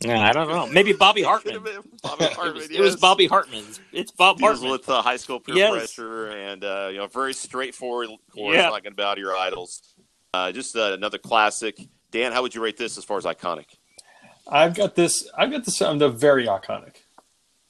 Yeah, 0.00 0.20
I 0.28 0.32
don't 0.32 0.48
know. 0.48 0.66
Maybe 0.66 0.92
Bobby 0.92 1.22
Hartman. 1.30 1.54
have 1.54 1.64
been 1.64 1.80
Bobby 2.02 2.24
It 2.24 2.32
Hartman. 2.34 2.54
was, 2.62 2.70
it 2.70 2.80
was. 2.80 2.96
Bobby 2.96 3.26
Hartman. 3.26 3.64
It's 3.92 4.10
Bob 4.10 4.38
deals 4.38 4.50
Hartman. 4.60 4.70
with 4.72 4.88
uh, 4.88 5.00
high 5.02 5.16
school 5.16 5.40
peer 5.40 5.54
Yes. 5.56 5.72
pressure 5.72 6.28
and 6.28 6.62
uh, 6.64 6.88
you 6.92 6.98
know 6.98 7.06
very 7.06 7.32
straightforward 7.32 8.08
course, 8.34 8.56
Yeah. 8.56 8.62
not 8.68 8.82
going 8.82 8.92
to 8.92 8.96
bow 8.96 9.14
to 9.14 9.20
your 9.20 9.36
idols. 9.36 9.82
Uh, 10.34 10.52
just 10.52 10.76
uh, 10.76 10.92
another 10.92 11.18
classic. 11.18 11.78
Dan, 12.10 12.32
how 12.32 12.42
would 12.42 12.54
you 12.54 12.62
rate 12.62 12.76
this 12.76 12.98
as 12.98 13.04
far 13.04 13.16
as 13.16 13.24
iconic? 13.24 13.64
I've 14.48 14.74
got 14.74 14.94
this. 14.94 15.28
I've 15.36 15.50
got 15.50 15.64
this 15.64 15.80
on 15.82 15.98
the 15.98 16.08
very 16.08 16.46
iconic. 16.46 16.96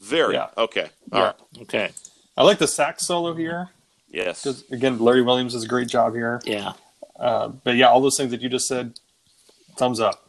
Very 0.01 0.35
Yeah. 0.35 0.49
okay. 0.59 0.89
All 1.12 1.21
Yeah. 1.21 1.25
right. 1.27 1.35
Okay. 1.62 1.91
I 2.37 2.43
like 2.43 2.59
the 2.59 2.67
sax 2.69 3.07
solo 3.07 3.35
here. 3.35 3.71
Yes. 4.09 4.43
Just 4.43 4.71
again, 4.73 4.99
Larry 4.99 5.23
Williams 5.23 5.53
does 5.55 5.65
a 5.65 5.69
great 5.69 5.89
job 5.89 6.12
here. 6.15 6.41
Yeah. 6.45 6.73
Uh, 7.19 7.49
but 7.49 7.77
yeah, 7.77 7.87
all 7.89 8.01
those 8.01 8.17
things 8.17 8.31
that 8.33 8.43
you 8.43 8.49
just 8.49 8.67
said, 8.67 8.99
thumbs 9.79 10.01
up. 10.01 10.26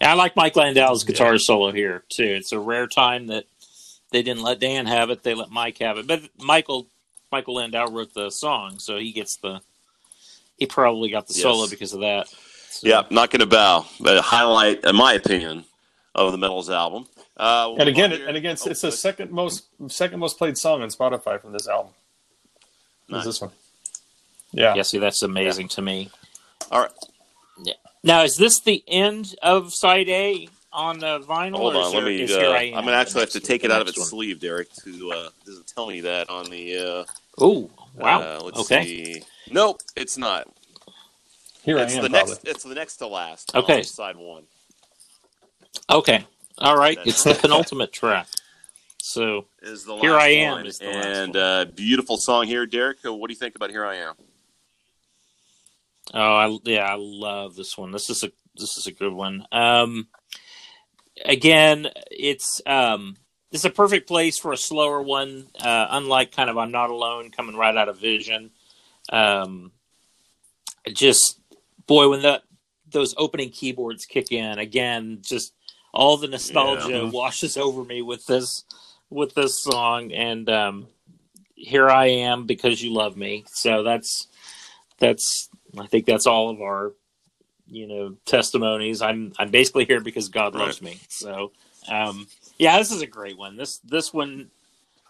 And 0.00 0.10
I 0.10 0.14
like 0.14 0.34
Mike 0.36 0.56
Landau's 0.56 1.04
guitar 1.04 1.36
solo 1.38 1.72
here 1.72 2.04
too. 2.08 2.24
It's 2.24 2.52
a 2.52 2.58
rare 2.58 2.86
time 2.86 3.26
that 3.28 3.44
they 4.10 4.22
didn't 4.22 4.42
let 4.42 4.58
Dan 4.60 4.86
have 4.86 5.10
it; 5.10 5.22
they 5.22 5.34
let 5.34 5.50
Mike 5.50 5.78
have 5.78 5.98
it. 5.98 6.06
But 6.06 6.22
Michael 6.38 6.86
Michael 7.30 7.54
Landau 7.56 7.86
wrote 7.90 8.14
the 8.14 8.30
song, 8.30 8.78
so 8.78 8.98
he 8.98 9.12
gets 9.12 9.36
the. 9.36 9.60
He 10.58 10.66
probably 10.66 11.10
got 11.10 11.26
the 11.26 11.34
Yes. 11.34 11.42
solo 11.42 11.66
because 11.68 11.92
of 11.92 12.00
that. 12.00 12.28
So- 12.28 12.86
Yeah, 12.88 13.02
not 13.10 13.30
going 13.30 13.40
to 13.40 13.46
bow. 13.46 13.86
But 13.98 14.18
a 14.18 14.22
highlight, 14.22 14.84
in 14.84 14.94
my 14.94 15.14
opinion, 15.14 15.64
of 16.14 16.32
the 16.32 16.38
Medals 16.38 16.68
album. 16.68 17.06
Uh, 17.36 17.64
we'll 17.70 17.80
And 17.80 17.88
again, 17.88 18.06
on 18.06 18.12
it, 18.12 18.18
here. 18.18 18.28
and 18.28 18.36
again, 18.36 18.52
it's, 18.52 18.66
Oh, 18.66 18.70
it's 18.70 18.82
the 18.82 18.92
second 18.92 19.30
most 19.30 19.64
second 19.88 20.18
most 20.20 20.36
played 20.38 20.58
song 20.58 20.82
on 20.82 20.88
Spotify 20.90 21.40
from 21.40 21.52
this 21.52 21.66
album. 21.68 21.92
Is 23.10 23.24
this 23.24 23.40
one? 23.40 23.50
Yeah. 24.52 24.74
Yeah, 24.74 24.82
see, 24.82 24.98
that's 24.98 25.22
amazing 25.22 25.68
to 25.68 25.82
me. 25.82 26.10
All 26.70 26.80
right, 26.82 26.92
Now, 28.02 28.22
is 28.22 28.36
this 28.36 28.60
the 28.60 28.82
end 28.88 29.34
of 29.42 29.74
side 29.74 30.08
A 30.08 30.48
on 30.72 31.00
the 31.00 31.20
vinyl? 31.20 31.56
hold 31.56 31.76
on. 31.76 31.92
Let 31.92 32.04
there- 32.04 32.04
me. 32.04 32.32
Uh, 32.32 32.50
I 32.50 32.62
I'm 32.76 32.84
gonna 32.84 32.92
actually 32.92 33.20
have 33.20 33.30
to 33.30 33.40
take 33.40 33.64
it 33.64 33.70
out 33.70 33.82
of 33.82 33.88
its 33.88 33.98
next 33.98 34.08
sleeve, 34.08 34.40
Derek. 34.40 34.72
To 34.84 35.12
uh, 35.12 35.28
doesn't 35.44 35.66
tell 35.66 35.86
me 35.86 36.00
that 36.02 36.30
on 36.30 36.48
the. 36.50 36.78
Uh, 36.78 37.04
one? 37.36 37.50
Ooh, 37.50 37.70
wow. 37.96 38.20
uh, 38.20 38.40
let's 38.44 38.58
okay. 38.60 38.84
see. 38.84 39.22
Nope, 39.50 39.80
it's 39.96 40.16
not. 40.16 40.48
Here 41.62 41.76
it's 41.78 41.92
I 41.94 41.96
am. 41.98 42.02
the 42.04 42.10
probably. 42.10 42.32
next. 42.34 42.48
It's 42.48 42.62
the 42.64 42.74
next 42.74 42.96
to 42.98 43.06
last. 43.06 43.54
Okay. 43.54 43.78
on 43.78 43.84
side 43.84 44.16
one. 44.16 44.44
Okay. 45.90 46.24
All 46.58 46.76
right. 46.76 46.98
It's 47.04 47.24
the 47.24 47.34
penultimate 47.34 47.92
track. 47.92 48.26
So, 49.02 49.46
Is 49.62 49.84
the 49.84 49.96
Here 49.96 50.12
last 50.12 50.22
I 50.22 50.28
Am 50.28 50.66
is 50.66 50.78
the 50.78 50.86
last 50.86 51.06
and 51.06 51.34
one. 51.34 51.42
uh, 51.42 51.64
beautiful 51.74 52.16
song 52.18 52.46
here, 52.46 52.64
Derek. 52.66 52.98
Uh, 53.04 53.12
What 53.14 53.28
do 53.28 53.32
you 53.32 53.38
think 53.38 53.56
about 53.56 53.70
Here 53.70 53.84
I 53.84 53.96
Am? 53.96 54.14
Oh, 56.14 56.20
I, 56.36 56.58
yeah, 56.64 56.84
I 56.84 56.96
love 56.98 57.54
this 57.56 57.76
one. 57.76 57.92
This 57.92 58.10
is 58.10 58.24
a 58.24 58.32
this 58.56 58.76
is 58.76 58.86
a 58.86 58.92
good 58.92 59.12
one. 59.12 59.46
Um, 59.52 60.08
again, 61.24 61.88
it's 62.10 62.60
um, 62.66 63.16
is 63.52 63.64
a 63.64 63.70
perfect 63.70 64.08
place 64.08 64.38
for 64.38 64.52
a 64.52 64.56
slower 64.56 65.02
one. 65.02 65.48
Uh, 65.58 65.86
unlike 65.90 66.32
kind 66.32 66.50
of 66.50 66.58
I'm 66.58 66.72
Not 66.72 66.90
Alone 66.90 67.30
coming 67.30 67.56
right 67.56 67.76
out 67.76 67.88
of 67.88 67.98
Vision. 67.98 68.50
Um, 69.10 69.72
just 70.92 71.40
boy, 71.86 72.08
when 72.08 72.22
that 72.22 72.42
those 72.90 73.14
opening 73.16 73.50
keyboards 73.50 74.04
kick 74.04 74.32
in 74.32 74.58
again, 74.58 75.18
just 75.22 75.54
all 75.92 76.16
the 76.16 76.28
nostalgia 76.28 76.88
Yeah. 77.04 77.10
washes 77.10 77.56
over 77.56 77.84
me 77.84 78.02
with 78.02 78.26
this 78.26 78.64
with 79.10 79.34
this 79.34 79.62
song, 79.62 80.12
and 80.12 80.48
um, 80.48 80.86
here 81.54 81.90
I 81.90 82.06
am 82.06 82.46
because 82.46 82.82
you 82.82 82.92
love 82.92 83.16
me. 83.16 83.44
So 83.48 83.82
that's 83.82 84.28
that's 84.98 85.49
I 85.78 85.86
think 85.86 86.06
that's 86.06 86.26
all 86.26 86.50
of 86.50 86.60
our 86.60 86.92
you 87.66 87.86
know 87.86 88.16
testimonies. 88.24 89.02
I'm 89.02 89.32
I'm 89.38 89.50
basically 89.50 89.84
here 89.84 90.00
because 90.00 90.28
God 90.28 90.54
loves 90.54 90.82
me. 90.82 90.98
So 91.08 91.52
um, 91.88 92.26
yeah, 92.58 92.78
this 92.78 92.90
is 92.90 93.02
a 93.02 93.06
great 93.06 93.38
one. 93.38 93.56
This 93.56 93.78
this 93.78 94.12
one 94.12 94.50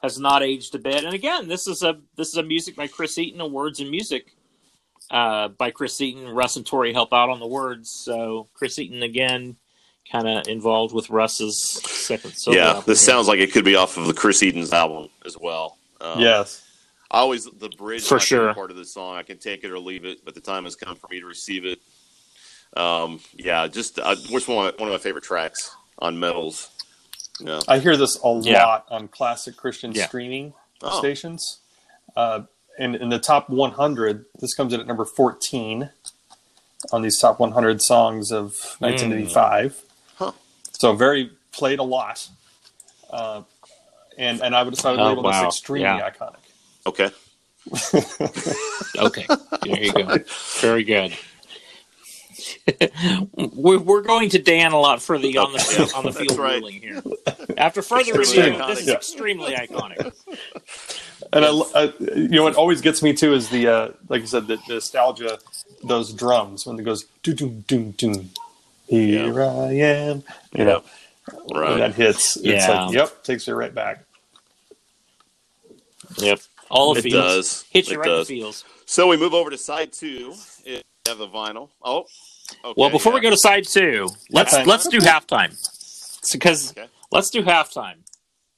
has 0.03 0.19
not 0.19 0.43
aged 0.43 0.75
a 0.75 0.79
bit. 0.79 1.05
And 1.05 1.15
again, 1.15 1.49
this 1.49 1.67
is 1.67 1.83
a 1.83 1.99
this 2.17 2.29
is 2.29 2.37
a 2.37 2.43
music 2.43 2.77
by 2.77 2.87
Chris 2.87 3.19
Eaton, 3.19 3.41
a 3.41 3.47
words 3.47 3.81
and 3.81 3.91
music 3.91 4.35
uh, 5.11 5.49
by 5.49 5.71
Chris 5.71 6.01
Eaton. 6.01 6.29
Russ 6.29 6.57
and 6.57 6.67
Tori 6.67 6.93
help 6.93 7.13
out 7.13 7.29
on 7.31 7.41
the 7.41 7.47
words. 7.47 7.91
So 7.91 8.49
Chris 8.55 8.79
Eaton 8.79 9.03
again, 9.03 9.57
kind 10.11 10.29
of 10.29 10.49
involved 10.49 10.95
with 10.95 11.11
Russ's 11.11 11.63
second 11.63 12.33
solo. 12.33 12.57
yeah, 12.57 12.69
album 12.69 12.85
this 12.87 13.05
here. 13.05 13.13
sounds 13.15 13.29
like 13.29 13.41
it 13.41 13.53
could 13.53 13.65
be 13.65 13.77
off 13.77 13.97
of 13.97 14.07
the 14.07 14.15
Chris 14.15 14.43
Eaton's 14.43 14.73
album 14.73 15.09
as 15.27 15.37
well. 15.39 15.79
Um, 16.01 16.21
Yes. 16.21 16.67
I 17.11 17.19
always 17.19 17.45
the 17.45 17.69
bridge 17.71 18.03
For 18.05 18.17
is 18.17 18.23
my 18.23 18.25
favorite 18.25 18.45
sure. 18.47 18.55
part 18.55 18.71
of 18.71 18.77
the 18.77 18.85
song. 18.85 19.17
I 19.17 19.23
can 19.23 19.39
take 19.39 19.65
it 19.65 19.71
or 19.71 19.79
leave 19.79 20.05
it, 20.05 20.25
but 20.25 20.35
the 20.35 20.41
time 20.41 20.65
has 20.65 20.77
come 20.77 20.95
for 20.97 21.09
me 21.11 21.21
to 21.21 21.27
receive 21.27 21.65
it. 21.65 21.81
Um, 22.77 23.21
yeah, 23.35 23.67
just 23.67 23.99
uh, 23.99 24.15
which 24.31 24.47
one? 24.47 24.73
One 24.77 24.89
of 24.89 24.93
my 24.93 24.99
favorite 24.99 25.25
tracks 25.25 25.75
on 25.99 26.21
Medals. 26.21 26.71
Yeah. 27.41 27.61
I 27.67 27.79
hear 27.79 27.97
this 27.97 28.17
a 28.23 28.41
Yeah. 28.43 28.65
lot 28.65 28.87
on 28.91 29.09
classic 29.09 29.57
Christian 29.57 29.93
Yeah. 29.93 30.07
streaming 30.07 30.55
Oh. 30.83 30.99
stations. 30.99 31.59
Uh, 32.17 32.43
and 32.79 32.95
in 32.95 33.09
the 33.09 33.19
top 33.19 33.51
100, 33.51 34.27
this 34.39 34.55
comes 34.55 34.73
in 34.73 34.81
at 34.81 34.87
number 34.87 35.05
14 35.05 35.91
on 36.93 37.03
these 37.03 37.19
top 37.19 37.41
100 37.41 37.83
songs 37.83 38.31
of 38.31 38.77
1985. 38.79 39.83
Huh. 40.17 40.33
So 40.79 40.95
very 40.95 41.31
played 41.53 41.79
a 41.81 41.83
lot. 41.83 42.29
Uh, 43.11 43.43
and 44.17 44.41
and 44.43 44.55
I 44.55 44.63
would, 44.63 44.79
I 44.85 44.91
would 44.93 45.01
Oh, 45.01 45.09
label 45.09 45.23
wow. 45.25 45.31
this 45.47 45.57
extremely 45.57 45.85
Yeah. 45.99 46.09
iconic. 46.11 46.37
Okay. 46.87 47.11
Okay, 48.99 49.31
there 49.65 49.83
you 49.83 49.95
go. 49.95 50.13
Very 50.61 50.85
good. 50.85 51.19
we're, 53.37 53.79
we're 53.81 54.03
going 54.03 54.31
to 54.31 54.41
Dan 54.41 54.73
a 54.73 54.79
lot 54.81 55.03
for 55.03 55.19
the 55.19 55.39
on 55.39 55.53
the 55.53 55.61
on 55.95 56.07
the 56.07 56.13
field 56.13 56.39
right. 56.39 56.63
ruling 56.63 56.81
here. 56.81 57.05
After 57.57 57.83
further 57.83 58.15
Extremely 58.15 58.17
review, 58.17 58.63
this 58.63 58.83
is 58.83 58.93
iconic. 58.93 58.95
extremely 58.95 59.55
iconic. 59.55 60.01
And 61.33 61.45
I, 61.45 61.51
I, 61.75 61.95
you 62.01 62.29
know, 62.31 62.45
what 62.45 62.57
always 62.57 62.81
gets 62.81 63.03
me 63.03 63.13
too 63.15 63.35
is 63.35 63.51
the, 63.51 63.69
uh, 63.69 63.89
like 64.09 64.23
you 64.23 64.27
said, 64.29 64.47
the, 64.49 64.59
the 64.69 64.75
nostalgia, 64.75 65.39
those 65.85 66.13
drums 66.13 66.67
when 66.67 66.79
it 66.79 66.85
goes, 66.85 67.05
doom, 67.23 67.37
doom, 67.37 67.61
doom, 67.63 67.93
doom. 67.93 68.31
Here 68.89 69.43
I 69.43 69.73
am. 69.75 70.25
You 70.55 70.65
know, 70.65 70.85
when 71.47 71.79
that 71.79 71.95
hits, 71.95 72.37
it's 72.37 72.69
Yeah. 72.69 72.69
like, 72.69 72.95
yep, 72.95 73.23
takes 73.25 73.47
you 73.47 73.55
right 73.55 73.75
back. 73.75 74.05
Yep, 76.19 76.41
all 76.71 76.95
the 76.95 77.01
It 77.01 77.03
feels 77.03 77.15
does. 77.25 77.65
hits 77.71 77.89
you 77.89 77.95
It 77.95 77.99
right 77.99 78.07
in 78.09 78.13
the 78.13 78.19
does. 78.21 78.29
feels. 78.29 78.65
So 78.87 79.07
we 79.09 79.17
move 79.17 79.35
over 79.35 79.51
to 79.51 79.59
side 79.59 79.93
two. 79.93 80.35
It- 80.65 80.85
have 81.09 81.19
the 81.19 81.29
vinyl. 81.29 81.71
Oh. 81.83 82.05
Okay, 82.65 82.75
Well, 82.77 82.91
before 82.91 83.13
we 83.13 83.21
go 83.21 83.31
to 83.31 83.37
side 83.37 83.67
two, 83.67 84.09
let's 84.31 84.53
Okay. 84.55 84.65
let's 84.65 84.87
do 84.89 84.99
halftime 84.99 85.51
because 86.33 86.73
Okay. 86.73 86.87
let's 87.11 87.31
do 87.31 87.43
halftime 87.43 88.03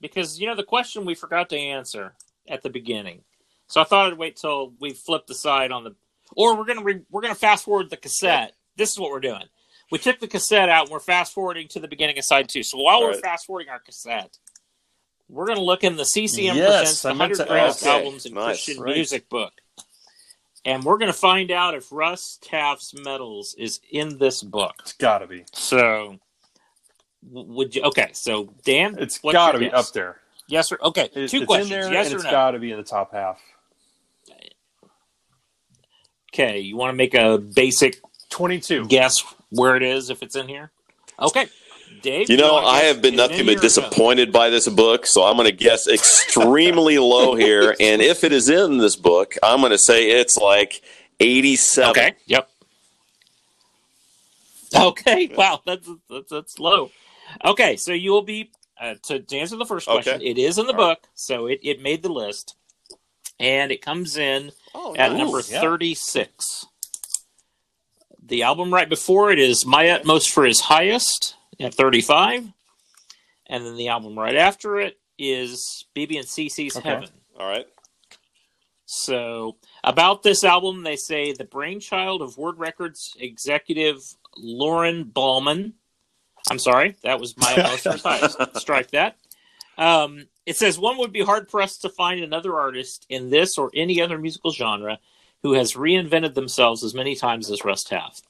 because 0.01 0.38
you 0.40 0.46
know 0.46 0.55
the 0.55 0.64
question 0.64 1.05
we 1.05 1.14
forgot 1.14 1.48
to 1.51 1.59
answer 1.59 2.14
at 2.48 2.62
the 2.62 2.68
beginning. 2.70 3.22
So 3.68 3.81
I 3.81 3.85
thought 3.85 4.07
I'd 4.12 4.18
wait 4.18 4.37
till 4.37 4.75
we 4.81 4.92
flip 4.92 5.27
the 5.27 5.35
side 5.35 5.72
on 5.72 5.85
the, 5.85 5.94
or 6.37 6.57
we're 6.57 6.64
gonna 6.64 6.83
re, 6.83 7.01
we're 7.11 7.22
gonna 7.22 7.35
fast 7.35 7.64
forward 7.64 7.90
the 7.90 7.96
cassette. 7.96 8.55
This 8.77 8.90
is 8.90 8.98
what 8.98 9.11
we're 9.11 9.20
doing. 9.20 9.44
We 9.90 9.98
took 9.98 10.20
the 10.20 10.29
cassette 10.29 10.68
out 10.68 10.85
and 10.85 10.90
we're 10.90 11.01
fast 11.01 11.33
forwarding 11.33 11.68
to 11.68 11.81
the 11.81 11.88
beginning 11.88 12.18
of 12.18 12.25
side 12.25 12.48
two. 12.48 12.62
So 12.62 12.79
while 12.79 12.96
All 12.96 13.03
we're 13.05 13.11
right. 13.12 13.20
fast 13.20 13.46
forwarding 13.46 13.70
our 13.70 13.79
cassette, 13.81 14.38
we're 15.29 15.47
gonna 15.47 15.61
look 15.61 15.85
in 15.85 15.97
the 15.97 16.05
CCM 16.05 16.57
Yes, 16.57 16.79
presents 16.81 17.03
the 17.03 17.09
I 17.09 17.13
meant 17.13 17.21
100 17.33 17.37
to 17.39 17.45
greatest 17.49 17.83
ask. 17.83 17.87
albums 17.87 18.27
in 18.27 18.35
Nice. 18.35 18.45
Christian 18.65 18.83
Right. 18.83 18.95
music 18.97 19.29
book. 19.29 19.53
And 20.65 20.85
we're 20.85 20.97
going 20.99 21.11
to 21.11 21.19
find 21.19 21.51
out 21.51 21.75
if 21.75 21.91
Russ 21.91 22.39
Taff's 22.41 22.95
medals 22.95 23.57
is 23.59 23.81
in 23.91 24.19
this 24.19 24.45
book. 24.45 24.75
It's 24.79 24.93
got 24.93 25.19
to 25.19 25.27
be. 25.27 25.45
So, 25.53 26.21
would 27.31 27.75
you? 27.75 27.83
Okay, 27.83 28.11
so 28.13 28.55
Dan, 28.65 28.97
It's 28.97 29.19
got 29.19 29.53
to 29.53 29.59
be 29.59 29.65
guess? 29.71 29.89
up 29.89 29.93
there. 29.93 30.21
Yes 30.47 30.71
or 30.71 30.79
okay? 30.81 31.09
It- 31.15 31.31
Two 31.31 31.39
it's 31.39 31.47
questions: 31.47 31.73
in 31.73 31.81
there, 31.81 31.93
yes 31.93 32.13
or 32.13 32.17
it's 32.17 32.25
no? 32.25 32.31
got 32.31 32.53
to 32.53 32.61
be 32.61 32.71
in 32.71 32.77
the 32.77 32.85
top 32.85 33.13
half. 33.13 33.41
Okay, 36.33 36.61
you 36.61 36.77
want 36.77 36.91
to 36.91 36.97
make 36.97 37.15
a 37.15 37.39
basic 37.39 38.01
22. 38.31 38.87
guess 38.87 39.23
where 39.51 39.75
it 39.77 39.83
is 39.83 40.11
if 40.11 40.23
it's 40.23 40.37
in 40.37 40.47
here? 40.49 40.71
Okay, 41.21 41.47
Dave. 42.03 42.29
You 42.31 42.37
know, 42.37 42.57
I 42.57 42.81
have 42.81 43.01
been 43.01 43.15
is 43.15 43.21
it 43.21 43.23
in 43.25 43.31
nothing 43.31 43.47
but 43.47 43.53
or 43.53 43.57
no? 43.57 43.62
disappointed 43.62 44.33
by 44.33 44.51
this 44.51 44.69
book, 44.69 45.07
so 45.07 45.23
I'm 45.25 45.37
going 45.37 45.49
to 45.49 45.57
guess 45.57 45.87
extremely 45.88 46.99
low 46.99 47.35
here. 47.35 47.75
And 47.81 48.03
if 48.03 48.25
it 48.25 48.33
is 48.33 48.49
in 48.49 48.79
this 48.79 48.97
book, 48.97 49.37
I'm 49.43 49.61
going 49.61 49.73
to 49.73 49.79
say 49.79 50.11
it's 50.11 50.37
like 50.37 50.83
87. 51.21 51.91
Okay. 51.91 52.15
Yep. 52.27 52.49
Okay. 54.75 55.31
Wow. 55.37 55.61
That's 55.67 55.88
that's, 56.11 56.31
that's 56.31 56.59
low. 56.59 56.91
Okay. 57.45 57.77
So 57.77 57.93
you 57.93 58.11
will 58.12 58.23
be 58.23 58.51
uh, 58.81 58.95
to, 59.05 59.21
to 59.21 59.37
answer 59.38 59.57
the 59.57 59.67
first 59.67 59.87
question. 59.87 60.17
Okay. 60.17 60.25
It 60.25 60.38
is 60.38 60.59
in 60.59 60.67
the 60.67 60.73
All 60.75 60.88
right. 60.88 61.01
book, 61.01 61.09
so 61.15 61.47
it, 61.47 61.61
it 61.62 61.83
made 61.83 62.03
the 62.03 62.09
list, 62.12 62.57
and 63.38 63.71
it 63.71 63.81
comes 63.83 64.17
in 64.17 64.51
Oh, 64.75 64.95
at 64.97 65.11
nice. 65.12 65.19
number 65.19 65.41
yeah. 65.49 65.61
thirty 65.61 65.95
six. 65.95 66.67
The 68.25 68.43
album 68.45 68.73
right 68.73 68.88
before 68.88 69.31
it 69.31 69.38
is 69.38 69.67
"My 69.67 69.91
Utmost 69.91 70.31
for 70.31 70.45
His 70.45 70.61
Highest" 70.61 71.35
at 71.61 71.75
thirty 71.75 72.01
five, 72.01 72.47
and 73.47 73.65
then 73.65 73.77
the 73.77 73.88
album 73.88 74.19
right 74.19 74.37
after 74.37 74.81
it 74.81 74.99
is 75.19 75.87
"BeBe 75.95 76.19
and 76.19 76.27
CeCe's 76.27 76.77
Okay. 76.77 76.88
Heaven." 76.88 77.09
All 77.38 77.49
right. 77.49 77.67
So, 78.85 79.57
about 79.85 80.23
this 80.23 80.45
album, 80.45 80.83
they 80.83 80.97
say 80.97 81.33
the 81.33 81.45
brainchild 81.45 82.21
of 82.21 82.37
Word 82.37 82.59
Records 82.59 83.17
executive 83.19 84.01
Lauren 84.37 85.05
Ballman. 85.05 85.75
I'm 86.50 86.59
sorry, 86.59 86.96
that 87.03 87.19
was 87.19 87.37
my 87.38 87.57
most. 87.57 88.57
Strike 88.61 88.90
that. 88.90 89.17
Um, 89.79 90.27
it 90.44 90.57
says 90.57 90.79
one 90.79 90.98
would 90.98 91.13
be 91.13 91.23
hard 91.23 91.48
pressed 91.48 91.83
to 91.83 91.88
find 91.88 92.23
another 92.23 92.59
artist 92.59 93.07
in 93.09 93.31
this 93.31 93.57
or 93.57 93.71
any 93.75 94.00
other 94.03 94.19
musical 94.19 94.53
genre 94.53 94.98
who 95.42 95.55
has 95.55 95.73
reinvented 95.75 96.35
themselves 96.35 96.85
as 96.85 96.94
many 96.94 97.15
times 97.15 97.50
as 97.50 97.65
Russ 97.65 97.85
Taff. 97.85 98.21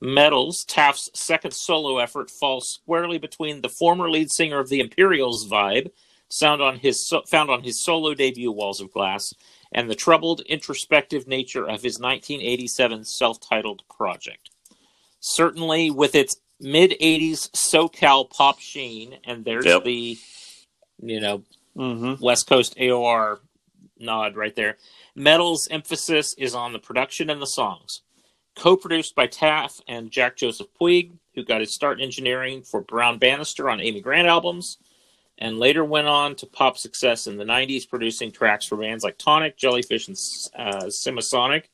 Medals, 0.00 0.64
Taff's 0.64 1.10
second 1.14 1.52
solo 1.52 1.98
effort, 1.98 2.30
falls 2.30 2.68
squarely 2.68 3.18
between 3.18 3.62
the 3.62 3.68
former 3.68 4.10
lead 4.10 4.30
singer 4.30 4.58
of 4.58 4.68
the 4.68 4.80
Imperials 4.80 5.48
vibe, 5.48 5.90
sound 6.28 6.60
on 6.60 6.78
his 6.78 7.06
so- 7.08 7.22
found 7.22 7.50
on 7.50 7.62
his 7.62 7.82
solo 7.82 8.12
debut 8.14 8.52
Walls 8.52 8.80
of 8.80 8.92
Glass, 8.92 9.32
and 9.72 9.88
the 9.90 9.94
troubled, 9.94 10.40
introspective 10.42 11.26
nature 11.26 11.64
of 11.68 11.82
his 11.82 11.98
1987 11.98 13.04
self-titled 13.04 13.82
project. 13.88 14.50
Certainly, 15.20 15.90
with 15.90 16.14
its 16.14 16.36
mid 16.60 16.92
80s 17.00 17.48
SoCal 17.52 18.28
pop 18.30 18.60
sheen, 18.60 19.18
and 19.24 19.44
there's 19.44 19.64
Yep. 19.66 19.84
the, 19.84 20.18
you 21.02 21.20
know, 21.20 21.42
Mm-hmm. 21.76 22.24
West 22.24 22.46
Coast 22.46 22.74
AOR 22.78 23.40
nod 23.98 24.34
right 24.34 24.56
there. 24.56 24.78
Medal's 25.14 25.68
emphasis 25.68 26.32
is 26.38 26.54
on 26.54 26.72
the 26.72 26.78
production 26.78 27.28
and 27.28 27.40
the 27.42 27.46
songs. 27.46 28.00
Co 28.56 28.74
produced 28.74 29.14
by 29.14 29.26
Taff 29.26 29.80
and 29.86 30.10
Jack 30.10 30.36
Joseph 30.36 30.68
Puig, 30.80 31.12
who 31.34 31.44
got 31.44 31.60
his 31.60 31.74
start 31.74 31.98
in 31.98 32.04
engineering 32.04 32.62
for 32.62 32.80
Brown 32.80 33.18
Bannister 33.18 33.68
on 33.68 33.80
Amy 33.80 34.00
Grant 34.00 34.26
albums, 34.26 34.78
and 35.38 35.58
later 35.58 35.84
went 35.84 36.08
on 36.08 36.34
to 36.36 36.46
pop 36.46 36.78
success 36.78 37.26
in 37.26 37.36
the 37.36 37.44
90s, 37.44 37.88
producing 37.88 38.32
tracks 38.32 38.64
for 38.64 38.76
bands 38.76 39.04
like 39.04 39.18
Tonic, 39.18 39.58
Jellyfish, 39.58 40.08
and 40.08 40.16
uh, 40.56 40.86
Semisonic. 40.86 41.64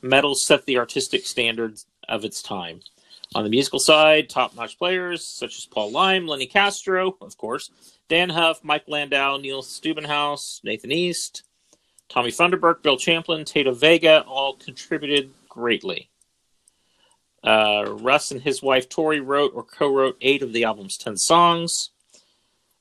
Medals 0.00 0.46
set 0.46 0.64
the 0.64 0.78
artistic 0.78 1.26
standards 1.26 1.86
of 2.08 2.24
its 2.24 2.42
time. 2.42 2.80
On 3.34 3.44
the 3.44 3.50
musical 3.50 3.78
side, 3.78 4.30
top 4.30 4.56
notch 4.56 4.78
players 4.78 5.26
such 5.26 5.58
as 5.58 5.66
Paul 5.66 5.92
Leim, 5.92 6.26
Lenny 6.26 6.46
Castro, 6.46 7.16
of 7.20 7.36
course, 7.36 7.70
Dann 8.08 8.30
Huff, 8.30 8.64
Mike 8.64 8.84
Landau, 8.86 9.36
Neil 9.36 9.62
Stubenhaus, 9.62 10.64
Nathan 10.64 10.92
East, 10.92 11.42
Tommy 12.08 12.30
Funderburk, 12.30 12.82
Bill 12.82 12.96
Champlin, 12.96 13.44
Tata 13.44 13.72
Vega 13.72 14.22
all 14.22 14.56
contributed 14.56 15.30
greatly. 15.48 16.08
Uh, 17.44 17.84
Russ 18.00 18.30
and 18.30 18.40
his 18.40 18.62
wife 18.62 18.88
Tori 18.88 19.20
wrote 19.20 19.52
or 19.54 19.62
co 19.62 19.88
wrote 19.88 20.16
eight 20.20 20.42
of 20.42 20.52
the 20.52 20.64
album's 20.64 20.96
10 20.96 21.16
songs. 21.18 21.90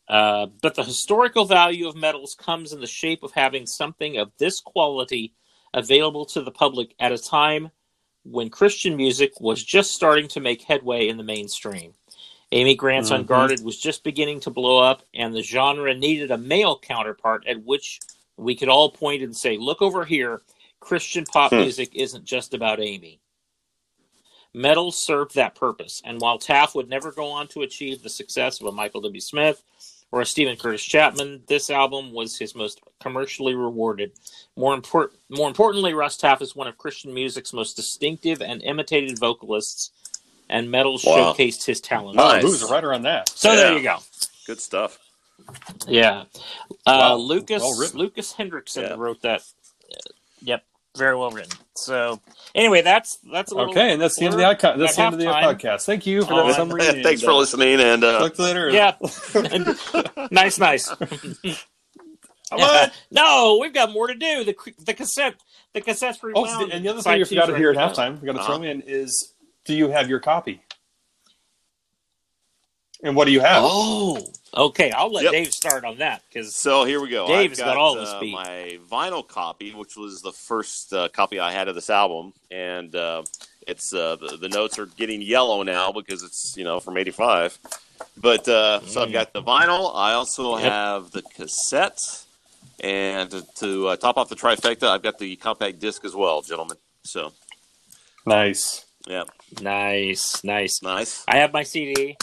Uh, 0.07 0.47
but 0.61 0.75
the 0.75 0.83
historical 0.83 1.45
value 1.45 1.87
of 1.87 1.95
medals 1.95 2.35
comes 2.35 2.71
in 2.71 2.79
the 2.79 2.87
shape 2.87 3.23
of 3.23 3.31
having 3.31 3.65
something 3.65 4.17
of 4.17 4.31
this 4.37 4.59
quality 4.59 5.33
available 5.73 6.25
to 6.25 6.41
the 6.41 6.51
public 6.51 6.93
at 6.99 7.11
a 7.11 7.17
time 7.17 7.71
when 8.23 8.49
Christian 8.49 8.95
music 8.95 9.31
was 9.41 9.63
just 9.63 9.91
starting 9.91 10.27
to 10.29 10.39
make 10.39 10.61
headway 10.61 11.07
in 11.07 11.17
the 11.17 11.23
mainstream. 11.23 11.93
Amy 12.51 12.75
Grant's 12.75 13.09
Mhm. 13.09 13.15
Unguarded 13.15 13.63
was 13.63 13.79
just 13.79 14.03
beginning 14.03 14.39
to 14.41 14.51
blow 14.51 14.77
up, 14.77 15.03
and 15.13 15.33
the 15.33 15.41
genre 15.41 15.93
needed 15.93 16.31
a 16.31 16.37
male 16.37 16.77
counterpart 16.77 17.45
at 17.47 17.63
which 17.63 17.99
we 18.37 18.55
could 18.55 18.69
all 18.69 18.91
point 18.91 19.23
and 19.23 19.35
say, 19.35 19.57
Look 19.57 19.81
over 19.81 20.05
here, 20.05 20.41
Christian 20.79 21.25
pop 21.25 21.51
Hmm. 21.51 21.61
music 21.61 21.95
isn't 21.95 22.25
just 22.25 22.53
about 22.53 22.79
Amy. 22.79 23.19
Medal 24.53 24.91
served 24.91 25.35
that 25.35 25.55
purpose, 25.55 26.01
and 26.05 26.21
while 26.21 26.37
Taff 26.37 26.75
would 26.75 26.87
never 26.89 27.11
go 27.11 27.27
on 27.31 27.47
to 27.49 27.61
achieve 27.63 28.03
the 28.03 28.09
success 28.09 28.61
of 28.61 28.67
a 28.67 28.71
Michael 28.71 29.01
W. 29.01 29.19
Smith 29.19 29.63
or 30.11 30.21
a 30.21 30.25
Steven 30.25 30.55
Curtis 30.55 30.83
Chapman, 30.83 31.41
this 31.47 31.71
album 31.71 32.11
was 32.13 32.37
his 32.37 32.53
most 32.53 32.79
commercially 33.01 33.55
rewarded. 33.55 34.11
More, 34.55 34.75
import- 34.75 35.13
more 35.29 35.47
importantly, 35.47 35.95
Russ 35.95 36.17
Taff 36.17 36.41
is 36.43 36.55
one 36.55 36.67
of 36.67 36.77
Christian 36.77 37.13
music's 37.13 37.51
most 37.51 37.75
distinctive 37.75 38.41
and 38.43 38.61
imitated 38.61 39.17
vocalists, 39.17 39.89
and 40.49 40.69
Medal 40.69 40.99
Wow. 41.03 41.33
showcased 41.33 41.65
his 41.65 41.81
talent. 41.81 42.17
Nice. 42.17 42.43
Oh, 42.43 42.47
who's 42.47 42.61
a 42.61 42.67
writer 42.67 42.93
on 42.93 43.01
that? 43.03 43.29
So 43.29 43.55
there 43.55 43.75
you 43.75 43.81
go. 43.81 43.97
Good 44.45 44.61
stuff. 44.61 44.99
Yeah, 45.87 46.25
uh, 46.85 46.99
Wow. 46.99 47.15
Lucas 47.15 47.61
Well. 47.63 47.89
Lucas 47.95 48.33
Hendrickson 48.33 48.83
Yeah. 48.89 48.95
wrote 48.97 49.21
that. 49.23 49.41
Yep, 50.41 50.63
very 50.97 51.15
well 51.17 51.31
written. 51.31 51.57
So 51.75 52.19
anyway, 52.53 52.81
that's 52.81 53.17
that's 53.31 53.51
a 53.51 53.55
little 53.55 53.71
Okay, 53.71 53.91
and 53.93 54.01
that's 54.01 54.15
the 54.17 54.25
end 54.25 54.33
of 54.35 54.39
the 54.39 54.45
blurb 54.45 54.49
icon. 54.49 54.79
That's 54.79 54.95
the 54.95 55.01
end 55.01 55.13
of 55.15 55.19
the 55.19 55.25
halftime. 55.25 55.59
podcast. 55.59 55.85
Thank 55.85 56.05
you 56.05 56.23
for 56.23 56.33
All 56.33 56.37
that 56.39 56.43
right. 56.45 56.55
summary. 56.55 56.81
Thanks 57.03 57.21
for 57.23 57.31
uh, 57.31 57.35
listening, 57.37 57.79
and 57.79 58.03
uh, 58.03 58.19
Talk 58.19 58.37
later. 58.39 58.69
Yeah, 58.69 58.95
nice, 60.31 60.59
nice. 60.59 60.89
What? 62.51 62.93
no, 63.09 63.57
we've 63.59 63.73
got 63.73 63.91
more 63.91 64.07
to 64.07 64.13
do. 64.15 64.43
The 64.43 64.55
the 64.85 64.93
cassette, 64.93 65.35
the 65.73 65.81
cassette's 65.81 66.19
Oh, 66.35 66.69
and 66.71 66.85
the 66.85 66.89
other 66.89 67.01
thing 67.01 67.13
you 67.13 67.25
two's 67.25 67.29
forgot 67.29 67.47
to 67.47 67.57
hear 67.57 67.71
at 67.71 67.77
halftime, 67.77 68.21
we 68.21 68.27
got 68.27 68.33
to 68.33 68.39
Uh-huh. 68.41 68.57
throw 68.57 68.63
in 68.63 68.81
is, 68.81 69.33
do 69.65 69.73
you 69.73 69.89
have 69.89 70.07
your 70.09 70.19
copy? 70.19 70.61
And 73.03 73.15
what 73.15 73.25
do 73.25 73.31
you 73.31 73.39
have? 73.41 73.63
Oh, 73.65 74.19
okay. 74.55 74.91
I'll 74.91 75.11
let 75.11 75.23
Yep. 75.25 75.31
Dave 75.31 75.53
start 75.53 75.85
on 75.85 75.97
that 75.99 76.21
because 76.29 76.55
So 76.55 76.83
here 76.83 77.01
we 77.01 77.09
go. 77.09 77.27
Dave's 77.27 77.59
I've 77.59 77.65
got 77.67 77.77
all 77.77 77.95
the 77.95 78.01
uh. 78.01 78.23
My 78.23 78.79
vinyl 78.91 79.27
copy, 79.27 79.71
which 79.73 79.95
was 79.95 80.21
the 80.21 80.31
first 80.31 80.93
uh, 80.93 81.07
copy 81.09 81.39
I 81.39 81.51
had 81.51 81.67
of 81.67 81.75
this 81.75 81.89
album, 81.89 82.33
and 82.51 82.95
uh, 82.95 83.23
it's 83.67 83.93
uh, 83.93 84.15
the, 84.17 84.37
the 84.37 84.49
notes 84.49 84.77
are 84.79 84.85
getting 84.85 85.21
yellow 85.21 85.63
now 85.63 85.91
because 85.91 86.23
it's 86.23 86.55
you 86.57 86.63
know 86.63 86.79
from 86.79 86.97
'85. 86.97 87.57
But 88.17 88.47
uh, 88.47 88.81
so 88.81 89.01
I've 89.03 89.11
got 89.13 89.33
the 89.33 89.41
vinyl. 89.41 89.91
I 89.95 90.13
also 90.13 90.57
Yep. 90.57 90.71
have 90.71 91.11
the 91.11 91.21
cassette, 91.21 92.01
and 92.79 93.29
to, 93.31 93.45
to 93.55 93.87
uh, 93.89 93.95
top 93.95 94.17
off 94.17 94.29
the 94.29 94.35
trifecta, 94.35 94.87
I've 94.87 95.03
got 95.03 95.17
the 95.19 95.35
compact 95.37 95.79
disc 95.79 96.03
as 96.05 96.13
well, 96.15 96.41
gentlemen. 96.41 96.77
So 97.03 97.31
Nice. 98.25 98.85
yeah, 99.07 99.23
nice, 99.61 100.43
nice. 100.43 100.81
nice. 100.81 101.23
I 101.27 101.37
have 101.37 101.53
my 101.53 101.63
CD 101.63 102.17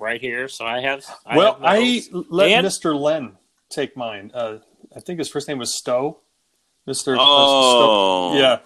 right 0.00 0.20
here, 0.20 0.48
so 0.48 0.64
I 0.66 0.80
have. 0.80 1.04
I 1.26 1.36
well, 1.36 1.54
have 1.54 1.62
I 1.64 2.02
let 2.30 2.50
And- 2.50 2.66
Mr. 2.66 2.98
Len 2.98 3.36
take 3.70 3.96
mine. 3.96 4.30
Uh, 4.34 4.58
I 4.96 5.00
think 5.00 5.18
his 5.18 5.28
first 5.28 5.48
name 5.48 5.58
was 5.58 5.74
Stowe. 5.74 6.20
Mr. 6.88 7.16
uh, 7.16 7.20
Oh. 7.20 8.32
Stowe. 8.32 8.38
Yeah. 8.40 8.58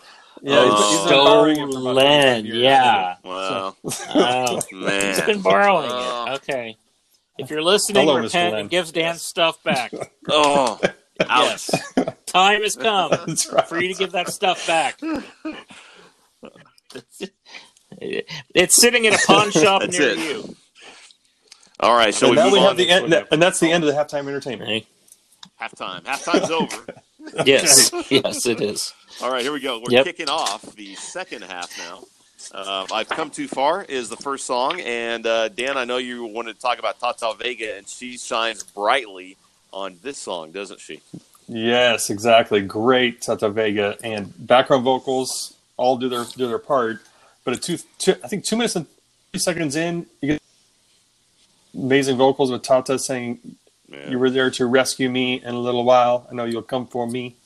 Yeah, 0.44 0.64
he's, 0.64 0.88
he's 0.90 0.98
been 1.00 1.08
Stowe 1.08 1.24
borrowing 1.24 1.56
it 1.58 1.72
for 1.72 1.78
about 1.80 1.94
Len, 1.94 2.46
yeah. 2.46 3.14
Wow, 3.24 3.76
Oh, 4.14 4.60
man. 4.72 5.06
he's 5.14 5.20
been 5.24 5.40
borrowing 5.42 5.88
Oh. 5.92 6.26
it. 6.26 6.34
Okay. 6.36 6.76
If 7.38 7.48
you're 7.50 7.62
listening, 7.62 8.06
Hello, 8.06 8.18
Mr. 8.20 8.22
repent 8.24 8.52
Len. 8.52 8.60
and 8.62 8.70
gives 8.70 8.90
Dan's 8.92 9.22
stuff 9.22 9.62
back. 9.62 9.92
Oh, 10.28 10.80
ouch. 11.20 11.68
Yes. 11.70 11.94
Time 12.26 12.62
has 12.62 12.74
come 12.76 13.10
right. 13.12 13.68
for 13.68 13.80
you 13.80 13.92
to 13.92 13.98
give 13.98 14.12
that 14.12 14.28
stuff 14.30 14.66
back. 14.66 14.98
It's 18.00 18.80
sitting 18.80 19.04
in 19.04 19.14
a 19.14 19.18
pawn 19.18 19.50
shop 19.50 19.82
near 19.88 20.02
it. 20.02 20.18
you. 20.18 20.56
All 21.82 21.94
right, 21.94 22.14
so 22.14 22.26
and 22.28 22.30
we 22.30 22.36
now 22.36 22.44
move 22.44 22.52
we 22.54 22.58
on 22.60 22.64
have 22.68 22.76
the 22.76 22.88
end, 22.88 23.12
and 23.32 23.42
that's 23.42 23.58
the 23.60 23.70
end 23.70 23.82
of 23.84 23.88
the 23.92 23.96
halftime 23.96 24.28
entertainment. 24.28 24.70
Hey. 24.70 24.86
halftime. 25.60 26.02
Halftime's 26.04 26.50
over. 26.50 26.84
Yes, 27.46 27.92
yes, 28.10 28.46
it 28.46 28.60
is. 28.60 28.92
All 29.22 29.30
right, 29.30 29.42
here 29.42 29.52
we 29.52 29.60
go. 29.60 29.78
We're 29.78 29.92
Yep. 29.92 30.04
kicking 30.06 30.28
off 30.28 30.62
the 30.74 30.96
second 30.96 31.42
half 31.42 31.70
now. 31.78 32.02
Uh, 32.52 32.84
I've 32.92 33.08
come 33.08 33.30
too 33.30 33.46
far 33.46 33.84
is 33.84 34.08
the 34.08 34.16
first 34.16 34.44
song, 34.44 34.80
and 34.80 35.24
uh, 35.24 35.46
Dan, 35.48 35.76
I 35.76 35.84
know 35.84 35.98
you 35.98 36.24
wanted 36.24 36.54
to 36.56 36.60
talk 36.60 36.80
about 36.80 36.98
Tata 36.98 37.32
Vega, 37.38 37.76
and 37.76 37.88
she 37.88 38.18
shines 38.18 38.64
brightly 38.64 39.36
on 39.72 40.00
this 40.02 40.18
song, 40.18 40.50
doesn't 40.50 40.80
she? 40.80 41.00
Yes, 41.46 42.10
exactly. 42.10 42.60
Great 42.60 43.22
Tata 43.22 43.48
Vega 43.48 43.96
and 44.02 44.32
background 44.44 44.82
vocals 44.82 45.54
all 45.76 45.96
do 45.96 46.08
their 46.08 46.24
do 46.36 46.48
their 46.48 46.58
part. 46.58 47.02
But 47.44 47.54
at 47.54 47.62
two, 47.62 47.78
two 47.98 48.16
I 48.24 48.26
think 48.28 48.44
two 48.44 48.56
minutes 48.56 48.74
and 48.74 48.84
three 49.30 49.38
seconds 49.40 49.76
in, 49.76 50.06
you 50.20 50.28
get 50.32 50.42
amazing 51.74 52.16
vocals 52.16 52.50
with 52.50 52.62
Tata 52.62 52.98
saying, 52.98 53.38
Yeah. 53.88 54.10
"You 54.10 54.18
were 54.18 54.30
there 54.30 54.50
to 54.52 54.66
rescue 54.66 55.10
me 55.10 55.42
in 55.42 55.54
a 55.54 55.58
little 55.58 55.84
while. 55.84 56.26
I 56.30 56.34
know 56.34 56.44
you'll 56.44 56.62
come 56.62 56.86
for 56.86 57.06
me 57.06 57.36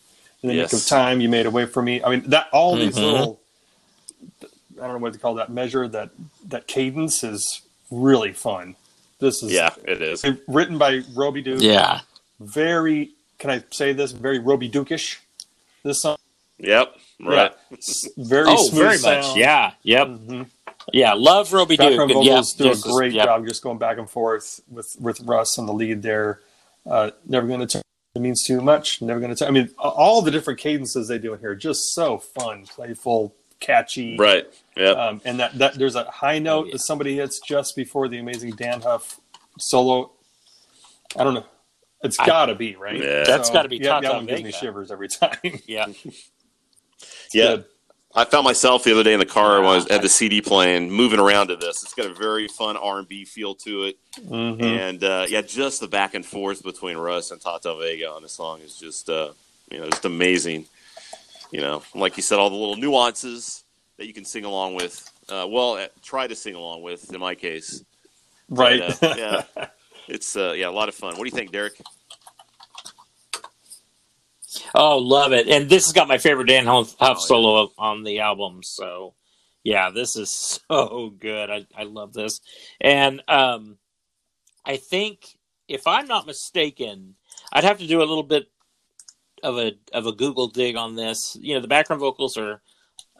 in 0.42 0.48
the 0.48 0.54
nick 0.54 0.72
of 0.72 0.84
time. 0.86 1.20
You 1.20 1.28
made 1.28 1.46
a 1.46 1.50
way 1.50 1.66
for 1.66 1.82
me." 1.82 2.02
I 2.02 2.10
mean, 2.10 2.30
that 2.30 2.48
all 2.52 2.76
these 2.76 2.94
Mhm. 2.96 3.02
little 3.12 3.40
I 4.78 4.82
don't 4.82 4.92
know 4.92 4.98
what 4.98 5.14
to 5.14 5.18
call 5.18 5.34
that 5.36 5.48
measure 5.50 5.88
that 5.88 6.10
that 6.48 6.66
cadence 6.66 7.24
is 7.24 7.62
really 7.90 8.32
fun. 8.34 8.76
This 9.20 9.42
is 9.42 9.50
yeah, 9.50 9.70
it 9.84 10.02
is. 10.02 10.22
written 10.46 10.76
by 10.76 11.02
Roby 11.14 11.40
Duke 11.40 11.62
Yeah. 11.62 12.00
very 12.40 13.10
can 13.38 13.50
I 13.50 13.62
say 13.70 13.92
this 13.94 14.12
very 14.12 14.38
Roby 14.38 14.68
Dukish. 14.68 15.16
This 15.82 16.02
song, 16.02 16.16
Yep, 16.58 16.94
right. 17.20 17.52
yeah, 17.70 17.76
very 18.18 18.48
Oh, 18.48 18.56
smooth 18.68 18.82
very 18.82 18.98
sound. 18.98 19.26
much. 19.28 19.36
Yeah. 19.36 19.72
Yep. 19.82 20.06
Mhm. 20.08 20.46
Yeah. 20.92 21.14
Love 21.14 21.52
Roby 21.52 21.76
Duke. 21.76 21.98
And 21.98 22.24
yeah, 22.24 22.42
do 22.56 22.66
a 22.66 22.68
just 22.70 22.84
great 22.84 23.12
yeah. 23.12 23.24
job 23.24 23.46
just 23.46 23.62
going 23.62 23.78
back 23.78 23.98
and 23.98 24.08
forth 24.08 24.60
with 24.68 24.96
with 25.00 25.20
Russ 25.20 25.58
on 25.58 25.66
the 25.66 25.72
lead 25.72 26.02
there. 26.02 26.40
Uh, 26.84 27.10
never 27.26 27.46
going 27.46 27.60
to 27.60 27.66
turn. 27.66 27.82
It 28.14 28.20
means 28.20 28.44
too 28.44 28.60
much. 28.60 29.02
Never 29.02 29.20
going 29.20 29.34
to 29.34 29.36
turn. 29.36 29.48
I 29.48 29.50
mean, 29.50 29.70
all 29.78 30.22
the 30.22 30.30
different 30.30 30.58
cadences 30.58 31.08
they 31.08 31.18
do 31.18 31.34
in 31.34 31.40
here, 31.40 31.54
just 31.54 31.94
so 31.94 32.18
fun, 32.18 32.64
playful, 32.64 33.34
catchy. 33.60 34.16
Right. 34.16 34.46
Yeah. 34.76 34.90
Um, 34.90 35.20
and 35.24 35.40
that, 35.40 35.58
that 35.58 35.74
there's 35.74 35.96
a 35.96 36.04
high 36.04 36.38
note 36.38 36.72
that 36.72 36.78
somebody 36.78 37.16
hits 37.16 37.40
just 37.40 37.76
before 37.76 38.08
the 38.08 38.18
amazing 38.18 38.52
Dann 38.52 38.80
Huff 38.80 39.20
solo. 39.58 40.12
I 41.18 41.24
don't 41.24 41.34
know. 41.34 41.46
It's 42.02 42.16
got 42.16 42.46
to 42.46 42.54
be 42.54 42.76
right. 42.76 42.96
Yeah. 42.96 43.24
That's 43.24 43.50
gotta 43.50 43.68
be 43.68 43.78
yeah. 43.78 44.00
That 44.00 44.14
one 44.14 44.26
gives 44.26 44.42
me 44.42 44.52
shivers 44.52 44.90
every 44.90 45.08
time. 45.08 45.38
Yeah. 45.66 45.86
yeah. 47.32 47.56
Good. 47.56 47.64
I 48.16 48.24
found 48.24 48.44
myself 48.44 48.82
the 48.84 48.92
other 48.92 49.02
day 49.04 49.12
in 49.12 49.18
the 49.18 49.26
car 49.26 49.60
when 49.60 49.66
I 49.70 49.74
was 49.74 49.86
at 49.88 50.00
the 50.00 50.08
CD 50.08 50.40
playing, 50.40 50.90
moving 50.90 51.20
around 51.20 51.48
to 51.48 51.56
this. 51.56 51.82
It's 51.82 51.92
got 51.92 52.06
a 52.06 52.14
very 52.14 52.48
fun 52.48 52.76
R 52.78 52.98
and 52.98 53.06
B 53.06 53.24
feel 53.26 53.54
to 53.56 53.84
it, 53.84 53.98
Mhm. 54.20 54.62
and 54.62 55.04
uh, 55.04 55.26
yeah, 55.28 55.42
just 55.42 55.80
the 55.80 55.86
back 55.88 56.14
and 56.14 56.24
forth 56.24 56.62
between 56.62 56.96
Russ 56.96 57.30
and 57.30 57.40
Tata 57.40 57.76
Vega 57.78 58.10
on 58.10 58.22
the 58.22 58.28
song 58.28 58.60
is 58.62 58.78
just 58.78 59.10
uh, 59.10 59.32
you 59.70 59.78
know 59.78 59.90
just 59.90 60.06
amazing. 60.06 60.64
You 61.52 61.60
know, 61.60 61.82
like 61.94 62.16
you 62.16 62.22
said, 62.22 62.38
all 62.38 62.48
the 62.50 62.56
little 62.56 62.76
nuances 62.76 63.64
that 63.98 64.06
you 64.06 64.14
can 64.14 64.24
sing 64.24 64.44
along 64.44 64.74
with. 64.74 65.08
Uh, 65.28 65.46
well, 65.48 65.74
uh, 65.74 65.86
try 66.02 66.26
to 66.26 66.34
sing 66.34 66.54
along 66.54 66.82
with. 66.82 67.12
In 67.12 67.20
my 67.20 67.34
case, 67.34 67.82
Right. 68.48 68.80
But, 69.00 69.02
uh, 69.02 69.44
yeah, 69.56 69.66
it's 70.08 70.36
uh, 70.36 70.54
yeah 70.56 70.68
a 70.68 70.70
lot 70.70 70.88
of 70.88 70.94
fun. 70.94 71.10
What 71.16 71.24
do 71.24 71.30
you 71.30 71.36
think, 71.36 71.52
Derek? 71.52 71.74
Oh, 74.74 74.98
love 74.98 75.32
it. 75.32 75.48
And 75.48 75.68
this 75.68 75.84
has 75.86 75.92
got 75.92 76.08
my 76.08 76.18
favorite 76.18 76.46
Dann 76.48 76.66
Huff 76.66 76.94
Oh, 77.00 77.06
yeah. 77.08 77.14
solo 77.14 77.72
on 77.78 78.04
the 78.04 78.20
album. 78.20 78.62
So, 78.62 79.14
yeah, 79.64 79.90
this 79.90 80.16
is 80.16 80.30
so 80.70 81.10
good. 81.18 81.50
I, 81.50 81.66
I 81.76 81.84
love 81.84 82.12
this. 82.12 82.40
And 82.80 83.22
um, 83.28 83.78
I 84.64 84.76
think, 84.76 85.38
if 85.68 85.86
I'm 85.86 86.06
not 86.06 86.26
mistaken, 86.26 87.14
I'd 87.52 87.64
have 87.64 87.78
to 87.78 87.86
do 87.86 87.98
a 87.98 88.04
little 88.04 88.22
bit 88.22 88.46
of 89.42 89.58
a 89.58 89.72
of 89.92 90.06
a 90.06 90.12
Google 90.12 90.48
dig 90.48 90.76
on 90.76 90.94
this. 90.96 91.36
You 91.40 91.54
know, 91.54 91.60
the 91.60 91.68
background 91.68 92.00
vocals 92.00 92.36
are 92.38 92.62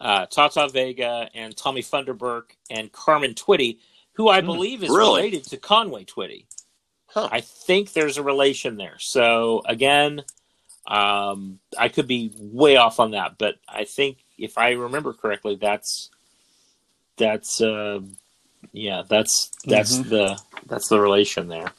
uh, 0.01 0.27
Tata 0.27 0.69
Vega 0.73 1.29
and 1.35 1.57
Tommy 1.57 1.83
Funderburk 1.83 2.51
and 2.71 2.91
Carmen 2.93 3.35
Twitty, 3.35 3.79
who 4.15 4.29
I 4.29 4.41
Hmm. 4.41 4.47
believe 4.47 4.83
is 4.83 4.91
Really? 4.91 5.23
related 5.23 5.45
to 5.51 5.57
Conway 5.57 6.05
Twitty. 6.05 6.47
Huh. 7.09 7.29
I 7.33 7.41
think 7.41 7.93
there's 7.93 8.19
a 8.19 8.23
relation 8.23 8.77
there. 8.77 8.97
So 8.99 9.63
again, 9.67 10.23
um, 10.87 11.59
I 11.79 11.89
could 11.89 12.07
be 12.07 12.33
way 12.37 12.77
off 12.77 13.01
on 13.01 13.11
that, 13.13 13.39
but 13.39 13.57
I 13.69 13.85
think 13.85 14.19
if 14.39 14.57
I 14.59 14.73
remember 14.73 15.13
correctly, 15.13 15.57
that's 15.57 16.11
that's 17.17 17.61
uh, 17.61 18.01
yeah, 18.73 19.03
that's 19.09 19.51
that's 19.67 19.99
Mhm. 19.99 20.09
the 20.09 20.41
that's 20.67 20.89
the 20.89 21.01
relation 21.01 21.49
there. 21.49 21.73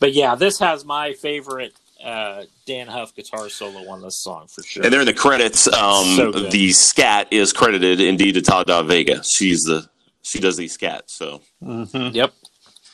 But 0.00 0.12
yeah, 0.12 0.34
this 0.34 0.58
has 0.58 0.84
my 0.84 1.12
favorite 1.14 1.74
uh, 2.04 2.44
Dann 2.66 2.88
Huff 2.88 3.14
guitar 3.14 3.48
solo 3.48 3.88
on 3.88 4.02
this 4.02 4.20
song 4.22 4.48
for 4.48 4.62
sure. 4.62 4.82
And 4.82 4.92
there 4.92 5.00
in 5.00 5.06
the 5.06 5.14
credits, 5.14 5.68
um, 5.68 6.04
So 6.16 6.30
the 6.32 6.72
scat 6.72 7.28
is 7.30 7.52
credited 7.52 8.00
indeed 8.00 8.32
to 8.32 8.42
Tata 8.42 8.82
Vega. 8.82 9.22
She's 9.24 9.62
the 9.62 9.88
she 10.22 10.38
does 10.40 10.56
the 10.56 10.68
scat. 10.68 11.04
So 11.10 11.40
hmm 11.62 11.84
Yep. 12.12 12.32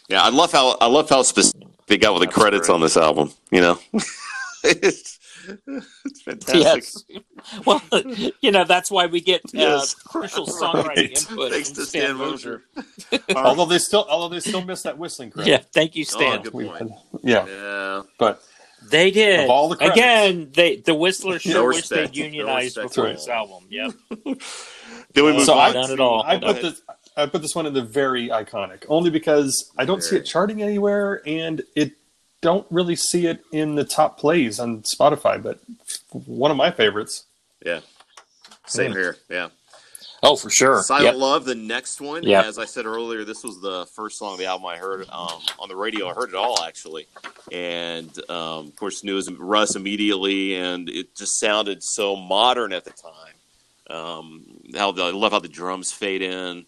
yeah, 0.09 0.23
I 0.23 0.29
love 0.29 0.53
how 0.53 0.77
I 0.81 0.87
love 0.87 1.09
how 1.09 1.23
specific 1.23 1.67
they 1.87 1.97
got 1.97 2.13
with 2.13 2.21
the 2.21 2.27
That's 2.27 2.37
credits 2.37 2.69
great. 2.69 2.75
on 2.75 2.81
this 2.83 2.97
album. 2.97 3.33
You 3.51 3.61
know, 3.63 3.79
it's, 5.49 5.87
it's 6.05 6.23
fantastic. 6.23 6.61
Yes. 6.63 7.05
Well, 7.65 7.83
you 8.41 8.51
know 8.51 8.65
that's 8.65 8.91
why 8.91 9.07
we 9.07 9.21
get 9.21 9.41
uh, 9.47 9.51
Yes. 9.53 9.95
crucial 9.95 10.45
Right. 10.47 10.55
songwriting 10.97 11.31
input 11.31 11.53
Thanks 11.53 11.71
to 11.73 11.85
Stan 11.87 12.03
Stan 12.03 12.17
Mosier. 12.17 12.63
although 13.37 13.67
they 13.67 13.79
still 13.79 14.07
although 14.09 14.33
they 14.35 14.41
still 14.41 14.65
miss 14.65 14.83
that 14.83 14.99
whistling 14.99 15.31
credit. 15.31 15.51
Yeah, 15.51 15.59
thank 15.73 15.97
you, 15.97 16.05
Stan. 16.05 16.41
Oh, 16.41 16.43
good 16.43 16.55
We- 16.55 16.65
point. 16.67 16.91
yeah, 17.23 17.47
Yeah, 17.47 18.03
but 18.19 18.43
They 18.91 19.11
did. 19.11 19.41
Of 19.41 19.51
all 19.51 19.69
the 19.69 19.77
credits. 19.77 19.97
Again, 19.99 20.51
they 20.55 20.77
the 20.77 20.95
Whistlers 20.95 21.45
No 21.47 21.53
sure 21.53 21.69
wish 21.69 21.89
they'd 21.89 22.15
unionized 22.17 22.77
No 22.77 22.85
before 22.85 23.09
at 23.09 23.17
this 23.17 23.29
album. 23.29 23.65
Yep. 23.71 23.93
then 24.25 25.25
we 25.25 25.33
move 25.33 25.45
So 25.45 25.55
on. 25.55 25.71
I- 25.71 25.73
None 25.73 25.91
at 25.93 26.01
all. 26.01 26.23
I 26.23 26.37
Go 26.39 26.47
put 26.49 26.51
ahead. 26.59 26.65
this 26.73 26.83
I 27.17 27.27
put 27.27 27.43
this 27.43 27.55
one 27.55 27.67
in 27.67 27.73
the 27.75 27.83
very 27.83 28.29
iconic, 28.29 28.85
only 28.89 29.11
because 29.11 29.73
I 29.77 29.85
don't 29.85 30.05
see 30.05 30.15
it 30.17 30.23
charting 30.23 30.63
anywhere, 30.63 31.21
and 31.27 31.63
it 31.75 31.95
don't 32.41 32.67
really 32.71 32.97
see 32.97 33.27
it 33.27 33.45
in 33.53 33.75
the 33.75 33.85
top 33.85 34.19
plays 34.19 34.61
on 34.61 34.83
Spotify. 34.83 35.43
But 35.43 35.61
one 36.13 36.51
of 36.51 36.57
my 36.57 36.71
favorites. 36.71 37.25
Yeah, 37.65 37.81
same 38.67 38.93
Mm. 38.93 38.97
here. 38.97 39.17
Yeah. 39.29 39.49
Oh, 40.23 40.35
for 40.35 40.51
sure. 40.51 40.83
Silent 40.83 41.05
Yep. 41.05 41.15
Love, 41.17 41.45
the 41.45 41.55
next 41.55 42.01
one. 42.01 42.25
Yep. 42.25 42.45
As 42.45 42.59
I 42.59 42.65
said 42.65 42.87
earlier, 42.87 43.25
this 43.25 43.45
was 43.45 43.61
the 43.61 43.87
first 43.95 44.19
song 44.19 44.33
of 44.33 44.39
the 44.41 44.47
album 44.47 44.67
I 44.67 44.77
heard 44.77 45.09
um, 45.11 45.41
on 45.61 45.69
the 45.69 45.77
radio. 45.77 46.09
I 46.09 46.13
heard 46.13 46.31
it 46.31 46.35
all 46.35 46.61
actually, 46.65 47.07
and 47.53 48.11
um, 48.29 48.67
of 48.67 48.75
course 48.77 49.05
knew 49.05 49.13
it 49.13 49.17
was 49.17 49.33
Russ 49.33 49.77
immediately, 49.77 50.57
and 50.57 50.89
it 50.89 51.15
just 51.15 51.39
sounded 51.39 51.85
so 51.85 52.17
modern 52.17 52.73
at 52.73 52.85
the 52.85 52.91
time. 52.91 53.97
Um, 53.97 54.45
how 54.77 54.91
the, 54.93 55.05
I 55.05 55.11
love 55.11 55.31
how 55.33 55.39
the 55.39 55.49
drums 55.49 55.93
fade 55.93 56.23
in, 56.23 56.67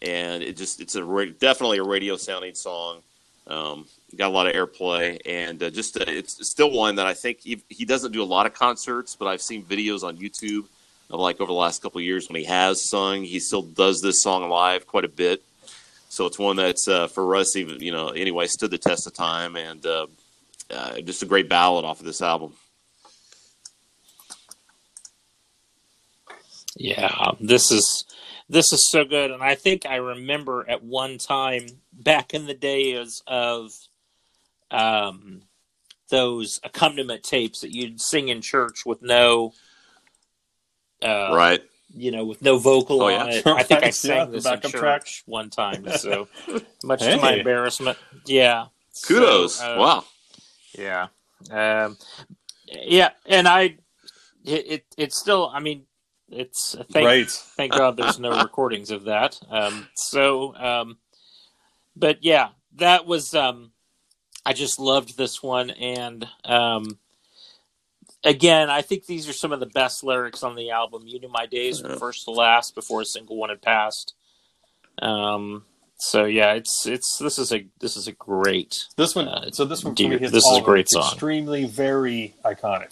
and 0.00 0.42
it 0.42 0.56
just 0.56 0.80
it's 0.80 0.94
a 0.94 1.26
definitely 1.38 1.78
a 1.78 1.84
radio 1.84 2.16
sounding 2.16 2.54
song. 2.54 3.02
Um, 3.46 3.86
got 4.16 4.28
a 4.28 4.32
lot 4.32 4.46
of 4.46 4.54
airplay, 4.54 5.18
and 5.26 5.62
uh, 5.62 5.70
just 5.70 6.00
uh, 6.00 6.04
it's 6.06 6.46
still 6.48 6.70
one 6.70 6.96
that 6.96 7.06
I 7.06 7.14
think 7.14 7.40
he, 7.40 7.62
he 7.68 7.84
doesn't 7.84 8.12
do 8.12 8.22
a 8.22 8.24
lot 8.24 8.46
of 8.46 8.54
concerts, 8.54 9.16
but 9.16 9.26
I've 9.26 9.42
seen 9.42 9.64
videos 9.64 10.02
on 10.02 10.16
YouTube 10.16 10.64
of 11.10 11.20
like 11.20 11.40
over 11.40 11.48
the 11.48 11.58
last 11.58 11.82
couple 11.82 12.00
years 12.00 12.28
when 12.28 12.36
he 12.36 12.44
has 12.44 12.82
sung. 12.82 13.22
He 13.22 13.40
still 13.40 13.62
does 13.62 14.00
this 14.00 14.22
song 14.22 14.48
live 14.48 14.86
quite 14.86 15.04
a 15.04 15.08
bit. 15.08 15.42
So 16.08 16.26
it's 16.26 16.38
one 16.38 16.56
that's 16.56 16.88
uh, 16.88 17.06
for 17.08 17.36
us, 17.36 17.54
even 17.56 17.80
you 17.80 17.92
know, 17.92 18.08
anyway, 18.08 18.46
stood 18.46 18.70
the 18.70 18.78
test 18.78 19.06
of 19.06 19.14
time, 19.14 19.56
and 19.56 19.84
uh, 19.84 20.06
uh, 20.70 21.00
just 21.00 21.22
a 21.22 21.26
great 21.26 21.48
ballad 21.48 21.84
off 21.84 22.00
of 22.00 22.06
this 22.06 22.22
album. 22.22 22.54
Yeah, 26.76 27.32
this 27.40 27.70
is 27.70 28.04
this 28.48 28.72
is 28.72 28.88
so 28.90 29.04
good, 29.04 29.30
and 29.30 29.42
I 29.42 29.54
think 29.54 29.84
I 29.84 29.96
remember 29.96 30.64
at 30.68 30.82
one 30.82 31.18
time 31.18 31.66
back 31.92 32.32
in 32.32 32.46
the 32.46 32.54
days 32.54 33.22
of 33.26 33.72
um, 34.70 35.42
those 36.10 36.60
accompaniment 36.64 37.22
tapes 37.22 37.60
that 37.60 37.74
you'd 37.74 38.00
sing 38.00 38.28
in 38.28 38.40
church 38.42 38.84
with 38.86 39.02
no, 39.02 39.52
uh, 41.02 41.32
right? 41.34 41.62
You 41.94 42.10
know, 42.10 42.24
with 42.24 42.42
no 42.42 42.58
vocal 42.58 43.02
Oh, 43.02 43.06
on 43.06 43.28
yeah. 43.28 43.34
it. 43.34 43.46
I 43.46 43.62
think 43.62 43.82
I 43.84 43.90
sang 43.90 44.16
yeah, 44.16 44.24
this 44.26 44.44
the 44.44 44.50
in 44.52 44.56
backup 44.56 44.70
church 44.70 44.80
track. 44.80 45.06
one 45.26 45.50
time. 45.50 45.86
So 45.98 46.28
much 46.84 47.00
to 47.00 47.16
my 47.18 47.34
embarrassment, 47.34 47.98
yeah. 48.26 48.66
Kudos! 49.06 49.56
So, 49.56 49.74
uh, 49.74 49.78
wow. 49.78 50.04
yeah. 50.78 51.06
Um, 51.50 51.96
yeah, 52.66 53.10
and 53.26 53.46
I, 53.46 53.62
it, 54.44 54.66
it, 54.66 54.84
it's 54.96 55.16
still. 55.16 55.50
I 55.52 55.60
mean, 55.60 55.84
it's 56.30 56.74
thank, 56.90 57.06
Right. 57.06 57.30
thank 57.30 57.72
God 57.72 57.96
there's 57.96 58.18
no 58.18 58.30
recordings 58.42 58.90
of 58.90 59.04
that. 59.04 59.38
Um, 59.48 59.88
so, 59.94 60.54
um, 60.56 60.98
but 61.96 62.22
yeah, 62.24 62.48
that 62.76 63.06
was. 63.06 63.34
Um, 63.34 63.70
I 64.46 64.52
just 64.52 64.78
loved 64.78 65.16
this 65.16 65.42
one, 65.42 65.70
and 65.70 66.26
um, 66.44 66.98
again, 68.24 68.70
I 68.70 68.82
think 68.82 69.06
these 69.06 69.28
are 69.28 69.32
some 69.32 69.52
of 69.52 69.60
the 69.60 69.66
best 69.66 70.02
lyrics 70.02 70.42
on 70.42 70.56
the 70.56 70.70
album. 70.70 71.02
You 71.06 71.20
knew 71.20 71.28
my 71.28 71.46
days 71.46 71.80
from 71.80 71.90
Yeah. 71.92 71.96
first 71.98 72.24
to 72.24 72.30
last 72.30 72.74
before 72.74 73.00
a 73.02 73.04
single 73.04 73.36
one 73.36 73.50
had 73.50 73.60
passed. 73.62 74.14
Um, 75.00 75.64
so 75.98 76.24
yeah, 76.24 76.52
it's 76.54 76.86
it's 76.86 77.18
this 77.18 77.38
is 77.38 77.52
a 77.52 77.66
this 77.80 77.96
is 77.96 78.08
a 78.08 78.12
great 78.12 78.86
This 78.96 79.14
one. 79.14 79.28
Uh, 79.28 79.50
so 79.50 79.64
this 79.64 79.84
one 79.84 79.94
for 79.94 79.96
dear, 79.96 80.10
me 80.10 80.16
this 80.18 80.44
is 80.44 80.56
a 80.56 80.60
great 80.62 80.88
song. 80.88 81.02
Extremely, 81.12 81.64
very 81.66 82.34
iconic. 82.44 82.88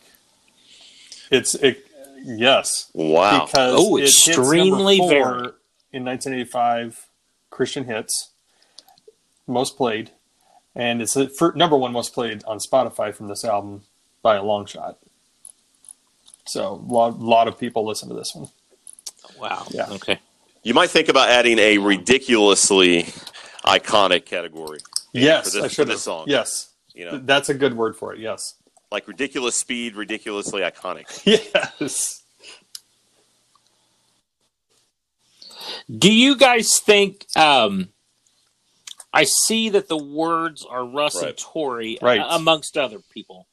It's 1.30 1.55
it. 1.55 1.84
Yes. 2.24 2.90
Wow. 2.94 3.47
because 3.47 3.74
Oh, 3.76 3.97
it 3.97 4.05
extremely 4.05 4.99
number 4.99 5.14
four 5.14 5.24
very. 5.24 5.53
in 5.92 6.05
1985 6.05 7.07
Christian 7.51 7.84
hits, 7.84 8.30
most 9.47 9.76
played, 9.76 10.11
and 10.77 11.03
it's 11.03 11.14
the 11.14 11.29
fir- 11.29 11.55
number 11.57 11.77
one 11.77 11.91
most 11.93 12.14
played 12.14 12.45
on 12.45 12.59
Spotify 12.59 13.12
from 13.12 13.27
this 13.27 13.45
album 13.45 13.83
by 14.22 14.37
a 14.37 14.43
long 14.45 14.66
shot. 14.66 14.99
So 16.45 16.74
a 16.74 16.93
lot, 16.93 17.18
lot 17.18 17.49
of 17.49 17.59
people 17.59 17.85
listen 17.85 18.09
to 18.09 18.14
this 18.14 18.33
one. 18.35 18.49
wow. 19.41 19.66
Yeah. 19.70 19.87
Okay. 19.91 20.20
You 20.62 20.74
might 20.74 20.91
think 20.91 21.09
about 21.09 21.29
adding 21.29 21.59
a 21.59 21.79
ridiculously 21.79 23.05
iconic 23.64 24.24
category. 24.27 24.79
yes, 25.12 25.51
for 25.55 25.57
this- 25.57 25.64
I 25.64 25.68
should 25.68 25.89
this 25.89 25.95
have. 25.95 26.01
song. 26.03 26.24
Yes, 26.29 26.70
You 26.95 27.07
know, 27.07 27.11
Th- 27.12 27.22
that's 27.24 27.49
a 27.49 27.55
good 27.55 27.74
word 27.77 27.97
for 27.97 28.12
it. 28.14 28.20
Yes, 28.20 28.55
like 28.93 29.09
ridiculous 29.09 29.57
speed, 29.57 29.97
ridiculously 29.97 30.62
iconic. 30.62 31.07
yes. 31.24 32.22
Do 35.91 36.12
you 36.12 36.37
guys 36.37 36.79
think? 36.79 37.27
Um, 37.37 37.89
I 39.13 39.25
see 39.25 39.71
that 39.71 39.89
the 39.89 39.97
words 39.97 40.65
are 40.69 40.85
Russ 40.85 41.15
and 41.23 41.37
Tori, 41.37 41.99
Right. 42.03 42.21
uh, 42.21 42.37
amongst 42.37 42.77
other 42.77 42.99
people. 43.13 43.47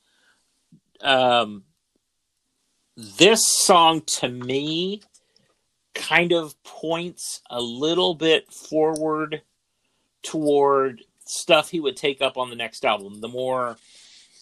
Um, 1.01 1.64
this 2.95 3.41
song 3.47 4.01
to 4.01 4.30
me 4.30 5.01
kind 5.93 6.32
of 6.34 6.62
points 6.64 7.41
a 7.49 7.62
little 7.62 8.14
bit 8.16 8.51
forward 8.51 9.41
toward 10.22 11.04
stuff 11.26 11.70
he 11.70 11.80
would 11.80 11.95
take 11.97 12.22
up 12.22 12.38
on 12.38 12.49
the 12.49 12.56
next 12.56 12.84
album. 12.86 13.22
The 13.22 13.28
more 13.28 13.78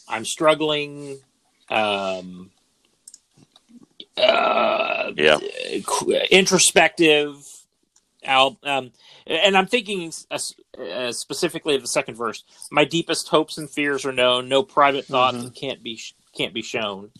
I'm 0.07 0.25
struggling, 0.25 1.19
um, 1.69 2.51
uh, 4.17 5.11
Yeah. 5.15 5.39
introspective 6.31 7.37
album. 8.23 8.57
Um, 8.63 8.91
and 9.27 9.57
I'm 9.57 9.67
thinking 9.67 10.11
uh, 10.29 10.39
uh, 10.79 11.11
specifically 11.11 11.75
of 11.75 11.81
the 11.81 11.87
second 11.87 12.15
verse. 12.15 12.43
My 12.71 12.85
deepest 12.85 13.27
hopes 13.29 13.57
and 13.57 13.69
fears 13.69 14.05
are 14.05 14.11
known. 14.11 14.47
No 14.49 14.63
private 14.63 15.05
thought 15.05 15.33
Mhm. 15.33 15.55
can't 15.55 15.81
be 15.83 15.97
sh- 15.97 16.13
can't 16.35 16.53
be 16.53 16.61
shown. 16.61 17.11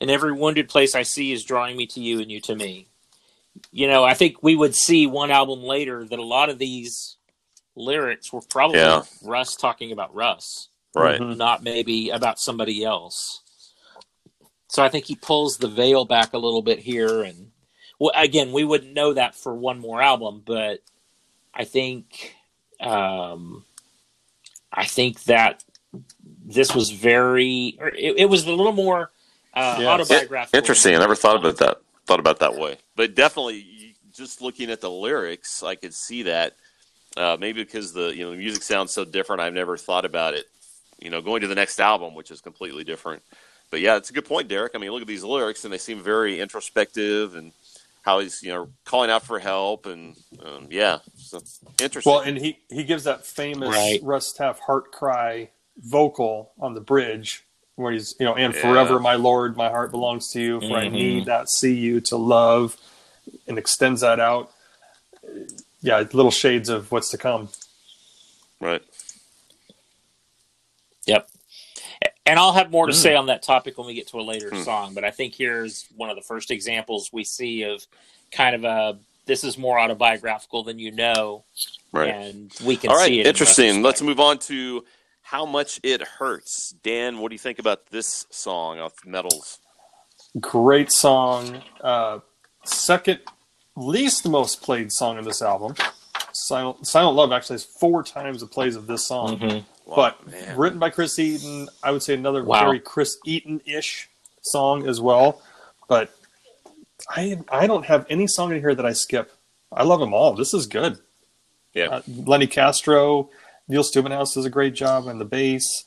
And 0.00 0.10
every 0.10 0.32
wounded 0.32 0.68
place 0.68 0.94
I 0.94 1.02
see 1.02 1.32
is 1.32 1.44
drawing 1.44 1.76
me 1.76 1.86
to 1.88 2.00
you 2.00 2.20
and 2.20 2.30
you 2.30 2.40
to 2.42 2.54
me. 2.54 2.86
You 3.72 3.88
know, 3.88 4.04
I 4.04 4.14
think 4.14 4.42
we 4.42 4.54
would 4.56 4.74
see 4.74 5.06
one 5.06 5.30
album 5.30 5.62
later 5.62 6.04
that 6.06 6.18
a 6.18 6.22
lot 6.24 6.48
of 6.48 6.58
these 6.58 7.16
lyrics 7.76 8.32
were 8.32 8.40
probably 8.40 8.78
Yeah. 8.78 9.02
Russ 9.22 9.56
talking 9.56 9.92
about 9.92 10.14
Russ 10.14 10.68
Right. 10.94 11.20
Mhm. 11.20 11.36
not 11.36 11.62
maybe 11.62 12.10
about 12.10 12.38
somebody 12.40 12.82
else. 12.84 13.40
So 14.68 14.82
I 14.82 14.88
think 14.88 15.06
he 15.06 15.16
pulls 15.16 15.56
the 15.58 15.68
veil 15.68 16.04
back 16.04 16.32
a 16.32 16.38
little 16.38 16.62
bit 16.62 16.78
here, 16.78 17.22
and 17.24 17.49
well, 18.00 18.12
again, 18.16 18.50
we 18.50 18.64
wouldn't 18.64 18.94
know 18.94 19.12
that 19.12 19.36
for 19.36 19.54
one 19.54 19.78
more 19.78 20.00
album, 20.02 20.42
but 20.44 20.80
I 21.54 21.64
think, 21.64 22.34
um, 22.80 23.64
I 24.72 24.86
think 24.86 25.24
that 25.24 25.62
this 26.46 26.74
was 26.74 26.90
very, 26.90 27.76
or 27.78 27.88
it, 27.88 28.14
it 28.16 28.24
was 28.30 28.46
a 28.46 28.52
little 28.52 28.72
more 28.72 29.10
uh, 29.52 29.76
Yes. 29.80 29.86
autobiographical. 29.86 30.58
Interesting. 30.58 30.96
I 30.96 30.98
never 30.98 31.14
thought 31.14 31.36
about 31.36 31.58
that. 31.58 31.78
Thought 32.06 32.20
about 32.20 32.38
that 32.40 32.56
way. 32.56 32.78
But 32.96 33.14
definitely, 33.14 33.94
just 34.14 34.40
looking 34.40 34.70
at 34.70 34.80
the 34.80 34.90
lyrics, 34.90 35.62
I 35.62 35.74
could 35.74 35.94
see 35.94 36.22
that. 36.24 36.56
Uh, 37.16 37.36
maybe 37.38 37.62
because 37.62 37.92
the 37.92 38.08
you 38.16 38.24
know 38.24 38.30
the 38.30 38.36
music 38.36 38.62
sounds 38.62 38.92
so 38.92 39.04
different, 39.04 39.42
I've 39.42 39.52
never 39.52 39.76
thought 39.76 40.04
about 40.04 40.34
it. 40.34 40.46
You 41.00 41.10
know, 41.10 41.20
going 41.20 41.42
to 41.42 41.48
the 41.48 41.54
next 41.54 41.80
album, 41.80 42.14
which 42.14 42.30
is 42.30 42.40
completely 42.40 42.84
different. 42.84 43.22
But 43.70 43.80
yeah, 43.80 43.96
it's 43.96 44.10
a 44.10 44.12
good 44.12 44.24
point, 44.24 44.48
Derek. 44.48 44.72
I 44.74 44.78
mean, 44.78 44.90
look 44.90 45.02
at 45.02 45.08
these 45.08 45.24
lyrics, 45.24 45.64
and 45.64 45.72
they 45.72 45.78
seem 45.78 46.02
very 46.02 46.40
introspective, 46.40 47.34
and 47.36 47.52
how 48.10 48.18
he's 48.18 48.42
you 48.42 48.50
know 48.50 48.68
calling 48.84 49.08
out 49.10 49.22
for 49.22 49.38
help 49.38 49.86
and 49.86 50.16
um, 50.44 50.66
yeah, 50.70 50.98
so, 51.16 51.40
interesting. 51.80 52.10
Well, 52.12 52.20
and 52.22 52.36
he 52.36 52.58
he 52.68 52.82
gives 52.82 53.04
that 53.04 53.24
famous 53.24 53.68
Right. 53.68 54.00
Russ 54.02 54.32
Taff 54.32 54.58
heart 54.60 54.90
cry 54.90 55.50
vocal 55.78 56.50
on 56.58 56.74
the 56.74 56.80
bridge 56.80 57.44
where 57.76 57.92
he's 57.92 58.14
you 58.18 58.26
know 58.26 58.34
and 58.34 58.52
Yeah. 58.54 58.60
forever 58.60 58.98
my 58.98 59.14
lord 59.14 59.56
my 59.56 59.70
heart 59.70 59.90
belongs 59.92 60.28
to 60.32 60.40
you 60.40 60.60
for 60.60 60.76
I 60.76 60.88
Mhm. 60.88 60.92
need 60.92 61.26
not 61.26 61.48
see 61.48 61.72
you 61.74 62.00
to 62.02 62.16
love 62.16 62.76
and 63.46 63.56
extends 63.58 64.00
that 64.00 64.18
out. 64.18 64.50
Yeah, 65.82 66.00
little 66.12 66.30
shades 66.32 66.68
of 66.68 66.90
what's 66.92 67.10
to 67.10 67.18
come. 67.18 67.48
right. 68.60 68.82
Yep. 71.06 71.28
And 72.26 72.38
I'll 72.38 72.52
have 72.52 72.70
more 72.70 72.86
to 72.86 72.92
Mm. 72.92 72.96
say 73.02 73.14
on 73.16 73.26
that 73.26 73.42
topic 73.42 73.76
when 73.76 73.86
we 73.86 73.94
get 73.94 74.06
to 74.08 74.20
a 74.20 74.22
later 74.22 74.50
Hmm. 74.50 74.62
song, 74.62 74.94
but 74.94 75.04
I 75.04 75.10
think 75.10 75.34
here's 75.34 75.86
one 75.96 76.10
of 76.10 76.16
the 76.16 76.22
first 76.22 76.50
examples 76.50 77.10
we 77.12 77.24
see 77.24 77.62
of 77.62 77.84
kind 78.30 78.54
of 78.54 78.64
a 78.64 78.98
this 79.26 79.44
is 79.44 79.56
more 79.58 79.78
autobiographical 79.78 80.62
than 80.64 80.78
you 80.78 80.90
know, 80.90 81.44
Right. 81.92 82.08
and 82.10 82.52
we 82.64 82.76
can 82.76 82.90
All 82.90 82.96
right, 82.96 83.06
see 83.06 83.20
it. 83.20 83.26
interesting. 83.26 83.64
retrospect. 83.66 83.84
Let's 83.84 84.02
move 84.02 84.18
on 84.20 84.38
to 84.40 84.84
how 85.22 85.44
much 85.46 85.78
it 85.84 86.00
hurts. 86.02 86.74
Dan, 86.82 87.18
what 87.18 87.28
do 87.28 87.34
you 87.34 87.38
think 87.38 87.58
about 87.60 87.86
this 87.86 88.26
song 88.30 88.80
off 88.80 88.94
Medals? 89.04 89.58
Great 90.40 90.90
song. 90.92 91.62
Uh, 91.80 92.20
second 92.64 93.20
least 93.76 94.26
most 94.28 94.62
played 94.62 94.90
song 94.92 95.18
in 95.18 95.24
this 95.24 95.42
album. 95.42 95.74
Silent, 96.32 96.86
Silent 96.86 97.16
Love 97.16 97.32
actually 97.32 97.54
has 97.54 97.64
four 97.64 98.02
times 98.02 98.40
the 98.40 98.46
plays 98.46 98.74
of 98.76 98.86
this 98.86 99.06
song. 99.06 99.38
Mhm. 99.38 99.64
Wow, 99.90 99.96
but 99.96 100.26
man. 100.30 100.56
written 100.56 100.78
by 100.78 100.90
Chris 100.90 101.18
Eaton, 101.18 101.68
I 101.82 101.90
would 101.90 102.02
say 102.02 102.14
another 102.14 102.44
Wow. 102.44 102.64
very 102.64 102.80
Chris 102.80 103.18
Eaton-ish 103.24 104.08
song 104.42 104.86
as 104.88 105.00
well. 105.00 105.42
But 105.88 106.10
I 107.08 107.38
I 107.50 107.66
don't 107.66 107.84
have 107.86 108.06
any 108.08 108.26
song 108.26 108.52
in 108.52 108.60
here 108.60 108.74
that 108.74 108.86
I 108.86 108.92
skip. 108.92 109.32
I 109.72 109.82
love 109.82 110.00
them 110.00 110.14
all. 110.14 110.32
This 110.34 110.54
is 110.54 110.66
good. 110.66 110.98
Yeah. 111.74 111.86
Uh, 111.88 112.02
Lenny 112.08 112.46
Castro, 112.46 113.30
Neil 113.68 113.82
Stubenhaus 113.82 114.34
does 114.34 114.44
a 114.44 114.50
great 114.50 114.74
job 114.74 115.06
on 115.08 115.18
the 115.18 115.24
bass. 115.24 115.84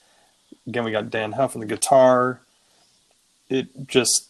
Again, 0.68 0.84
we 0.86 0.92
got 0.92 1.10
Dann 1.10 1.34
Huff 1.34 1.56
on 1.56 1.60
the 1.62 1.66
guitar. 1.66 2.42
It 3.50 3.88
just 3.88 4.30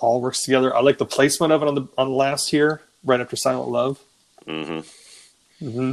all 0.00 0.20
works 0.20 0.42
together. 0.42 0.74
I 0.74 0.80
like 0.80 0.98
the 0.98 1.04
placement 1.06 1.52
of 1.52 1.62
it 1.62 1.68
on 1.68 1.74
the 1.74 1.86
on 1.98 2.08
the 2.08 2.14
last 2.14 2.50
here, 2.50 2.82
right 3.04 3.20
after 3.20 3.36
Silent 3.36 3.68
Love. 3.70 3.98
Mm-hmm. 4.46 5.66
Mm-hmm. 5.66 5.92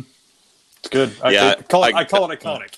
It's 0.80 0.90
good. 0.90 1.14
I, 1.24 1.32
Yeah, 1.32 1.56
I 1.58 1.62
call 1.62 1.84
it, 1.86 1.96
I- 1.96 2.00
I 2.00 2.04
call 2.06 2.30
it 2.32 2.40
iconic. 2.40 2.78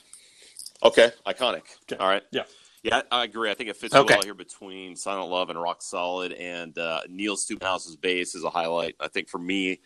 Okay, 0.84 1.12
iconic. 1.26 1.64
Okay. 1.84 1.96
All 1.98 2.08
right. 2.08 2.24
Yeah. 2.32 2.44
Yeah, 2.84 3.02
I 3.12 3.24
agree. 3.24 3.50
I 3.50 3.54
think 3.54 3.70
it 3.70 3.78
fits 3.78 3.96
Okay. 3.96 4.14
well 4.14 4.24
here 4.24 4.34
between 4.34 4.98
Silent 4.98 5.32
Love 5.32 5.50
and 5.50 5.62
Rock 5.62 5.82
Solid, 5.82 6.34
and 6.34 6.78
uh, 6.78 7.00
Neil 7.10 7.38
Stubenhaus's 7.38 7.96
bass 7.96 8.36
is 8.36 8.44
a 8.44 8.50
highlight. 8.50 8.96
I 9.00 9.08
think 9.08 9.30
for 9.30 9.38
me, 9.38 9.80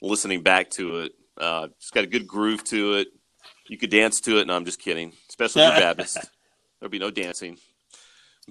listening 0.00 0.42
back 0.42 0.70
to 0.70 1.00
it, 1.00 1.12
uh, 1.36 1.68
it's 1.76 1.90
got 1.90 2.04
a 2.04 2.06
good 2.06 2.28
groove 2.28 2.62
to 2.64 2.94
it. 2.94 3.08
You 3.68 3.76
could 3.76 3.90
dance 3.90 4.20
to 4.22 4.38
it, 4.38 4.42
and 4.42 4.52
I'm 4.52 4.64
just 4.64 4.78
kidding. 4.78 5.12
Especially 5.28 5.62
if 5.62 5.66
you're 5.66 5.76
Baptist, 5.96 6.30
there'll 6.78 6.90
be 6.92 7.00
no 7.00 7.10
dancing. 7.10 7.58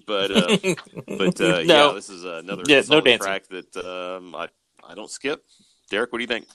But 0.05 0.31
uh, 0.31 0.57
but 1.07 1.39
uh, 1.39 1.59
yeah, 1.59 1.93
this 1.95 2.09
is 2.09 2.25
another 2.25 2.63
Yeah, 2.67 2.77
no 2.79 2.83
solid 2.83 3.05
dancing. 3.05 3.25
track 3.25 3.43
that 3.49 3.77
um, 4.17 4.35
I 4.35 4.49
I 4.85 4.95
don't 4.95 5.09
skip. 5.09 5.45
Derek, 5.89 6.11
what 6.11 6.17
do 6.19 6.23
you 6.23 6.27
think? 6.27 6.47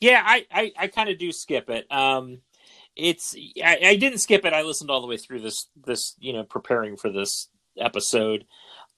Yeah, 0.00 0.22
I, 0.24 0.46
I, 0.50 0.72
I 0.78 0.86
kind 0.86 1.08
of 1.10 1.18
do 1.18 1.30
skip 1.32 1.68
it. 1.70 1.90
Um, 1.92 2.38
it's 2.96 3.36
I, 3.62 3.78
I 3.82 3.96
didn't 3.96 4.18
skip 4.18 4.44
it. 4.44 4.52
I 4.52 4.62
listened 4.62 4.90
all 4.90 5.00
the 5.00 5.06
way 5.06 5.16
through 5.16 5.40
this 5.40 5.66
this 5.84 6.16
you 6.18 6.32
know 6.32 6.42
preparing 6.42 6.96
for 6.96 7.10
this 7.10 7.48
episode. 7.78 8.44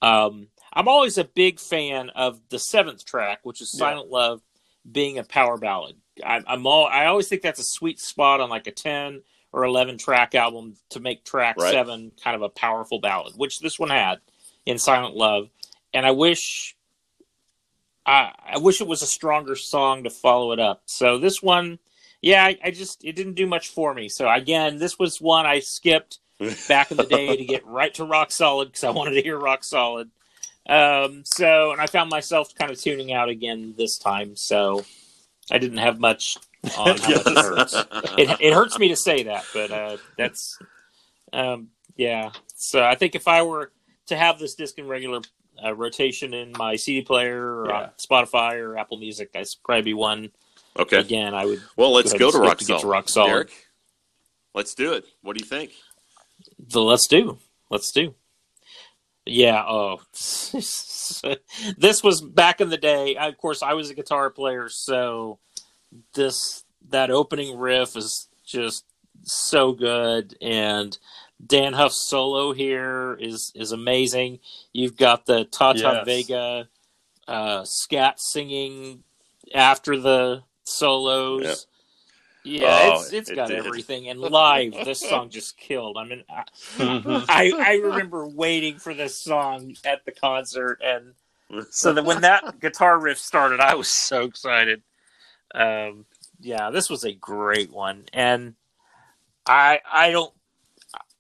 Um, 0.01 0.49
I'm 0.73 0.89
always 0.89 1.19
a 1.19 1.25
big 1.25 1.61
fan 1.61 2.11
of 2.11 2.41
the 2.49 2.59
seventh 2.59 3.05
track, 3.05 3.41
which 3.43 3.61
is 3.61 3.73
Yeah. 3.75 3.79
"Silent 3.81 4.11
Love," 4.11 4.43
being 4.91 5.19
a 5.19 5.25
power 5.25 5.59
ballad. 5.59 5.97
I, 6.25 6.41
I'm 6.47 6.67
all 6.67 6.87
I 6.87 7.07
always 7.07 7.29
think 7.29 7.43
that's 7.43 7.61
a 7.61 7.65
sweet 7.65 8.01
spot 8.01 8.41
on 8.41 8.49
like 8.51 8.67
a 8.67 8.73
ten 8.73 9.23
or 9.53 9.65
eleven 9.65 9.99
track 9.99 10.35
album 10.35 10.77
to 10.91 11.01
make 11.01 11.25
track 11.25 11.57
Right. 11.59 11.73
seven 11.73 12.13
kind 12.23 12.35
of 12.37 12.43
a 12.43 12.49
powerful 12.49 13.01
ballad, 13.01 13.35
which 13.37 13.61
this 13.61 13.79
one 13.79 13.91
had 13.91 14.21
in 14.67 14.79
"Silent 14.79 15.15
Love." 15.15 15.49
And 15.95 16.07
I 16.07 16.13
wish 16.13 16.75
I, 18.05 18.33
I 18.55 18.59
wish 18.59 18.81
it 18.81 18.87
was 18.87 19.03
a 19.03 19.07
stronger 19.07 19.57
song 19.57 20.05
to 20.05 20.11
follow 20.11 20.53
it 20.53 20.61
up. 20.61 20.83
So 20.87 21.19
this 21.19 21.43
one, 21.43 21.79
yeah, 22.21 22.45
I, 22.45 22.59
I 22.65 22.71
just 22.71 23.05
it 23.05 23.17
didn't 23.17 23.35
do 23.35 23.47
much 23.47 23.69
for 23.69 23.95
me. 23.95 24.09
So 24.09 24.31
again, 24.31 24.79
this 24.79 24.99
was 24.99 25.21
one 25.21 25.47
I 25.47 25.61
skipped 25.61 26.19
back 26.69 26.91
in 26.91 26.97
the 26.97 27.05
day 27.05 27.37
to 27.37 27.45
get 27.45 27.67
right 27.67 27.93
to 27.95 28.05
Rock 28.05 28.33
Solid 28.33 28.67
because 28.67 28.85
I 28.85 28.91
wanted 28.91 29.13
to 29.13 29.23
hear 29.23 29.39
Rock 29.39 29.65
Solid. 29.65 30.11
Um, 30.69 31.23
so 31.25 31.73
and 31.73 31.81
I 31.81 31.87
found 31.87 32.11
myself 32.11 32.55
kind 32.55 32.71
of 32.71 32.81
tuning 32.81 33.13
out 33.13 33.29
again 33.29 33.75
this 33.77 33.99
time. 33.99 34.37
So 34.37 34.85
I 35.51 35.59
didn't 35.59 35.79
have 35.79 35.99
much 35.99 36.39
on 36.79 36.97
how 36.99 37.09
much 37.09 37.09
it 37.09 37.37
hurts. 37.37 37.75
It, 38.19 38.37
it 38.41 38.53
hurts 38.53 38.79
me 38.79 38.89
to 38.89 38.97
say 38.97 39.25
that, 39.25 39.45
but 39.53 39.71
uh, 39.71 39.97
that's 40.17 40.59
um, 41.33 41.69
yeah. 41.97 42.31
So 42.55 42.83
I 42.83 42.95
think 42.95 43.15
if 43.15 43.27
I 43.27 43.43
were 43.43 43.73
to 44.07 44.17
have 44.17 44.39
this 44.39 44.55
disc 44.55 44.79
in 44.79 44.87
regular 44.87 45.21
uh, 45.65 45.75
rotation 45.75 46.35
in 46.35 46.53
my 46.57 46.77
CD 46.77 47.03
player 47.03 47.43
or 47.43 47.73
on 47.73 47.91
Spotify 47.99 48.55
or 48.55 48.77
Apple 48.79 48.99
Music, 48.99 49.33
that's 49.33 49.55
probably 49.55 49.83
be 49.83 49.95
one 49.95 50.31
Okay. 50.79 51.01
again. 51.01 51.35
I 51.35 51.45
would 51.45 51.61
Well, 51.77 51.93
let's 51.93 52.13
Go 52.13 52.19
go, 52.19 52.31
to 52.31 52.39
Rock 52.39 52.59
to 52.59 52.79
to 52.79 52.87
Rock 52.87 53.09
Solid. 53.09 53.29
Derek, 53.29 53.51
let's 54.55 54.75
do 54.75 54.93
it. 54.95 55.05
What 55.23 55.37
do 55.37 55.45
you 55.45 55.49
think? 55.49 55.73
the 56.69 56.81
let's 56.81 57.07
do 57.09 57.39
let's 57.71 57.91
do 57.93 58.15
yeah 59.27 59.63
oh 59.67 60.01
this 60.53 62.03
was 62.03 62.21
back 62.21 62.61
in 62.61 62.69
the 62.69 62.77
day 62.77 63.17
of 63.17 63.37
course 63.37 63.63
i 63.63 63.75
was 63.75 63.91
a 63.91 63.95
guitar 63.95 64.31
player 64.31 64.69
so 64.69 65.39
this 66.15 66.65
that 66.89 67.11
opening 67.11 67.57
riff 67.59 67.97
is 67.97 68.29
just 68.45 68.85
so 69.25 69.73
good 69.73 70.37
and 70.41 70.99
dann 71.45 71.72
huff's 71.72 72.09
solo 72.09 72.53
here 72.53 73.16
is 73.20 73.53
is 73.55 73.72
amazing 73.72 74.38
you've 74.72 74.97
got 74.97 75.26
the 75.26 75.45
tata 75.47 75.78
Yes. 75.78 76.07
vega 76.07 76.68
uh 77.28 77.64
scat 77.64 78.20
singing 78.20 79.03
after 79.55 79.99
the 79.99 80.43
solos 80.64 81.66
yeah, 82.45 82.88
Oh, 82.88 83.03
it's 83.03 83.12
it's 83.12 83.30
it 83.30 83.36
got 83.36 83.49
did. 83.51 83.59
everything 83.66 84.09
and 84.09 84.20
live 84.20 84.72
this 84.84 84.99
song 85.01 85.30
just 85.30 85.57
killed 85.57 85.97
i 85.97 86.05
mean 86.05 86.24
I, 86.28 86.45
Mhm. 86.78 87.24
I, 87.28 87.53
I 87.61 87.74
remember 87.76 88.26
waiting 88.26 88.78
for 88.78 88.95
this 88.95 89.16
song 89.20 89.74
at 89.84 90.05
the 90.05 90.12
concert, 90.12 90.80
and 90.82 91.14
so 91.70 91.93
that 91.93 92.05
when 92.05 92.22
that 92.22 92.59
guitar 92.61 92.99
riff 92.99 93.18
started, 93.18 93.61
I 93.61 93.74
was 93.74 93.88
so 93.88 94.22
excited. 94.24 94.82
Um, 95.55 96.07
yeah, 96.40 96.70
this 96.70 96.88
was 96.90 97.05
a 97.05 97.12
great 97.12 97.70
one, 97.70 98.05
and 98.12 98.55
I 99.47 99.80
I 99.90 100.11
don't 100.11 100.32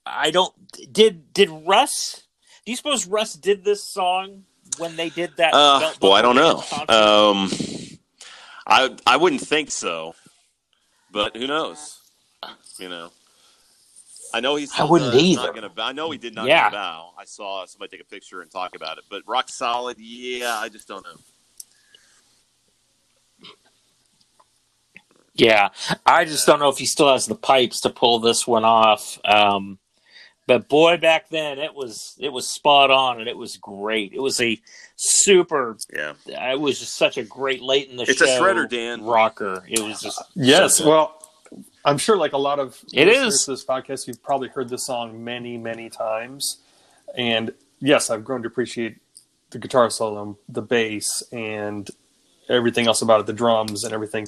I 0.04 0.30
don't 0.30 0.52
did 0.92 1.32
did 1.32 1.50
Russ? 1.50 2.22
Do 2.64 2.72
you 2.72 2.76
suppose 2.76 3.06
Russ 3.06 3.34
did 3.34 3.64
this 3.64 3.84
song 3.84 4.44
when 4.78 4.96
they 4.96 5.10
did 5.10 5.36
that? 5.36 5.54
Uh, 5.54 5.80
Belt 5.80 6.00
boy, 6.00 6.12
I 6.12 6.22
don't 6.22 6.36
know. 6.36 6.62
Um, 6.88 7.50
I 8.66 8.96
I 9.06 9.16
wouldn't 9.16 9.40
think 9.42 9.70
so, 9.70 10.14
but 11.10 11.36
who 11.36 11.46
knows? 11.46 12.00
You 12.78 12.88
know, 12.88 13.10
I 14.34 14.40
know 14.40 14.56
he's. 14.56 14.72
I 14.78 14.84
wouldn't 14.84 15.14
uh, 15.14 15.18
either. 15.18 15.42
Not 15.42 15.54
gonna, 15.54 15.72
I 15.78 15.92
know 15.92 16.10
he 16.10 16.18
did 16.18 16.34
not 16.34 16.46
Yeah. 16.48 16.70
bow. 16.70 17.10
I 17.18 17.24
saw 17.24 17.64
somebody 17.66 17.90
take 17.96 18.00
a 18.00 18.10
picture 18.10 18.40
and 18.40 18.50
talk 18.50 18.74
about 18.74 18.98
it, 18.98 19.04
but 19.08 19.22
rock 19.26 19.48
solid. 19.48 19.98
Yeah, 19.98 20.58
I 20.58 20.68
just 20.68 20.88
don't 20.88 21.04
know. 21.04 21.16
Yeah, 25.34 25.70
I 26.04 26.24
just 26.24 26.46
don't 26.46 26.60
know 26.60 26.68
if 26.68 26.78
he 26.78 26.84
still 26.84 27.10
has 27.10 27.26
the 27.26 27.34
pipes 27.34 27.80
to 27.82 27.90
pull 27.90 28.18
this 28.18 28.46
one 28.46 28.64
off. 28.64 29.18
Um, 29.24 29.78
but 30.46 30.68
boy, 30.68 30.96
back 30.96 31.28
then 31.30 31.58
it 31.58 31.74
was 31.74 32.16
it 32.18 32.30
was 32.32 32.46
spot 32.48 32.90
on 32.90 33.20
and 33.20 33.28
it 33.28 33.36
was 33.36 33.56
great. 33.56 34.12
It 34.12 34.20
was 34.20 34.40
a 34.40 34.60
super. 34.96 35.76
Yeah, 35.92 36.14
It 36.52 36.60
was 36.60 36.78
just 36.80 36.96
such 36.96 37.16
a 37.16 37.22
great 37.22 37.62
late 37.62 37.88
in 37.90 37.96
the 37.96 38.02
It's 38.04 38.20
a 38.20 38.26
shredder, 38.26 38.68
Dan. 38.68 39.02
rocker. 39.04 39.64
It 39.68 39.80
was 39.80 40.00
just 40.00 40.20
Yes, 40.34 40.76
so 40.76 40.84
good. 40.84 40.90
well, 40.90 41.28
I'm 41.84 41.98
sure 41.98 42.16
like 42.16 42.32
a 42.32 42.38
lot 42.38 42.58
of 42.58 42.78
It 42.92 43.06
listeners 43.08 43.34
is. 43.34 43.44
to 43.44 43.50
this 43.52 43.64
podcast, 43.64 44.06
you've 44.06 44.22
probably 44.22 44.48
heard 44.48 44.68
this 44.68 44.86
song 44.86 45.22
many, 45.24 45.58
many 45.58 45.90
times. 45.90 46.58
And 47.16 47.52
yes, 47.80 48.10
I've 48.10 48.24
grown 48.24 48.42
to 48.42 48.48
appreciate 48.48 48.96
the 49.50 49.58
guitar 49.58 49.90
solo, 49.90 50.38
the 50.48 50.62
bass, 50.62 51.22
and 51.32 51.90
everything 52.48 52.86
else 52.86 53.02
about 53.02 53.20
it, 53.20 53.26
the 53.26 53.32
drums 53.32 53.84
and 53.84 53.92
everything. 53.92 54.26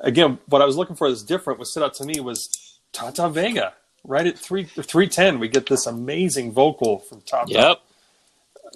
Again, 0.00 0.38
what 0.46 0.60
I 0.62 0.64
was 0.66 0.76
looking 0.76 0.94
for 0.96 1.08
that's 1.08 1.22
different, 1.22 1.58
what 1.58 1.68
stood 1.68 1.82
out 1.82 1.94
to 1.94 2.04
me 2.04 2.20
was 2.20 2.78
Tata 2.92 3.28
Vega. 3.30 3.74
Right 4.04 4.26
at 4.26 4.38
three 4.38 4.64
three 4.64 5.08
ten, 5.08 5.38
we 5.38 5.48
get 5.48 5.66
this 5.66 5.86
amazing 5.86 6.52
vocal 6.52 6.98
from 7.00 7.20
Tata. 7.22 7.52
Yep, 7.52 7.80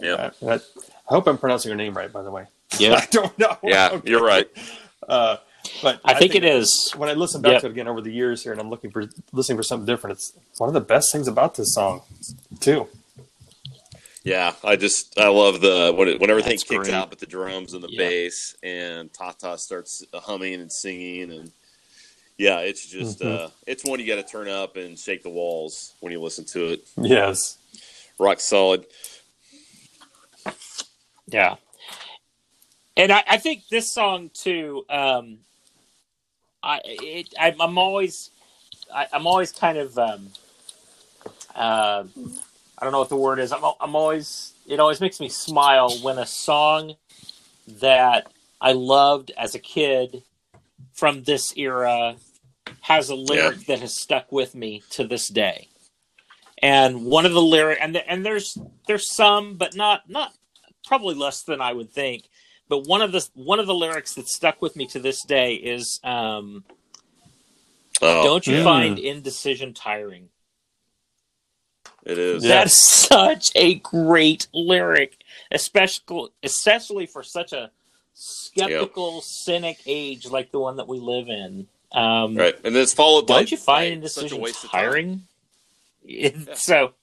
yeah, 0.00 0.12
Uh, 0.12 0.30
I, 0.46 0.54
I 0.54 0.60
hope 1.06 1.26
I'm 1.26 1.38
pronouncing 1.38 1.70
your 1.70 1.76
name 1.76 1.94
right, 1.94 2.12
by 2.12 2.22
the 2.22 2.30
way. 2.30 2.46
Yeah. 2.78 2.94
I 2.94 3.06
don't 3.10 3.38
know. 3.38 3.56
yeah. 3.62 3.90
Okay. 3.92 4.10
You're 4.10 4.24
right. 4.24 4.48
Uh, 5.06 5.36
but 5.82 6.00
I 6.04 6.14
think 6.14 6.34
it 6.34 6.42
is. 6.44 6.92
when 6.96 7.08
I 7.08 7.12
listen 7.14 7.40
back 7.42 7.52
Yep. 7.52 7.60
to 7.62 7.66
it 7.68 7.70
again 7.70 7.88
over 7.88 8.00
the 8.00 8.10
years 8.12 8.42
here, 8.42 8.52
and 8.52 8.60
I'm 8.60 8.68
looking 8.70 8.90
for 8.90 9.04
listening 9.32 9.56
for 9.58 9.62
something 9.62 9.86
different, 9.86 10.16
it's 10.18 10.32
one 10.58 10.68
of 10.68 10.74
the 10.74 10.80
best 10.80 11.12
things 11.12 11.28
about 11.28 11.54
this 11.54 11.74
song, 11.74 12.02
too. 12.60 12.88
Yeah, 14.24 14.52
I 14.64 14.76
just 14.76 15.18
I 15.18 15.28
love 15.28 15.60
the 15.60 15.92
when 15.96 16.08
it, 16.08 16.20
when 16.20 16.30
everything 16.30 16.52
That's 16.52 16.62
kicks 16.64 16.88
great. 16.88 16.94
out 16.94 17.10
with 17.10 17.18
the 17.20 17.26
drums 17.26 17.74
and 17.74 17.82
the 17.82 17.88
Yeah. 17.90 17.98
bass 17.98 18.56
and 18.62 19.12
Tata 19.12 19.58
starts 19.58 20.04
humming 20.14 20.54
and 20.60 20.72
singing 20.72 21.30
and 21.32 21.50
yeah, 22.42 22.58
it's 22.58 22.84
just 22.88 23.20
Mhm. 23.20 23.44
uh, 23.44 23.50
it's 23.68 23.84
one 23.84 24.00
you 24.00 24.06
got 24.06 24.16
to 24.16 24.24
turn 24.24 24.48
up 24.48 24.76
and 24.76 24.98
shake 24.98 25.22
the 25.22 25.30
walls 25.30 25.94
when 26.00 26.10
you 26.10 26.20
listen 26.20 26.44
to 26.46 26.72
it. 26.72 26.84
Yes. 27.00 27.56
Rock 28.18 28.40
solid. 28.40 28.84
Yeah. 31.28 31.54
And 32.96 33.12
I, 33.12 33.22
I 33.28 33.36
think 33.38 33.68
this 33.68 33.94
song 33.94 34.30
too. 34.34 34.84
Um, 34.90 35.38
I 36.64 36.80
it, 36.84 37.28
I, 37.38 37.54
I'm 37.60 37.78
always 37.78 38.30
I, 38.92 39.06
I'm 39.12 39.26
always 39.28 39.52
kind 39.52 39.78
of 39.78 39.96
um, 39.96 40.32
uh, 41.54 42.02
I 42.76 42.82
don't 42.84 42.90
know 42.90 42.98
what 42.98 43.08
the 43.08 43.16
word 43.16 43.38
is. 43.38 43.52
I'm 43.52 43.62
I'm 43.80 43.94
always 43.94 44.52
it 44.66 44.80
always 44.80 45.00
makes 45.00 45.20
me 45.20 45.28
smile 45.28 45.96
when 46.02 46.18
a 46.18 46.26
song 46.26 46.96
that 47.80 48.26
I 48.60 48.72
loved 48.72 49.30
as 49.38 49.54
a 49.54 49.60
kid 49.60 50.24
from 50.92 51.22
this 51.22 51.56
era 51.56 52.16
has 52.80 53.10
a 53.10 53.14
lyric 53.14 53.66
that 53.66 53.80
has 53.80 53.94
stuck 53.94 54.30
with 54.32 54.54
me 54.54 54.82
to 54.90 55.06
this 55.06 55.28
day. 55.28 55.68
And 56.58 57.04
one 57.04 57.26
of 57.26 57.32
the 57.32 57.42
lyric 57.42 57.78
and 57.80 57.94
the, 57.94 58.08
and 58.08 58.24
there's 58.24 58.56
there's 58.86 59.10
some 59.10 59.56
but 59.56 59.74
not 59.74 60.08
not 60.08 60.32
probably 60.86 61.14
less 61.14 61.42
than 61.42 61.60
I 61.60 61.72
would 61.72 61.90
think. 61.90 62.28
But 62.68 62.86
one 62.86 63.02
of 63.02 63.12
the 63.12 63.28
one 63.34 63.60
of 63.60 63.66
the 63.66 63.74
lyrics 63.74 64.14
that 64.14 64.28
stuck 64.28 64.62
with 64.62 64.76
me 64.76 64.86
to 64.88 65.00
this 65.00 65.24
day 65.24 65.54
is 65.54 66.00
um, 66.04 66.64
Oh, 68.00 68.24
"Don't 68.24 68.46
you 68.46 68.54
Mm. 68.54 68.64
find 68.64 68.98
indecision 68.98 69.74
tiring?" 69.74 70.28
it 72.04 72.18
is. 72.18 72.42
Yeah. 72.44 72.48
That's 72.48 72.80
such 73.06 73.50
a 73.54 73.74
great 73.76 74.48
lyric, 74.52 75.18
especially 75.50 76.30
especially 76.42 77.06
for 77.06 77.22
such 77.22 77.52
a 77.52 77.70
skeptical, 78.14 79.20
cynic 79.20 79.78
age 79.86 80.26
like 80.26 80.50
the 80.52 80.60
one 80.60 80.76
that 80.76 80.88
we 80.88 80.98
live 80.98 81.28
in. 81.28 81.68
Um, 81.94 82.36
Right, 82.36 82.54
and 82.64 82.74
then 82.74 82.82
it's 82.82 82.94
followed 82.94 83.26
by 83.26 83.36
Don't 83.38 83.50
you 83.52 83.56
find 83.58 84.02
by 84.02 84.08
such 84.08 84.22
a 84.22 84.24
indecision 84.26 84.40
waste 84.42 84.64
of 84.64 84.70
time. 84.70 84.80
tiring? 84.84 85.22
It- 86.04 86.56
So, 86.56 86.94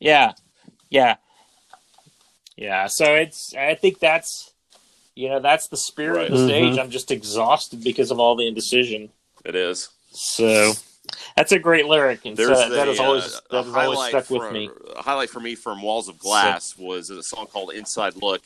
yeah, 0.00 0.32
yeah, 0.90 1.16
yeah. 2.56 2.86
So 2.88 3.14
it's. 3.14 3.54
I 3.54 3.74
think 3.74 3.98
that's, 3.98 4.52
you 5.14 5.28
know, 5.28 5.40
that's 5.40 5.68
the 5.68 5.76
spirit 5.76 6.16
Right. 6.16 6.26
of 6.30 6.32
the 6.38 6.44
stage. 6.46 6.74
Mhm. 6.74 6.80
I'm 6.80 6.90
just 6.90 7.10
exhausted 7.10 7.82
because 7.82 8.10
of 8.10 8.18
all 8.20 8.36
the 8.36 8.46
indecision. 8.46 9.10
It 9.44 9.54
is. 9.54 9.88
So, 10.12 10.72
that's 11.36 11.52
a 11.52 11.58
great 11.58 11.86
lyric, 11.86 12.24
and 12.24 12.36
so 12.36 12.46
There's 12.46 12.70
that 12.70 12.88
has 12.88 12.98
always 12.98 13.24
uh, 13.24 13.40
that 13.50 13.64
has 13.64 13.66
always 13.74 13.74
highlight 13.98 14.10
stuck 14.10 14.30
with 14.30 14.52
me. 14.52 14.70
A 14.96 15.02
highlight 15.02 15.30
for 15.30 15.40
me 15.40 15.54
from 15.54 15.82
Walls 15.82 16.08
of 16.08 16.18
Glass 16.18 16.76
was 16.76 17.10
a 17.10 17.22
song 17.22 17.46
called 17.46 17.72
Inside 17.72 18.16
Look, 18.16 18.42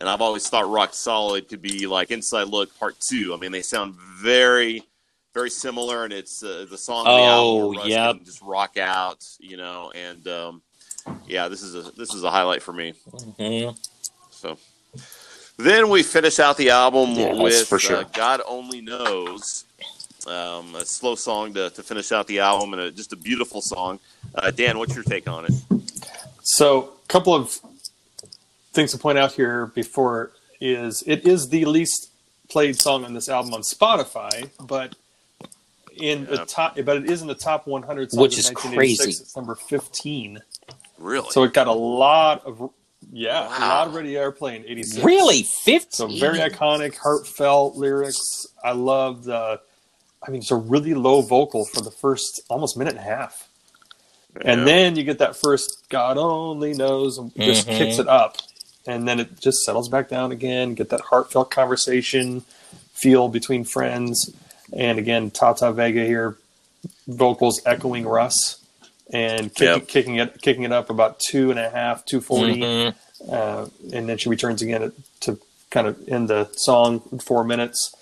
and 0.00 0.08
I've 0.08 0.20
always 0.20 0.48
thought 0.48 0.68
Rock 0.68 0.94
Solid 0.94 1.48
could 1.48 1.62
be 1.62 1.86
like 1.86 2.10
Inside 2.10 2.48
Look 2.48 2.76
Part 2.78 2.96
Two. 3.00 3.32
I 3.34 3.36
mean, 3.36 3.52
they 3.52 3.62
sound 3.62 3.94
very, 3.94 4.82
very 5.34 5.50
similar, 5.50 6.04
and 6.04 6.12
it's 6.12 6.42
uh, 6.42 6.66
the 6.68 6.78
song. 6.78 7.06
of 7.06 7.14
the 7.16 7.22
Oh, 7.22 7.68
where 7.68 7.78
Russ 7.78 7.88
yep. 7.88 8.16
just 8.24 8.42
rock 8.42 8.76
out, 8.78 9.24
you 9.38 9.56
know, 9.56 9.92
and 9.94 10.26
um, 10.26 10.62
yeah, 11.26 11.48
this 11.48 11.62
is 11.62 11.74
a 11.74 11.90
this 11.92 12.14
is 12.14 12.24
a 12.24 12.30
highlight 12.30 12.62
for 12.62 12.72
me. 12.72 12.94
Mhm. 13.12 13.76
So 14.30 14.56
then 15.58 15.90
we 15.90 16.02
finish 16.02 16.38
out 16.38 16.56
the 16.56 16.70
album 16.70 17.10
Yeah, 17.10 17.34
with 17.34 17.68
for 17.68 17.78
sure. 17.78 17.98
uh, 17.98 18.04
God 18.04 18.40
Only 18.46 18.80
Knows. 18.80 19.64
Um, 20.26 20.74
a 20.74 20.84
slow 20.84 21.14
song 21.14 21.54
to, 21.54 21.70
to 21.70 21.82
finish 21.82 22.12
out 22.12 22.26
the 22.26 22.40
album 22.40 22.74
and 22.74 22.82
a, 22.82 22.90
just 22.90 23.14
a 23.14 23.16
beautiful 23.16 23.62
song. 23.62 23.98
Uh, 24.34 24.50
Dan, 24.50 24.78
what's 24.78 24.94
your 24.94 25.02
take 25.02 25.26
on 25.26 25.46
it? 25.46 25.52
So, 26.42 26.92
a 27.04 27.06
couple 27.08 27.34
of 27.34 27.58
things 28.72 28.92
to 28.92 28.98
point 28.98 29.18
out 29.18 29.32
here 29.32 29.66
before 29.66 30.32
is 30.60 31.02
it 31.06 31.26
is 31.26 31.48
the 31.48 31.64
least 31.64 32.10
played 32.48 32.76
song 32.76 33.04
on 33.04 33.14
this 33.14 33.28
album 33.28 33.54
on 33.54 33.62
Spotify, 33.62 34.50
but 34.60 34.94
in 35.96 36.20
Yeah. 36.22 36.36
the 36.36 36.44
top, 36.46 36.76
but 36.84 36.96
it 36.98 37.10
is 37.10 37.22
in 37.22 37.28
the 37.28 37.34
top 37.34 37.66
100 37.66 38.10
songs 38.10 38.20
Which 38.20 38.38
is 38.38 38.50
crazy. 38.50 39.10
It's 39.10 39.36
number 39.36 39.54
15. 39.54 40.40
Really? 40.98 41.28
So 41.30 41.42
it 41.44 41.52
got 41.52 41.66
a 41.66 41.72
lot 41.72 42.44
of 42.44 42.70
yeah, 43.12 43.46
a 43.48 43.60
lot 43.60 43.88
of 43.88 43.94
radio 43.94 44.30
airplay 44.30 44.56
in 44.56 44.64
'86. 44.66 45.02
Really, 45.04 45.42
fifteen. 45.42 45.90
So 45.90 46.06
very 46.06 46.38
iconic, 46.38 46.96
heartfelt 46.96 47.74
lyrics. 47.76 48.46
I 48.62 48.72
love 48.72 49.24
the. 49.24 49.58
I 50.22 50.30
mean, 50.30 50.42
it's 50.42 50.50
a 50.50 50.56
really 50.56 50.92
low 50.92 51.22
vocal 51.22 51.64
for 51.64 51.80
the 51.80 51.90
first 51.90 52.42
almost 52.50 52.76
minute 52.76 52.90
and 52.96 53.00
a 53.00 53.02
half, 53.02 53.48
and 54.44 54.66
then 54.66 54.96
you 54.96 55.02
get 55.02 55.18
that 55.18 55.34
first 55.34 55.88
"God 55.88 56.18
only 56.18 56.74
knows" 56.74 57.16
and 57.16 57.34
just 57.36 57.66
Mhm. 57.66 57.78
kicks 57.78 57.98
it 57.98 58.06
up, 58.06 58.36
and 58.86 59.06
then 59.06 59.20
it 59.20 59.40
just 59.40 59.58
settles 59.64 59.88
back 59.88 60.08
down 60.08 60.32
again. 60.32 60.74
Get 60.74 60.88
that 60.90 61.00
heartfelt 61.02 61.50
conversation 61.50 62.42
feel 62.92 63.28
between 63.28 63.64
friends, 63.64 64.32
and 64.72 64.98
again, 64.98 65.30
Tata 65.30 65.72
Vega 65.72 66.04
here, 66.04 66.36
vocals 67.08 67.60
echoing 67.66 68.06
Russ, 68.06 68.58
and 69.12 69.54
kick, 69.54 69.66
Yep. 69.78 69.88
kicking 69.88 70.16
it 70.16 70.40
kicking 70.42 70.62
it 70.64 70.72
up 70.72 70.90
about 70.90 71.18
two 71.20 71.50
and 71.50 71.58
a 71.58 71.68
half, 71.70 72.04
two 72.04 72.20
forty 72.20 72.56
Mhm. 72.60 72.94
uh, 73.30 73.66
and 73.92 74.08
then 74.08 74.16
she 74.18 74.28
returns 74.28 74.62
again 74.62 74.92
to 75.20 75.38
kind 75.70 75.86
of 75.86 76.08
end 76.08 76.28
the 76.28 76.48
song 76.52 77.02
in 77.12 77.18
four 77.20 77.42
minutes. 77.44 77.94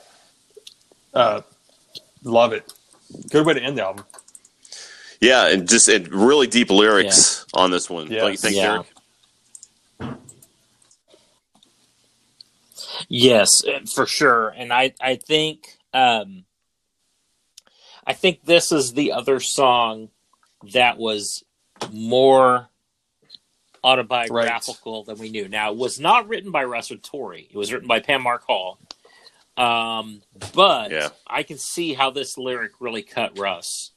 Uh, 1.14 1.40
love 2.24 2.52
it. 2.52 2.70
Good 3.30 3.46
way 3.46 3.54
to 3.54 3.60
end 3.62 3.78
the 3.78 3.84
album. 3.84 4.04
yeah, 5.20 5.46
and 5.48 5.68
just 5.68 5.88
and 5.88 6.06
really 6.08 6.46
deep 6.46 6.70
lyrics 6.70 7.44
on 7.54 7.70
this 7.70 7.88
one. 7.90 8.10
Yes. 8.10 8.20
Don't 8.20 8.30
you 8.32 8.36
think, 8.38 8.56
Yeah. 8.56 8.82
Derek? 10.00 10.16
Yes, 13.08 13.64
uh, 13.64 13.80
for 13.92 14.06
sure. 14.06 14.48
And 14.50 14.72
I, 14.72 14.92
I 15.00 15.16
think, 15.16 15.78
um, 15.94 16.44
I 18.06 18.12
think 18.12 18.44
this 18.44 18.70
is 18.70 18.92
the 18.92 19.12
other 19.12 19.40
song 19.40 20.10
that 20.72 20.98
was 20.98 21.44
more 21.90 22.68
autobiographical 23.82 25.04
than 25.04 25.18
we 25.18 25.30
knew. 25.30 25.48
Now, 25.48 25.72
it 25.72 25.78
was 25.78 25.98
not 25.98 26.28
written 26.28 26.50
by 26.50 26.64
Russ 26.64 26.90
or 26.90 26.96
Tori. 26.96 27.48
It 27.50 27.56
was 27.56 27.72
written 27.72 27.88
by 27.88 28.00
Pam 28.00 28.22
Mark 28.22 28.44
Hall. 28.44 28.78
Um, 29.56 30.22
but 30.54 30.90
Yeah. 30.90 31.08
I 31.26 31.42
can 31.42 31.58
see 31.58 31.94
how 31.94 32.10
this 32.10 32.38
lyric 32.38 32.72
really 32.80 33.02
cut 33.02 33.38
Russ. 33.38 33.92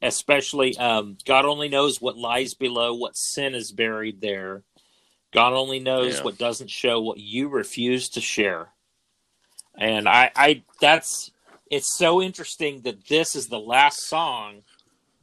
Especially, 0.00 0.76
um, 0.78 1.16
God 1.24 1.44
only 1.44 1.68
knows 1.68 2.00
what 2.00 2.16
lies 2.16 2.54
below, 2.54 2.92
what 2.92 3.16
sin 3.16 3.54
is 3.54 3.70
buried 3.70 4.20
there. 4.20 4.64
God 5.32 5.52
only 5.54 5.80
knows 5.80 6.16
Yeah. 6.18 6.24
what 6.24 6.38
doesn't 6.38 6.70
show 6.70 7.00
what 7.00 7.18
you 7.18 7.48
refuse 7.48 8.08
to 8.10 8.20
share. 8.20 8.68
And 9.76 10.08
I, 10.08 10.30
I, 10.36 10.62
that's, 10.80 11.30
it's 11.70 11.96
so 11.96 12.20
interesting 12.22 12.82
that 12.82 13.06
this 13.08 13.34
is 13.34 13.48
the 13.48 13.58
last 13.58 14.06
song 14.06 14.62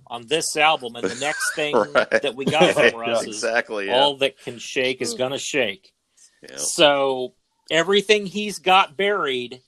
on 0.07 0.25
this 0.27 0.57
album, 0.57 0.95
and 0.95 1.07
the 1.07 1.15
next 1.19 1.53
thing 1.55 1.75
Right. 1.75 2.09
that 2.23 2.35
we 2.35 2.45
got 2.45 2.73
from 2.73 2.83
Yeah, 2.93 2.97
Russ 2.99 3.21
is 3.27 3.27
exactly. 3.35 3.85
Yeah. 3.87 3.93
all 3.99 4.17
that 4.17 4.39
can 4.39 4.57
shake 4.57 5.01
is 5.01 5.13
gonna 5.13 5.37
shake. 5.37 5.93
yeah. 6.41 6.55
So 6.57 7.33
everything 7.69 8.25
he's 8.25 8.57
got 8.57 8.97
buried, 8.97 9.61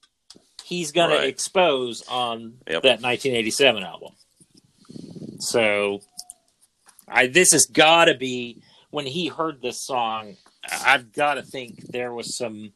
he's 0.63 0.91
gonna 0.91 1.15
Right. 1.15 1.27
expose 1.29 2.01
on 2.07 2.57
Yep. 2.67 2.81
that 2.81 3.01
1987 3.01 3.83
album. 3.83 4.13
So, 5.39 6.01
I 7.07 7.27
this 7.27 7.51
has 7.51 7.65
got 7.65 8.05
to 8.05 8.15
be 8.15 8.61
when 8.91 9.05
he 9.05 9.27
heard 9.27 9.61
this 9.61 9.79
song. 9.79 10.35
I've 10.85 11.11
got 11.11 11.35
to 11.35 11.41
think 11.41 11.87
there 11.87 12.13
was 12.13 12.35
some. 12.35 12.71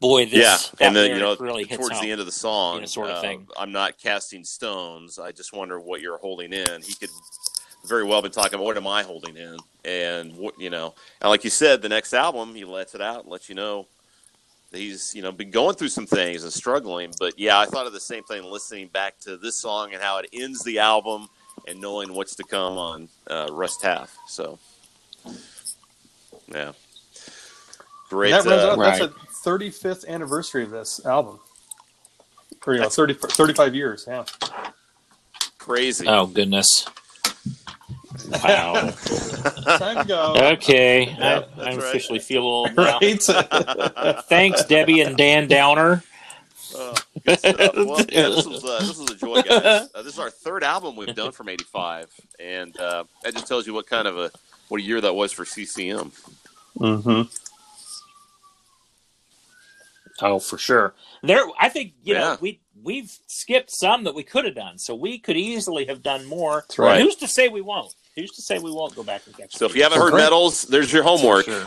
Boy, 0.00 0.24
this 0.24 0.72
yeah, 0.80 0.86
and 0.86 0.96
then 0.96 1.10
you 1.10 1.18
know 1.18 1.36
really 1.38 1.66
towards 1.66 1.96
home. 1.96 2.02
the 2.02 2.10
end 2.10 2.20
of 2.20 2.26
the 2.26 2.32
song, 2.32 2.76
you 2.76 2.80
know, 2.80 2.86
sort 2.86 3.10
of 3.10 3.18
uh, 3.18 3.20
thing. 3.20 3.46
I'm 3.58 3.70
not 3.70 3.98
casting 3.98 4.44
stones. 4.44 5.18
I 5.18 5.30
just 5.30 5.52
wonder 5.52 5.78
what 5.78 6.00
you're 6.00 6.16
holding 6.16 6.54
in. 6.54 6.80
He 6.80 6.94
could 6.94 7.10
very 7.86 8.04
well 8.04 8.22
been 8.22 8.30
talking 8.30 8.54
about 8.54 8.64
what 8.64 8.78
am 8.78 8.86
I 8.86 9.02
holding 9.02 9.36
in, 9.36 9.58
and 9.84 10.34
what 10.36 10.58
you 10.58 10.70
know, 10.70 10.94
and 11.20 11.28
like 11.28 11.44
you 11.44 11.50
said, 11.50 11.82
the 11.82 11.90
next 11.90 12.14
album 12.14 12.54
he 12.54 12.64
lets 12.64 12.94
it 12.94 13.02
out, 13.02 13.24
and 13.24 13.30
lets 13.30 13.50
you 13.50 13.54
know 13.54 13.86
he's 14.72 15.14
you 15.14 15.20
know 15.22 15.32
been 15.32 15.50
going 15.50 15.76
through 15.76 15.88
some 15.88 16.06
things 16.06 16.44
and 16.44 16.52
struggling. 16.52 17.12
But 17.18 17.38
yeah, 17.38 17.58
I 17.58 17.66
thought 17.66 17.86
of 17.86 17.92
the 17.92 18.00
same 18.00 18.24
thing 18.24 18.44
listening 18.44 18.88
back 18.88 19.18
to 19.20 19.36
this 19.36 19.56
song 19.56 19.92
and 19.92 20.02
how 20.02 20.18
it 20.18 20.30
ends 20.32 20.64
the 20.64 20.78
album, 20.78 21.28
and 21.68 21.80
knowing 21.80 22.14
what's 22.14 22.34
to 22.36 22.44
come 22.44 22.76
on 22.78 23.08
uh, 23.28 23.48
Russ 23.50 23.76
Taff. 23.76 24.16
So 24.28 24.58
yeah, 26.52 26.72
great. 28.08 28.30
That 28.30 28.44
runs 28.44 28.62
uh, 28.62 28.72
out. 28.72 28.78
Right. 28.78 28.98
That's 29.00 29.12
a 29.44 29.48
35th 29.48 30.06
anniversary 30.08 30.64
of 30.64 30.70
this 30.70 31.04
album. 31.06 31.38
Or, 32.66 32.74
you 32.74 32.80
know, 32.80 32.88
30, 32.90 33.14
35 33.14 33.74
years. 33.74 34.04
Yeah. 34.06 34.24
crazy. 35.58 36.06
Oh 36.06 36.26
goodness! 36.26 36.86
Wow. 38.44 38.74
Time 39.78 40.02
to 40.02 40.04
go. 40.06 40.34
Okay, 40.52 41.06
Yeah, 41.06 41.14
I, 41.16 41.40
that's 41.40 41.58
I 41.58 41.64
right. 41.64 41.78
officially 41.78 42.18
feel 42.18 42.42
old 42.42 42.74
now. 42.76 42.98
right. 43.00 43.22
Thanks, 44.28 44.64
Debbie 44.66 45.00
and 45.00 45.16
Dan 45.16 45.48
Downer. 45.48 46.02
Good 47.26 47.38
stuff. 47.38 47.56
Well, 47.74 48.00
yeah, 48.08 48.28
this 48.28 48.46
was 48.46 48.64
uh, 48.64 48.78
this 48.80 48.98
was 48.98 49.10
a 49.10 49.16
you 49.26 49.30
what, 49.30 49.46
guys. 49.46 49.88
Uh, 49.94 50.02
this 50.02 50.14
is 50.14 50.18
our 50.18 50.30
third 50.30 50.62
album 50.64 50.96
we've 50.96 51.14
done 51.14 51.32
from 51.32 51.48
'85, 51.48 52.08
and 52.38 52.78
uh, 52.78 53.04
that 53.22 53.34
just 53.34 53.46
tells 53.46 53.66
you 53.66 53.74
what 53.74 53.86
kind 53.86 54.06
of 54.08 54.18
a 54.18 54.30
what 54.68 54.80
a 54.80 54.84
year 54.84 55.00
that 55.00 55.14
was 55.14 55.32
for 55.32 55.44
CCM. 55.44 56.12
Mm-hmm. 56.78 57.22
Oh, 60.22 60.38
for 60.38 60.58
sure. 60.58 60.94
There, 61.22 61.44
I 61.58 61.68
think 61.68 61.94
you 62.02 62.14
Yeah. 62.14 62.20
know 62.20 62.38
we 62.40 62.60
we've 62.82 63.10
skipped 63.26 63.70
some 63.70 64.04
that 64.04 64.14
we 64.14 64.22
could 64.22 64.44
have 64.44 64.54
done, 64.54 64.78
so 64.78 64.94
we 64.94 65.18
could 65.18 65.36
easily 65.36 65.86
have 65.86 66.02
done 66.02 66.26
more. 66.26 66.64
That's 66.68 66.78
right. 66.78 67.00
Who's 67.00 67.16
to 67.16 67.28
say 67.28 67.48
we 67.48 67.60
won't? 67.60 67.94
Who's 68.16 68.32
to 68.32 68.42
say 68.42 68.58
we 68.58 68.70
won't 68.70 68.94
go 68.94 69.02
back 69.02 69.22
and 69.26 69.36
catch? 69.36 69.54
So 69.54 69.66
if 69.66 69.74
you 69.74 69.82
haven't 69.82 69.98
heard 70.00 70.12
Great. 70.12 70.24
Medals, 70.24 70.62
there's 70.62 70.92
your 70.92 71.02
homework. 71.02 71.46
Sure. 71.46 71.66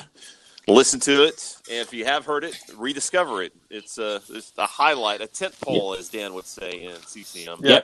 Listen 0.67 0.99
to 1.01 1.23
it, 1.25 1.57
and 1.69 1.79
if 1.79 1.93
you 1.93 2.05
have 2.05 2.25
heard 2.25 2.45
it, 2.45 2.57
rediscover 2.77 3.43
it. 3.43 3.51
It's 3.69 3.97
a 3.97 4.21
it's 4.29 4.53
a 4.57 4.65
highlight, 4.65 5.19
a 5.21 5.27
tent 5.27 5.59
pole, 5.59 5.93
as 5.93 6.07
Dan 6.09 6.33
would 6.35 6.45
say 6.45 6.85
in 6.85 6.95
CCM. 7.01 7.57
Yeah. 7.61 7.81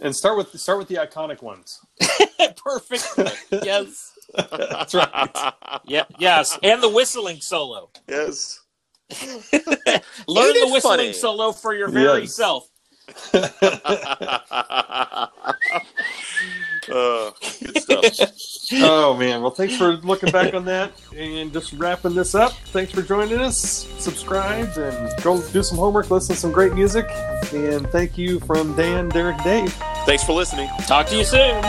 And 0.00 0.14
start 0.16 0.36
with 0.36 0.58
start 0.60 0.78
with 0.78 0.88
the 0.88 0.96
iconic 0.96 1.40
ones. 1.42 1.78
perfect. 2.56 3.06
yes. 3.64 4.12
That's 4.34 4.94
right. 4.94 5.52
Yep. 5.84 6.12
Yes. 6.18 6.58
And 6.64 6.82
the 6.82 6.88
whistling 6.88 7.40
solo. 7.40 7.90
yes. 8.08 8.58
Learn 9.22 10.54
the 10.54 10.68
whistling 10.72 10.80
funny? 10.80 11.12
solo 11.12 11.52
for 11.52 11.74
your 11.74 11.88
very 11.88 12.22
Yes. 12.22 12.34
self. 12.36 12.69
Uh, 16.90 17.30
good 17.60 17.76
stuff. 18.14 18.80
Oh 18.82 19.14
man. 19.16 19.42
Well, 19.42 19.50
thanks 19.50 19.76
for 19.76 19.96
looking 19.98 20.32
back 20.32 20.54
on 20.54 20.64
that 20.64 20.92
and 21.16 21.52
just 21.52 21.72
wrapping 21.74 22.14
this 22.14 22.34
up. 22.34 22.52
Thanks 22.66 22.92
for 22.92 23.02
joining 23.02 23.38
us. 23.38 23.56
Subscribe 23.98 24.76
and 24.76 25.22
go 25.22 25.40
do 25.52 25.62
some 25.62 25.78
homework. 25.78 26.10
Listen 26.10 26.34
to 26.34 26.40
some 26.40 26.52
great 26.52 26.72
music. 26.72 27.06
And 27.52 27.88
thank 27.90 28.18
you 28.18 28.40
from 28.40 28.74
Dan, 28.76 29.08
Derek, 29.08 29.42
Dave. 29.44 29.72
Thanks 30.04 30.24
for 30.24 30.32
listening. 30.32 30.68
Talk 30.86 31.06
to 31.08 31.16
you 31.16 31.24
soon. 31.24 31.62